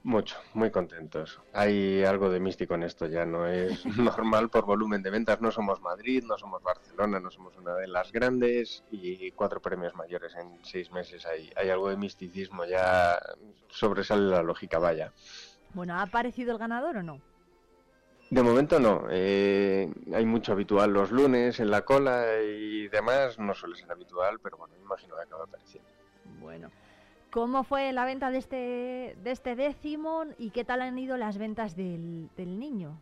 [0.03, 1.41] Mucho, muy contentos.
[1.53, 5.41] Hay algo de místico en esto, ya no es normal por volumen de ventas.
[5.41, 9.97] No somos Madrid, no somos Barcelona, no somos una de las grandes y cuatro premios
[9.97, 11.27] mayores en seis meses.
[11.27, 13.19] Hay, hay algo de misticismo, ya
[13.69, 15.13] sobresale la lógica, vaya.
[15.75, 17.21] Bueno, ¿ha aparecido el ganador o no?
[18.31, 19.07] De momento no.
[19.11, 23.41] Eh, hay mucho habitual los lunes en la cola y demás.
[23.41, 25.89] No suele ser habitual, pero bueno, me imagino que acaba apareciendo.
[26.41, 26.71] Bueno.
[27.31, 31.39] ¿Cómo fue la venta de este, de este décimo y qué tal han ido las
[31.39, 33.01] ventas del, del niño?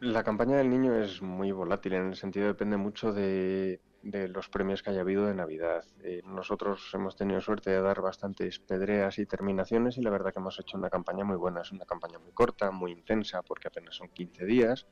[0.00, 4.48] La campaña del niño es muy volátil, en el sentido depende mucho de, de los
[4.48, 5.82] premios que haya habido de Navidad.
[6.02, 10.40] Eh, nosotros hemos tenido suerte de dar bastantes pedreas y terminaciones y la verdad que
[10.40, 11.62] hemos hecho una campaña muy buena.
[11.62, 14.86] Es una campaña muy corta, muy intensa, porque apenas son 15 días.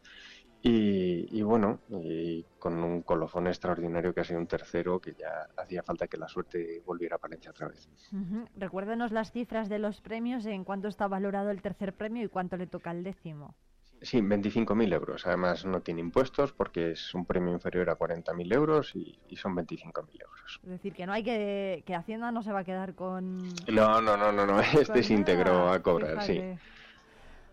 [0.64, 5.82] Y, bueno, y con un colofón extraordinario que ha sido un tercero, que ya hacía
[5.82, 7.88] falta que la suerte volviera a Palencia otra vez.
[8.56, 12.56] Recuérdenos las cifras de los premios, en cuánto está valorado el tercer premio y cuánto
[12.56, 13.56] le toca el décimo.
[14.02, 15.26] Sí, 25.000 euros.
[15.26, 20.22] Además, no tiene impuestos porque es un premio inferior a 40.000 euros y, son 25.000
[20.22, 20.60] euros.
[20.64, 21.84] Es decir, que no hay que.
[21.86, 23.38] que Hacienda no se va a quedar con.
[23.68, 24.60] No, no, no, no, no.
[24.60, 26.40] este es íntegro a cobrar, sí.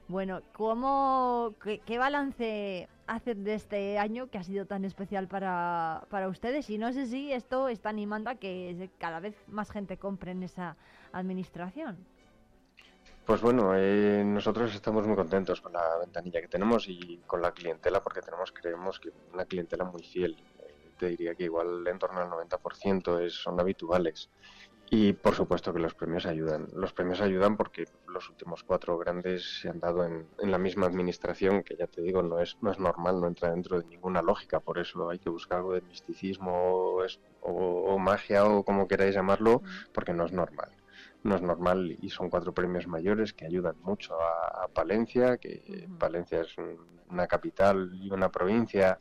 [0.09, 1.53] Bueno, ¿cómo,
[1.85, 6.67] qué, balance hacen de este año que ha sido tan especial para, para ustedes?
[6.71, 10.41] Y no sé si esto está animando a que cada vez más gente compre en
[10.41, 10.75] esa
[11.11, 11.95] administración.
[13.23, 17.51] Pues bueno, eh, nosotros estamos muy contentos con la ventanilla que tenemos y con la
[17.51, 20.35] clientela porque tenemos, creemos que una clientela muy fiel.
[20.57, 24.27] Eh, te diría que igual en torno al 90% es, son habituales.
[24.91, 26.67] Y por supuesto que los premios ayudan.
[26.73, 31.61] Los premios ayudan porque los últimos cuatro grandes se han dado en, la misma administración,
[31.63, 34.59] que ya te digo, no es, no es normal, no entra dentro de ninguna lógica.
[34.59, 36.97] Por eso hay que buscar algo de misticismo
[37.41, 39.61] o magia o como queráis llamarlo,
[39.93, 40.71] porque no es normal
[41.23, 46.41] no es normal y son cuatro premios mayores que ayudan mucho a, Palencia, que Palencia
[46.41, 46.55] es
[47.09, 48.99] una capital y una provincia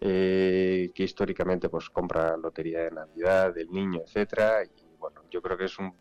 [0.00, 5.56] eh, que históricamente pues compra lotería de Navidad, del niño, etcétera y bueno, yo creo
[5.56, 5.94] que es un,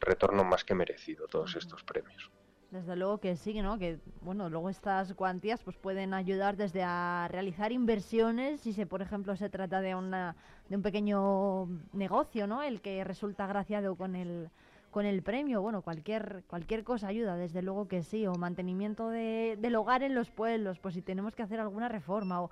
[0.00, 2.30] retorno más que merecido todos estos premios.
[2.70, 3.78] Desde luego que sí, ¿no?
[3.78, 9.02] Que bueno, luego estas cuantías pues pueden ayudar desde a realizar inversiones si se, por
[9.02, 10.36] ejemplo, se trata de una
[10.68, 12.62] de un pequeño negocio, ¿no?
[12.62, 14.50] El que resulta graciado con el
[14.92, 19.56] con el premio, bueno, cualquier, cualquier cosa ayuda, desde luego que sí, o mantenimiento de,
[19.58, 22.50] del hogar en los pueblos, pues si tenemos que hacer alguna reforma o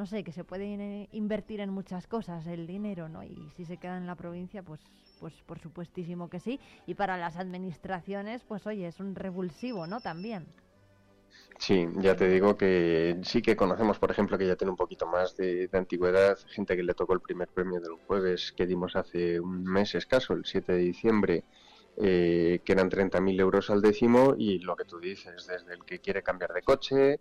[0.00, 3.22] no sé, que se puede invertir en muchas cosas el dinero, ¿no?
[3.22, 4.80] Y si se queda en la provincia, pues,
[5.18, 6.58] pues por supuestísimo que sí.
[6.86, 10.00] Y para las administraciones, pues oye, es un revulsivo, ¿no?
[10.00, 10.46] También.
[11.58, 15.06] Sí, ya te digo que sí que conocemos, por ejemplo, que ya tiene un poquito
[15.06, 19.38] más de, antigüedad, gente que le tocó el primer premio del jueves que dimos hace
[19.38, 21.44] un mes escaso, el 7 de diciembre,
[21.98, 25.98] eh, que eran 30.000 euros al décimo y lo que tú dices, desde el que
[25.98, 27.20] quiere cambiar de coche,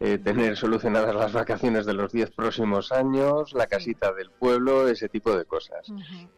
[0.00, 5.08] eh, tener solucionadas las vacaciones de los 10 próximos años, la casita del pueblo, ese
[5.08, 5.86] tipo de cosas.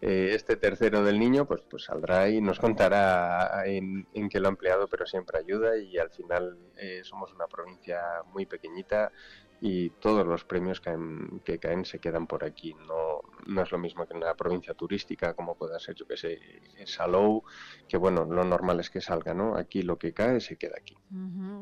[0.00, 4.48] Eh, este tercero del niño pues, pues saldrá y nos contará en, en qué lo
[4.48, 6.56] ha empleado, pero siempre ayuda y al final
[7.02, 8.00] somos una provincia
[8.32, 9.12] muy pequeñita
[9.60, 12.74] y todos los premios que caen, se quedan por aquí.
[12.86, 16.16] No, no es lo mismo que en una provincia turística como pueda ser, yo que
[16.16, 16.38] sé,
[16.86, 17.42] Salou,
[17.86, 19.56] que bueno, lo normal es que salga, ¿no?
[19.56, 20.96] Aquí lo que cae se queda aquí.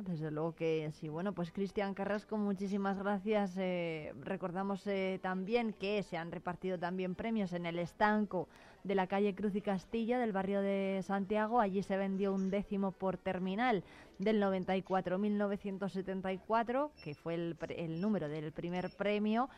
[0.04, 1.08] desde luego que sí.
[1.08, 3.56] Bueno, pues Cristian Carrasco, muchísimas gracias.
[3.58, 8.48] Eh, recordamos eh, también que se han repartido también premios en el estanco
[8.88, 11.60] de la calle Cruz y Castilla del barrio de Santiago.
[11.60, 13.84] Allí se vendió un décimo por terminal
[14.18, 19.48] del 94.974, que fue el, el número del primer premio.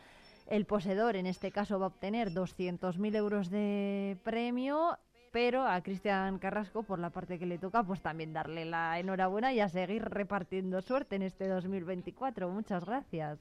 [0.47, 4.97] El poseedor, en este caso, va a obtener 200.000 euros de premio,
[5.31, 9.53] pero a Cristian Carrasco, por la parte que le toca, pues también darle la enhorabuena
[9.53, 12.49] y a seguir repartiendo suerte en este 2024.
[12.49, 13.39] Muchas gracias.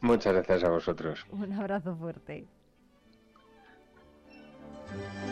[0.00, 1.24] Muchas gracias a vosotros.
[1.30, 2.48] Un abrazo fuerte.
[4.94, 5.31] Thank you.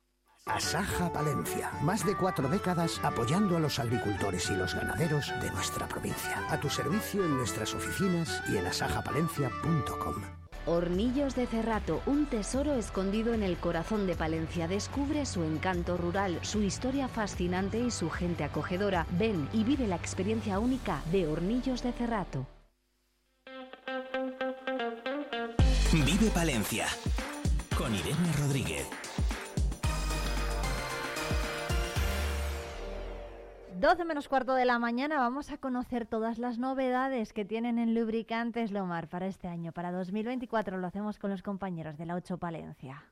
[0.47, 1.71] Asaja Palencia.
[1.81, 6.43] Más de cuatro décadas apoyando a los agricultores y los ganaderos de nuestra provincia.
[6.49, 10.15] A tu servicio en nuestras oficinas y en asajapalencia.com.
[10.65, 14.67] Hornillos de Cerrato, un tesoro escondido en el corazón de Palencia.
[14.67, 19.05] Descubre su encanto rural, su historia fascinante y su gente acogedora.
[19.11, 22.47] Ven y vive la experiencia única de Hornillos de Cerrato.
[25.91, 26.87] Vive Palencia
[27.77, 28.87] con Irene Rodríguez.
[33.81, 37.95] 12 menos cuarto de la mañana vamos a conocer todas las novedades que tienen en
[37.95, 40.77] Lubricantes Lomar para este año, para 2024.
[40.77, 43.03] Lo hacemos con los compañeros de la 8 Palencia.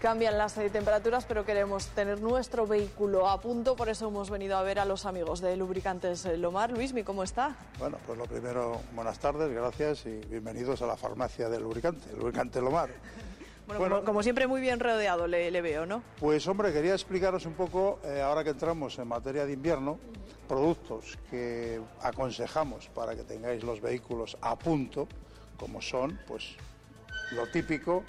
[0.00, 4.62] Cambian las temperaturas, pero queremos tener nuestro vehículo a punto, por eso hemos venido a
[4.62, 6.72] ver a los amigos de Lubricantes Lomar.
[6.72, 7.54] Luismi, ¿cómo está?
[7.78, 12.60] Bueno, pues lo primero, buenas tardes, gracias y bienvenidos a la farmacia del lubricante, Lubricante
[12.60, 12.90] Lomar.
[13.78, 16.02] Bueno, como, siempre muy bien rodeado le, veo, ¿no?
[16.18, 19.96] Pues hombre, quería explicaros un poco, eh, ahora que entramos en materia de invierno,
[20.48, 25.06] productos que aconsejamos para que tengáis los vehículos a punto,
[25.56, 26.56] como son, pues,
[27.30, 28.02] lo típico,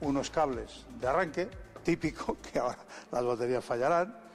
[0.00, 1.48] unos cables de arranque,
[1.82, 2.78] típico, que ahora
[3.12, 4.26] las baterías fallarán.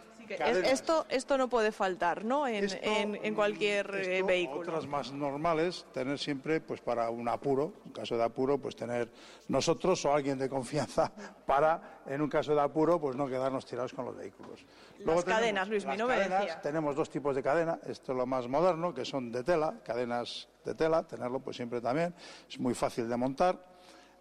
[0.63, 2.47] esto, esto no puede faltar, ¿no?
[2.47, 4.61] En, en, cualquier eh, vehículo.
[4.61, 9.11] Otras más normales, tener siempre, pues para un apuro, en caso de apuro, pues tener
[9.49, 11.11] nosotros o alguien de confianza
[11.45, 14.65] para, en un caso de apuro, pues no quedarnos tirados con los vehículos.
[14.99, 16.61] Las cadenas, Luis, mi no me decía.
[16.61, 20.47] Tenemos dos tipos de cadena, esto es lo más moderno, que son de tela, cadenas
[20.63, 22.15] de tela, tenerlo pues siempre también,
[22.47, 23.59] es muy fácil de montar,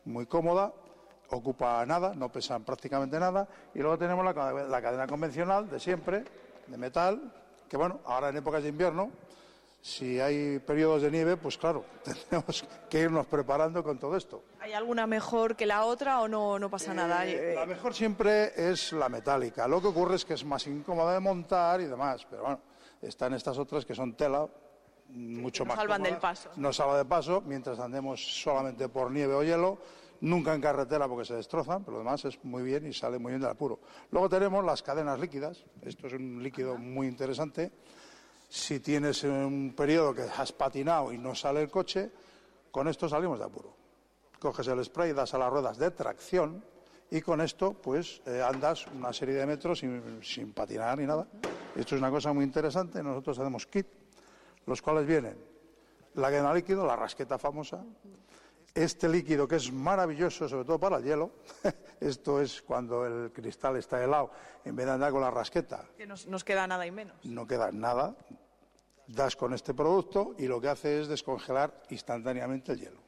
[0.05, 0.73] muy cómoda
[1.37, 3.49] ocupa nada, no pesan prácticamente nada.
[3.75, 6.25] Y luego tenemos la, cadena convencional de siempre,
[6.67, 7.33] de metal,
[7.69, 9.11] que bueno, ahora en épocas de invierno,
[9.83, 11.85] si hay periodos de nieve, pues claro,
[12.29, 14.43] tenemos que irnos preparando con todo esto.
[14.61, 17.27] ¿Hay alguna mejor que la otra o no, no pasa nada?
[17.27, 19.67] Eh, la mejor siempre es la metálica.
[19.67, 22.61] Lo que ocurre es que es más incómoda de montar y demás, pero bueno,
[23.01, 24.47] están estas otras que son tela,
[25.09, 25.77] mucho más.
[25.77, 26.51] Salvan del paso.
[26.57, 29.79] Nos salva de paso mientras andemos solamente por nieve o hielo
[30.21, 33.33] nunca en carretera porque se destrozan, pero lo demás es muy bien y sale muy
[33.33, 33.81] bien del apuro.
[34.11, 37.73] Luego tenemos las cadenas líquidas, esto es un líquido muy interesante.
[38.49, 42.11] Si tienes un periodo que has patinado y no sale el coche,
[42.71, 43.77] con esto salimos de apuro.
[44.39, 46.65] Coges el spray, das a las ruedas de tracción
[47.11, 51.27] y con esto pues eh, andas una serie de metros sin, sin patinar ni nada.
[51.77, 53.03] Esto es una cosa muy interesante.
[53.03, 53.87] Nosotros hacemos kit,
[54.67, 55.51] los cuales vienen
[56.15, 57.85] la cadena líquido, la rasqueta famosa,
[58.75, 61.31] este líquido que es maravilloso, sobre todo para el hielo,
[62.01, 64.31] esto es cuando el cristal está helado,
[64.65, 65.85] en vez de andar con la rasqueta.
[65.97, 67.17] Que nos, queda nada y menos.
[67.25, 68.17] No queda nada,
[69.07, 73.01] das con este producto y lo que hace es descongelar instantáneamente el hielo.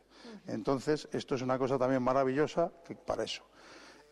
[0.47, 2.71] Entonces, esto es una cosa también maravillosa
[3.07, 3.45] para eso.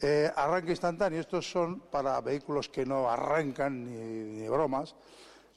[0.01, 4.95] Eh, arranque instantáneo, estos son para vehículos que no arrancan ni, ni bromas,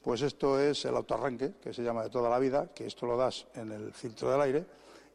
[0.01, 3.15] pues esto es el autoarranque, que se llama de toda la vida, que esto lo
[3.15, 4.65] das en el filtro del aire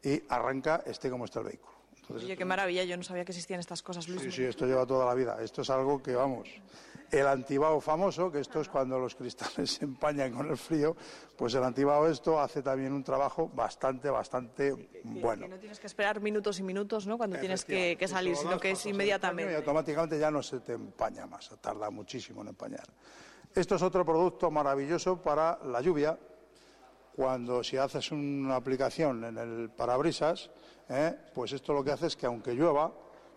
[0.03, 1.79] y arranca este como está el vehículo.
[2.15, 4.21] Oye, qué maravilla, yo no sabía que existían estas cosas, Luis.
[4.21, 5.37] Sí, sí, esto lleva toda la vida.
[5.41, 6.49] Esto es algo que, vamos,
[7.11, 10.95] el antibao famoso, que esto es cuando los cristales se empañan con el frío,
[11.35, 15.43] pues el antibao esto hace también un trabajo bastante, bastante bueno.
[15.43, 17.17] Que no tienes que esperar minutos y minutos, ¿no?
[17.17, 19.51] Cuando tienes que, salir, sino que es inmediatamente.
[19.51, 22.87] Y automáticamente ya no se te empaña más, tarda muchísimo en empañar.
[23.53, 26.17] Esto es otro producto maravilloso para la lluvia,
[27.19, 30.49] cuando si haces una aplicación en el parabrisas,
[30.87, 31.13] ¿eh?
[31.33, 32.93] pues esto lo que hace es que aunque llueva,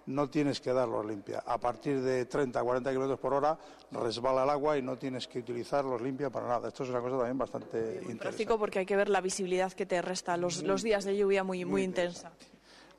[0.06, 1.42] no tienes que darlos limpia.
[1.44, 3.58] A partir de 30 40 kilómetros por hora
[3.90, 6.68] resbala el agua y no tienes que utilizarlos limpia para nada.
[6.68, 8.22] Esto es una cosa también bastante interesante.
[8.22, 11.42] Práctico porque hay que ver la visibilidad que te resta los, los días de lluvia
[11.42, 12.30] muy, muy, intensa.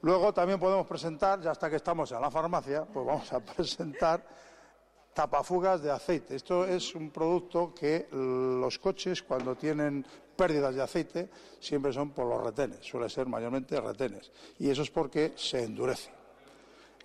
[0.01, 4.21] Luego también podemos presentar, ya hasta que estamos en la farmacia, pues vamos a presentar
[5.13, 6.35] tapafugas de aceite.
[6.35, 10.05] Esto es un producto que los coches cuando tienen
[10.35, 11.29] pérdidas de aceite
[11.59, 14.31] siempre son por los retenes, suele ser mayormente retenes.
[14.59, 16.11] Y eso es porque se endurece.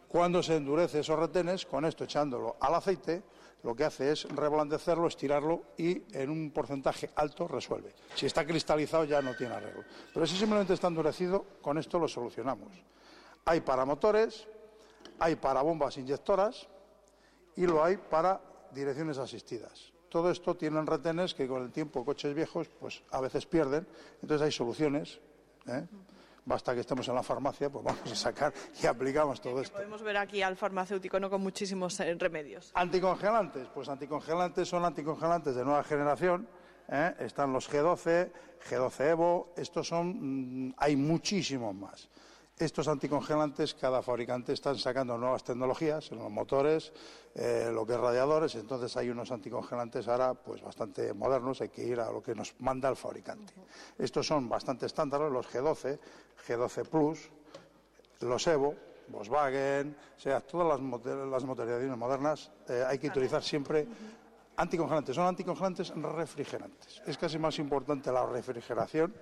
[0.08, 3.22] Cuando se endurece esos retenes, con esto echándolo al aceite,
[3.62, 7.92] lo que hace es reblandecerlo, estirarlo y en un porcentaje alto resuelve.
[8.14, 9.84] Si está cristalizado ya no tiene arreglo.
[10.14, 12.72] Pero si simplemente está endurecido, con esto lo solucionamos.
[13.44, 14.46] Hay para motores,
[15.18, 16.68] hay para bombas inyectoras
[17.56, 18.40] y lo hay para
[18.72, 19.92] direcciones asistidas.
[20.08, 23.86] Todo esto tienen retenes que con el tiempo coches viejos pues a veces pierden,
[24.22, 25.20] entonces hay soluciones.
[25.66, 25.86] ¿eh?
[26.48, 29.76] basta que estemos en la farmacia, pues vamos a sacar y aplicamos todo esto.
[29.76, 31.28] Podemos ver aquí al farmacéutico ¿no?
[31.28, 32.72] con muchísimos eh, remedios.
[32.74, 36.48] Anticongelantes, pues anticongelantes son anticongelantes de nueva generación.
[36.88, 37.14] ¿eh?
[37.18, 38.30] Están los G12,
[38.70, 42.08] G12 Evo, estos son, mm, hay muchísimos más.
[42.58, 46.92] Estos anticongelantes, cada fabricante está sacando nuevas tecnologías en los motores,
[47.36, 51.84] eh, lo que es radiadores, entonces hay unos anticongelantes ahora pues bastante modernos, hay que
[51.84, 53.54] ir a lo que nos manda el fabricante.
[53.96, 56.00] Estos son bastante estándares, los G12,
[56.48, 57.30] G12 Plus,
[58.22, 58.74] los Evo,
[59.06, 63.86] Volkswagen, o sea, todas las, las motorizaciones modernas eh, hay que utilizar siempre
[64.56, 65.14] anticongelantes.
[65.14, 67.02] Son anticongelantes refrigerantes.
[67.06, 69.14] Es casi más importante la refrigeración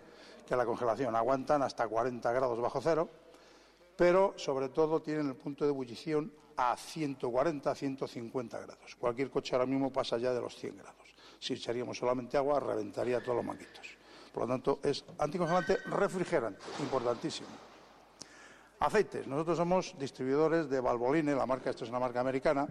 [0.46, 1.14] que la congelación.
[1.14, 3.25] Aguantan hasta 40 grados bajo cero
[3.96, 8.96] pero sobre todo tienen el punto de ebullición a 140, 150 grados.
[8.96, 11.14] Cualquier coche ahora mismo pasa ya de los 100 grados.
[11.38, 13.96] Si echaríamos solamente agua, reventaría todos los manguitos.
[14.32, 17.48] Por lo tanto, es anticongelante refrigerante, importantísimo.
[18.80, 19.26] Aceites.
[19.26, 22.68] Nosotros somos distribuidores de Valvoline, la marca, esto es una marca americana.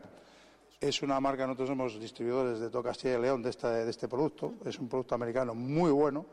[0.79, 4.55] Es una marca, nosotros somos distribuidores de todo y León de este producto.
[4.65, 6.25] Es un producto americano muy bueno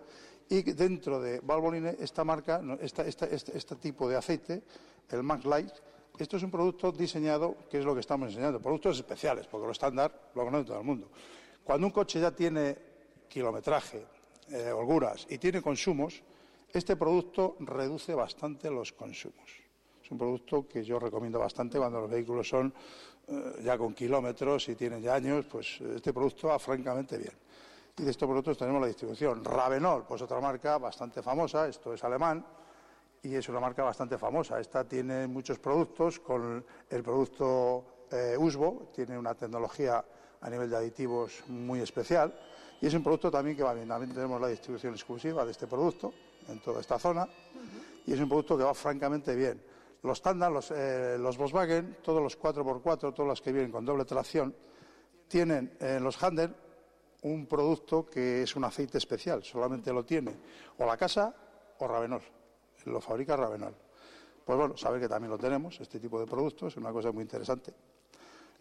[0.48, 4.62] y dentro de Valvoline, esta marca, este, tipo de aceite,
[5.10, 5.72] el Max Light,
[6.18, 9.72] esto es un producto diseñado, que es lo que estamos enseñando, productos especiales, porque lo
[9.72, 11.08] estándar lo conoce todo el mundo.
[11.64, 12.76] Cuando un coche ya tiene
[13.28, 14.04] kilometraje,
[14.50, 16.22] eh, holguras y tiene consumos,
[16.70, 19.50] este producto reduce bastante los consumos.
[20.04, 22.74] Es un producto que yo recomiendo bastante cuando los vehículos son
[23.28, 27.41] eh, ya con kilómetros y tienen ya años, pues este producto va francamente bien
[27.98, 29.44] y de estos productos tenemos la distribución.
[29.44, 32.44] Ravenol, pues otra marca bastante famosa, esto es alemán
[33.22, 34.58] y es una marca bastante famosa.
[34.58, 40.04] Esta tiene muchos productos con el producto eh, Usbo, tiene una tecnología
[40.40, 42.34] a nivel de aditivos muy especial
[42.80, 43.88] y es un producto también que va bien.
[43.88, 46.12] También tenemos la distribución exclusiva de este producto
[46.48, 47.28] en toda esta zona
[48.06, 49.62] y es un producto que va francamente bien.
[50.02, 54.52] Los los, eh, los Volkswagen, todos los 4x4, todos los que vienen con doble tracción,
[55.28, 56.52] tienen en eh, los Handel
[57.22, 60.32] un producto que es un aceite especial, solamente lo tiene
[60.78, 61.34] o la casa
[61.78, 62.22] o Ravenol,
[62.86, 63.74] lo fabrica Ravenol.
[64.44, 67.22] Pues bueno, saber que también lo tenemos, este tipo de productos, es una cosa muy
[67.22, 67.72] interesante.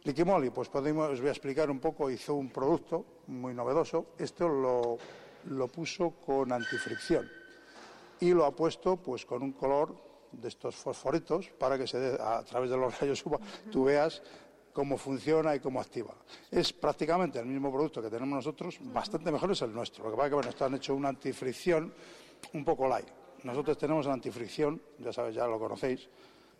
[0.04, 4.48] Liquimoli, pues podemos, os voy a explicar un poco, hizo un producto muy novedoso, esto
[4.48, 4.98] lo,
[5.46, 7.30] lo puso con antifricción
[8.20, 9.96] y lo ha puesto pues con un color
[10.32, 13.40] de estos fosforitos para que se dé, a través de los rayos UVA
[13.72, 14.22] tú veas
[14.74, 16.14] cómo funciona y cómo activa.
[16.50, 20.06] Es prácticamente el mismo producto que tenemos nosotros, bastante mejor es el nuestro.
[20.06, 21.94] Lo que pasa es que bueno, esto han hecho una antifricción
[22.54, 23.08] un poco light.
[23.44, 26.08] Nosotros tenemos la antifricción, ya sabéis, ya lo conocéis,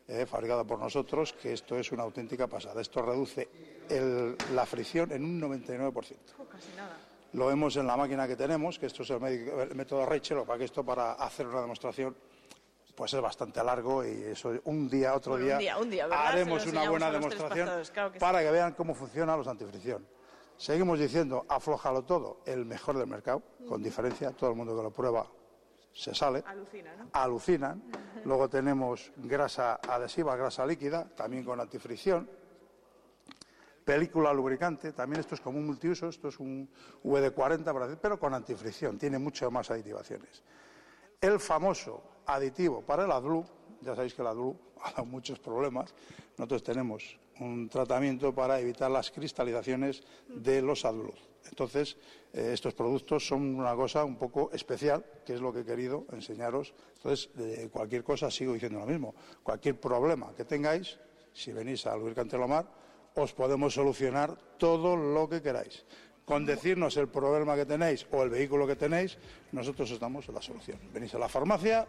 [0.08, 2.82] eh, fabricada por nosotros, que esto es una auténtica pasada.
[2.82, 3.48] Esto reduce
[4.54, 5.94] la fricción en un 99%.
[5.94, 6.98] casi nada.
[7.34, 10.46] Lo vemos en la máquina que tenemos, que esto es el, el método Rachel, o
[10.46, 12.16] para que esto para hacer una demostración
[13.02, 15.58] pues es bastante largo y eso un día, otro día,
[16.12, 17.68] haremos una buena demostración
[18.20, 20.06] para que vean cómo funcionan los antifricción.
[20.56, 24.92] Seguimos diciendo, aflojalo todo, el mejor del mercado, con diferencia, todo el mundo que lo
[24.92, 25.26] prueba
[25.92, 26.44] se sale,
[27.14, 27.82] alucinan.
[28.24, 32.30] Luego tenemos grasa adhesiva, grasa líquida, también con antifricción.
[33.84, 36.70] Película lubricante, también esto es como un multiuso, esto es un
[37.04, 40.44] VD40, pero con antifricción, tiene mucho más aditivaciones.
[41.22, 43.46] El famoso aditivo para el AdBlue,
[43.82, 45.94] ya sabéis que el AdBlue ha dado muchos problemas,
[46.36, 51.14] nosotros tenemos un tratamiento para evitar las cristalizaciones de los AdBlue.
[51.46, 51.96] Entonces,
[52.34, 56.08] eh, estos productos son una cosa un poco especial, que es lo que he querido
[56.12, 56.74] enseñaros.
[56.96, 57.30] Entonces,
[57.72, 59.14] cualquier cosa sigo diciendo lo mismo.
[59.44, 60.98] Cualquier problema que tengáis,
[61.34, 62.66] si venís a Lubricante Lomar,
[63.14, 65.86] os podemos solucionar todo lo que queráis.
[66.26, 69.18] Con decirnos el problema que tenéis o el vehículo que tenéis,
[69.52, 70.80] nosotros os damos la solución.
[70.94, 71.88] Venís a la farmacia,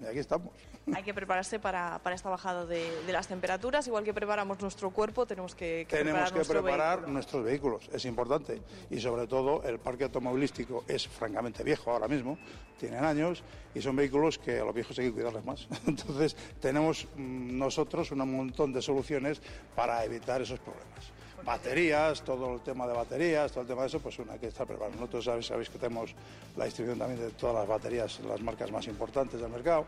[0.00, 0.52] y aquí estamos.
[0.94, 5.54] Hay que prepararse para, esta bajada de, las temperaturas, igual que preparamos nuestro cuerpo, tenemos
[5.54, 8.60] que, tenemos preparar, que preparar nuestros vehículos, es importante.
[8.90, 12.38] Y sobre todo el parque automovilístico es francamente viejo ahora mismo,
[12.78, 13.42] tienen años
[13.74, 15.66] y son vehículos que a los viejos hay que cuidarles más.
[15.86, 19.40] Entonces tenemos mm, nosotros un montón de soluciones
[19.74, 21.12] para evitar esos problemas
[21.44, 24.48] baterías, todo el tema de baterías, todo el tema de eso, pues una hay que
[24.48, 24.94] estar preparado.
[24.96, 26.14] Nosotros sabéis, sabéis que tenemos
[26.56, 29.84] la distribución también de todas las baterías, las marcas más importantes del mercado.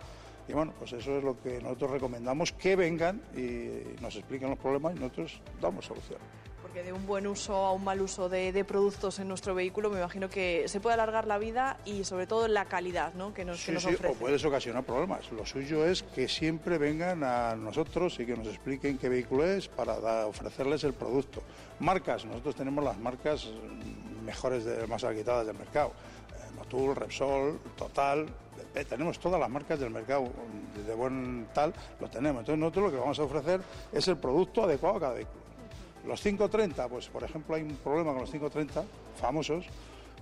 [0.48, 4.58] Y bueno, pues eso es lo que nosotros recomendamos, que vengan y nos expliquen los
[4.58, 6.18] problemas y nosotros damos solución
[6.76, 9.98] porque de un buen uso a un mal uso de, productos en nuestro vehículo me
[9.98, 13.32] imagino que se puede alargar la vida y sobre todo la calidad ¿no?
[13.32, 15.32] que nos, sí, sí, o puedes ocasionar problemas.
[15.32, 19.68] Lo suyo es que siempre vengan a nosotros y que nos expliquen qué vehículo es
[19.68, 21.42] para ofrecerles el producto.
[21.80, 23.48] Marcas, nosotros tenemos las marcas
[24.22, 25.92] mejores, de, más agitadas del mercado.
[26.34, 28.26] Eh, Motul, Repsol, Total,
[28.84, 30.28] tenemos todas las marcas del mercado
[30.86, 32.40] de buen tal, lo tenemos.
[32.40, 35.35] Entonces nosotros lo que vamos a ofrecer es el producto adecuado a cada vehículo.
[36.06, 38.84] Los 530, pues por ejemplo hay un problema con los 530
[39.20, 39.66] famosos,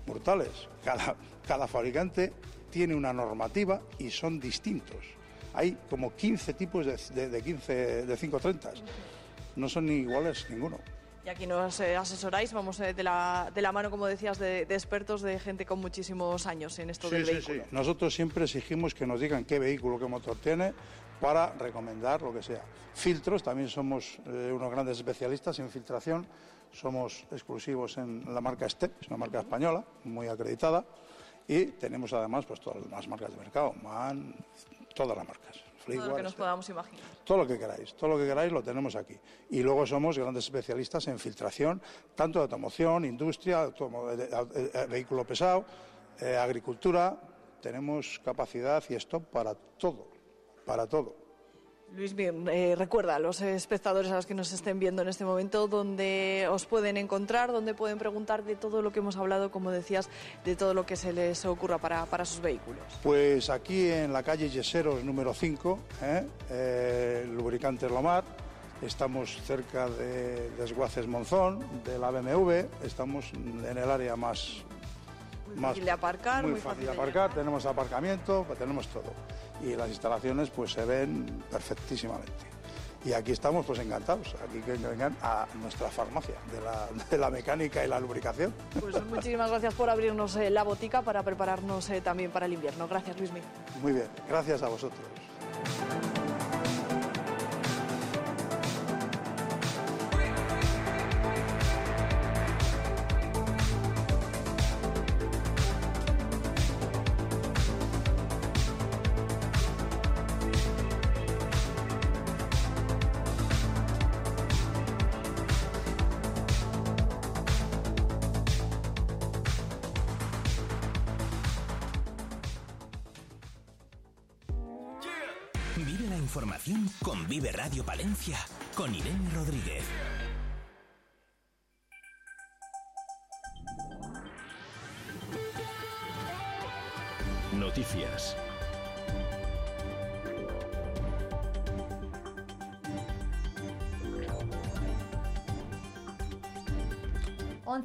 [0.07, 0.69] brutales.
[0.83, 2.33] Cada, fabricante
[2.71, 5.05] tiene una normativa y son distintos.
[5.53, 8.73] Hay como 15 tipos de, de, 15, de 530.
[9.57, 10.79] No son ni iguales ninguno.
[11.25, 14.61] Y aquí nos eh, asesoráis, vamos eh, de, la, de la mano, como decías, de,
[14.69, 17.61] expertos, de gente con muchísimos años en esto del vehículo.
[17.61, 17.69] Sí, sí.
[17.71, 20.75] Nosotros siempre exigimos que nos digan qué vehículo, qué motor tiene,
[21.23, 22.63] para recomendar lo que sea.
[22.93, 26.27] Filtros, también somos eh, unos grandes especialistas en filtración,
[26.71, 30.85] somos exclusivos en la marca STEP, es una marca española, muy acreditada,
[31.49, 34.35] y tenemos además pues todas las marcas de mercado, MAN,
[34.95, 37.05] todas las marcas todo lo que nos podamos imaginar.
[37.25, 39.19] Todo lo que queráis, todo lo que queráis lo tenemos aquí.
[39.51, 41.81] Y luego somos grandes especialistas en filtración,
[42.15, 43.71] tanto de automoción, industria,
[44.89, 45.65] vehículo pesado,
[46.21, 47.17] eh, agricultura.
[47.61, 50.09] Tenemos capacidad y stop para todo,
[50.65, 51.24] para todo.
[51.97, 55.25] Luis, bien, eh, recuerda a los espectadores a los que nos estén viendo en este
[55.25, 59.71] momento dónde os pueden encontrar, dónde pueden preguntar de todo lo que hemos hablado, como
[59.71, 60.09] decías,
[60.45, 62.83] de todo lo que se les ocurra para, para sus vehículos.
[63.03, 66.27] Pues aquí en la calle Yeseros número 5, ¿eh?
[66.51, 68.25] eh, Lubricantes Lomar,
[68.83, 74.65] estamos cerca de Desguaces Monzón, de la BMW, estamos en el área más...
[75.55, 76.47] Muy fácil de aparcar.
[76.47, 79.13] Muy, fácil, de aparcar, tenemos aparcamiento, tenemos todo
[79.63, 82.55] y las instalaciones pues se ven perfectísimamente.
[83.05, 86.37] Y aquí estamos pues encantados, aquí que vengan a nuestra farmacia
[87.11, 88.55] de la, mecánica y la lubricación.
[88.81, 92.89] Pues muchísimas gracias por abrirnos eh, la botica para prepararnos eh, también para el invierno.
[92.89, 93.41] Gracias Luismi.
[93.83, 95.05] Muy bien, gracias a vosotros.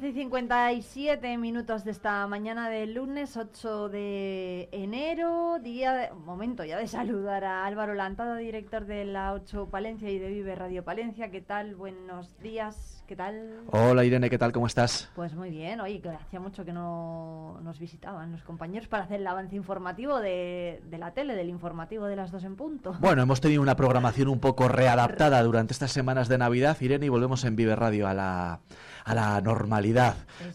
[0.00, 6.64] 11 y 57 minutos de esta mañana del lunes 8 de enero, día de, momento
[6.64, 10.82] ya de saludar a Álvaro Lantada, director de la 8 Palencia y de Vive Radio
[10.84, 11.30] Palencia.
[11.30, 11.74] ¿Qué tal?
[11.74, 13.60] Buenos días, ¿qué tal?
[13.72, 14.52] Hola Irene, ¿qué tal?
[14.52, 15.10] ¿Cómo estás?
[15.14, 19.20] Pues muy bien, oye, que hacía mucho que no nos visitaban los compañeros para hacer
[19.20, 22.96] el avance informativo de, de la tele, del informativo de las dos en punto.
[23.00, 27.10] Bueno, hemos tenido una programación un poco readaptada durante estas semanas de Navidad, Irene, y
[27.10, 28.60] volvemos en Vive Radio a la
[29.04, 29.89] a la normalidad.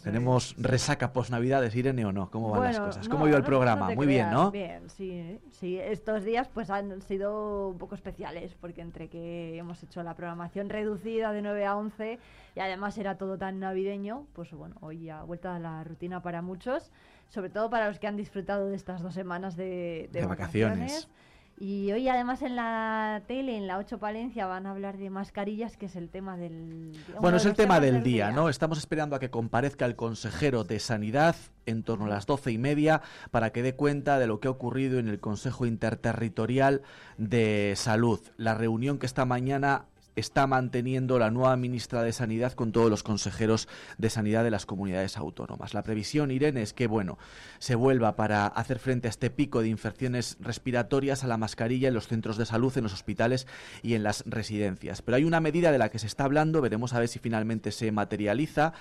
[0.04, 2.30] Tenemos resaca post Navidades, Irene, o no?
[2.30, 3.10] ¿Cómo van las cosas?
[3.10, 3.92] ¿Cómo iba el programa?
[3.92, 4.52] Muy bien, ¿no?
[4.52, 5.78] Bien, sí, sí.
[5.80, 10.70] Estos días pues han sido un poco especiales porque entre que hemos hecho la programación
[10.70, 12.20] reducida de 9 a 11
[12.56, 16.42] y además era todo tan navideño, pues bueno, hoy ha vuelto a la rutina para
[16.42, 16.92] muchos,
[17.30, 21.10] sobre todo para los que han disfrutado de estas dos semanas de, vacaciones
[21.58, 25.78] y hoy además en la tele, en la 8 Palencia, van a hablar de mascarillas,
[25.78, 26.92] que es el tema del...
[27.22, 28.50] Bueno, es el tema del día, ¿no?
[28.50, 31.36] Estamos esperando a que comparezca el consejero de Sanidad
[31.66, 33.02] en torno a las doce y media
[33.32, 36.82] para que dé cuenta de lo que ha ocurrido en el Consejo Interterritorial
[37.18, 38.20] de Salud.
[38.36, 39.86] La reunión que esta mañana
[40.16, 44.66] está manteniendo la nueva ministra de Sanidad con todos los consejeros de Sanidad de las
[44.66, 45.74] comunidades autónomas.
[45.74, 47.18] La previsión, Irene, es que, bueno,
[47.60, 51.94] se vuelva para hacer frente a este pico de infecciones respiratorias a la mascarilla en
[51.94, 53.48] los centros de salud, en los hospitales
[53.82, 55.02] y en las residencias.
[55.02, 57.72] Pero hay una medida de la que se está hablando, veremos a ver si finalmente
[57.72, 58.74] se materializa,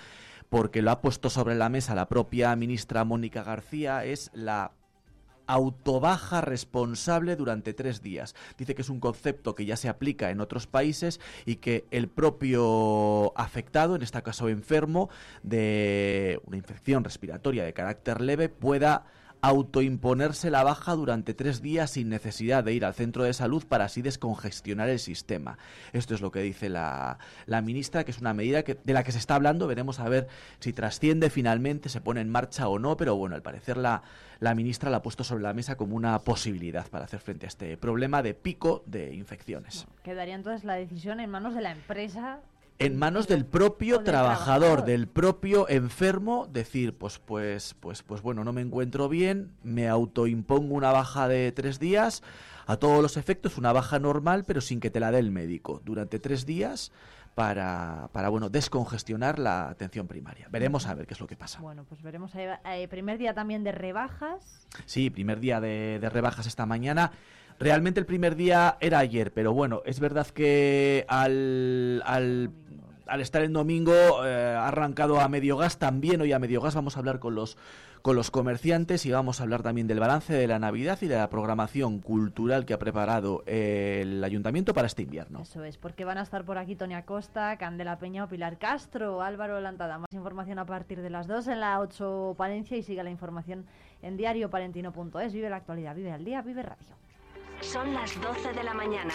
[0.49, 4.73] porque lo ha puesto sobre la mesa la propia ministra Mónica García, es la
[5.47, 8.35] autobaja responsable durante tres días.
[8.59, 12.09] Dice que es un concepto que ya se aplica en otros países y que el
[12.09, 15.11] propio afectado, en este caso enfermo,
[15.43, 19.05] de una infección respiratoria de carácter leve, pueda
[19.45, 23.85] autoimponerse la baja durante tres días sin necesidad de ir al centro de salud para
[23.85, 25.59] así descongestionar el sistema.
[25.93, 27.19] Esto es lo que dice la,
[27.63, 29.67] ministra, que es una medida que, de la que se está hablando.
[29.67, 30.29] Veremos a ver
[30.61, 34.03] si trasciende finalmente, se pone en marcha o no, pero bueno, al parecer la,
[34.41, 37.49] la ministra la ha puesto sobre la mesa como una posibilidad para hacer frente a
[37.49, 39.87] este problema de pico de infecciones.
[40.03, 42.41] quedaría entonces la decisión en manos de la empresa
[42.79, 48.53] en manos del propio trabajador, del propio enfermo, decir, pues, pues, pues, pues bueno, no
[48.53, 52.23] me encuentro bien, me autoimpongo una baja de tres días,
[52.67, 55.81] a todos los efectos una baja normal, pero sin que te la dé el médico,
[55.85, 56.91] durante tres días
[57.35, 60.49] para, para bueno, descongestionar la atención primaria.
[60.51, 61.61] Veremos a ver qué es lo que pasa.
[61.61, 62.33] Bueno, pues veremos.
[62.35, 64.67] Eh, primer día también de rebajas.
[64.87, 67.13] Sí, primer día de, de rebajas esta mañana.
[67.59, 72.51] Realmente el primer día era ayer, pero bueno, es verdad que al, al
[73.07, 73.93] al estar el domingo
[74.25, 77.35] eh, ha arrancado a medio gas, también hoy a medio gas vamos a hablar con
[77.35, 77.57] los
[78.05, 81.17] con los comerciantes y vamos a hablar también del balance de la Navidad y de
[81.17, 85.41] la programación cultural que ha preparado el ayuntamiento para este invierno.
[85.41, 89.23] Eso es, porque van a estar por aquí Tony Acosta, Candela Peña o Pilar Castro,
[89.23, 89.97] Álvaro Lantada.
[89.97, 93.65] Más información a partir de las 2 en la 8 Palencia y siga la información
[94.03, 95.33] en diariopalentino.es.
[95.33, 96.95] Vive la actualidad, vive al día, vive radio.
[97.63, 99.15] Son las 12 de la mañana.